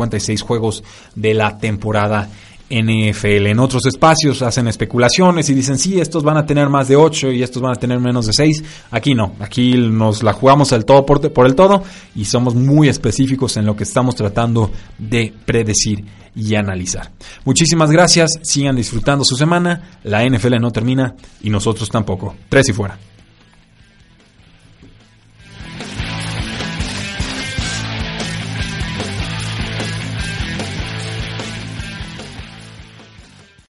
256 0.10 0.42
juegos 0.42 0.84
de 1.16 1.34
la 1.34 1.58
temporada 1.58 2.30
NFL. 2.72 3.48
En 3.48 3.60
otros 3.60 3.86
espacios 3.86 4.42
hacen 4.42 4.68
especulaciones 4.68 5.50
y 5.50 5.54
dicen, 5.54 5.78
sí, 5.78 6.00
estos 6.00 6.24
van 6.24 6.38
a 6.38 6.46
tener 6.46 6.70
más 6.70 6.88
de 6.88 6.96
8 6.96 7.32
y 7.32 7.44
estos 7.44 7.62
van 7.62 7.74
a 7.74 7.80
tener 7.80 8.00
menos 8.00 8.28
de 8.28 8.34
6. 8.34 8.64
Aquí 8.92 9.14
no, 9.14 9.34
aquí 9.40 9.74
nos 9.74 10.24
la 10.24 10.34
jugamos 10.34 10.72
el 10.72 10.86
todo 10.86 11.06
por, 11.06 11.34
por 11.34 11.46
el 11.46 11.56
todo 11.56 11.84
y 12.16 12.26
somos 12.26 12.56
muy 12.56 12.88
específicos 12.88 13.58
en 13.58 13.66
lo 13.66 13.76
que 13.76 13.84
estamos 13.84 14.16
tratando 14.16 14.72
de 14.98 15.34
predecir 15.46 16.06
y 16.34 16.56
analizar. 16.56 17.12
Muchísimas 17.44 17.92
gracias, 17.92 18.40
sigan 18.42 18.78
disfrutando 18.78 19.26
su 19.26 19.36
semana, 19.36 20.00
la 20.04 20.26
NFL 20.26 20.60
no 20.62 20.72
termina 20.72 21.16
y 21.42 21.50
nosotros 21.50 21.90
tampoco. 21.90 22.36
Tres 22.48 22.70
y 22.70 22.74
fuera. 22.74 23.11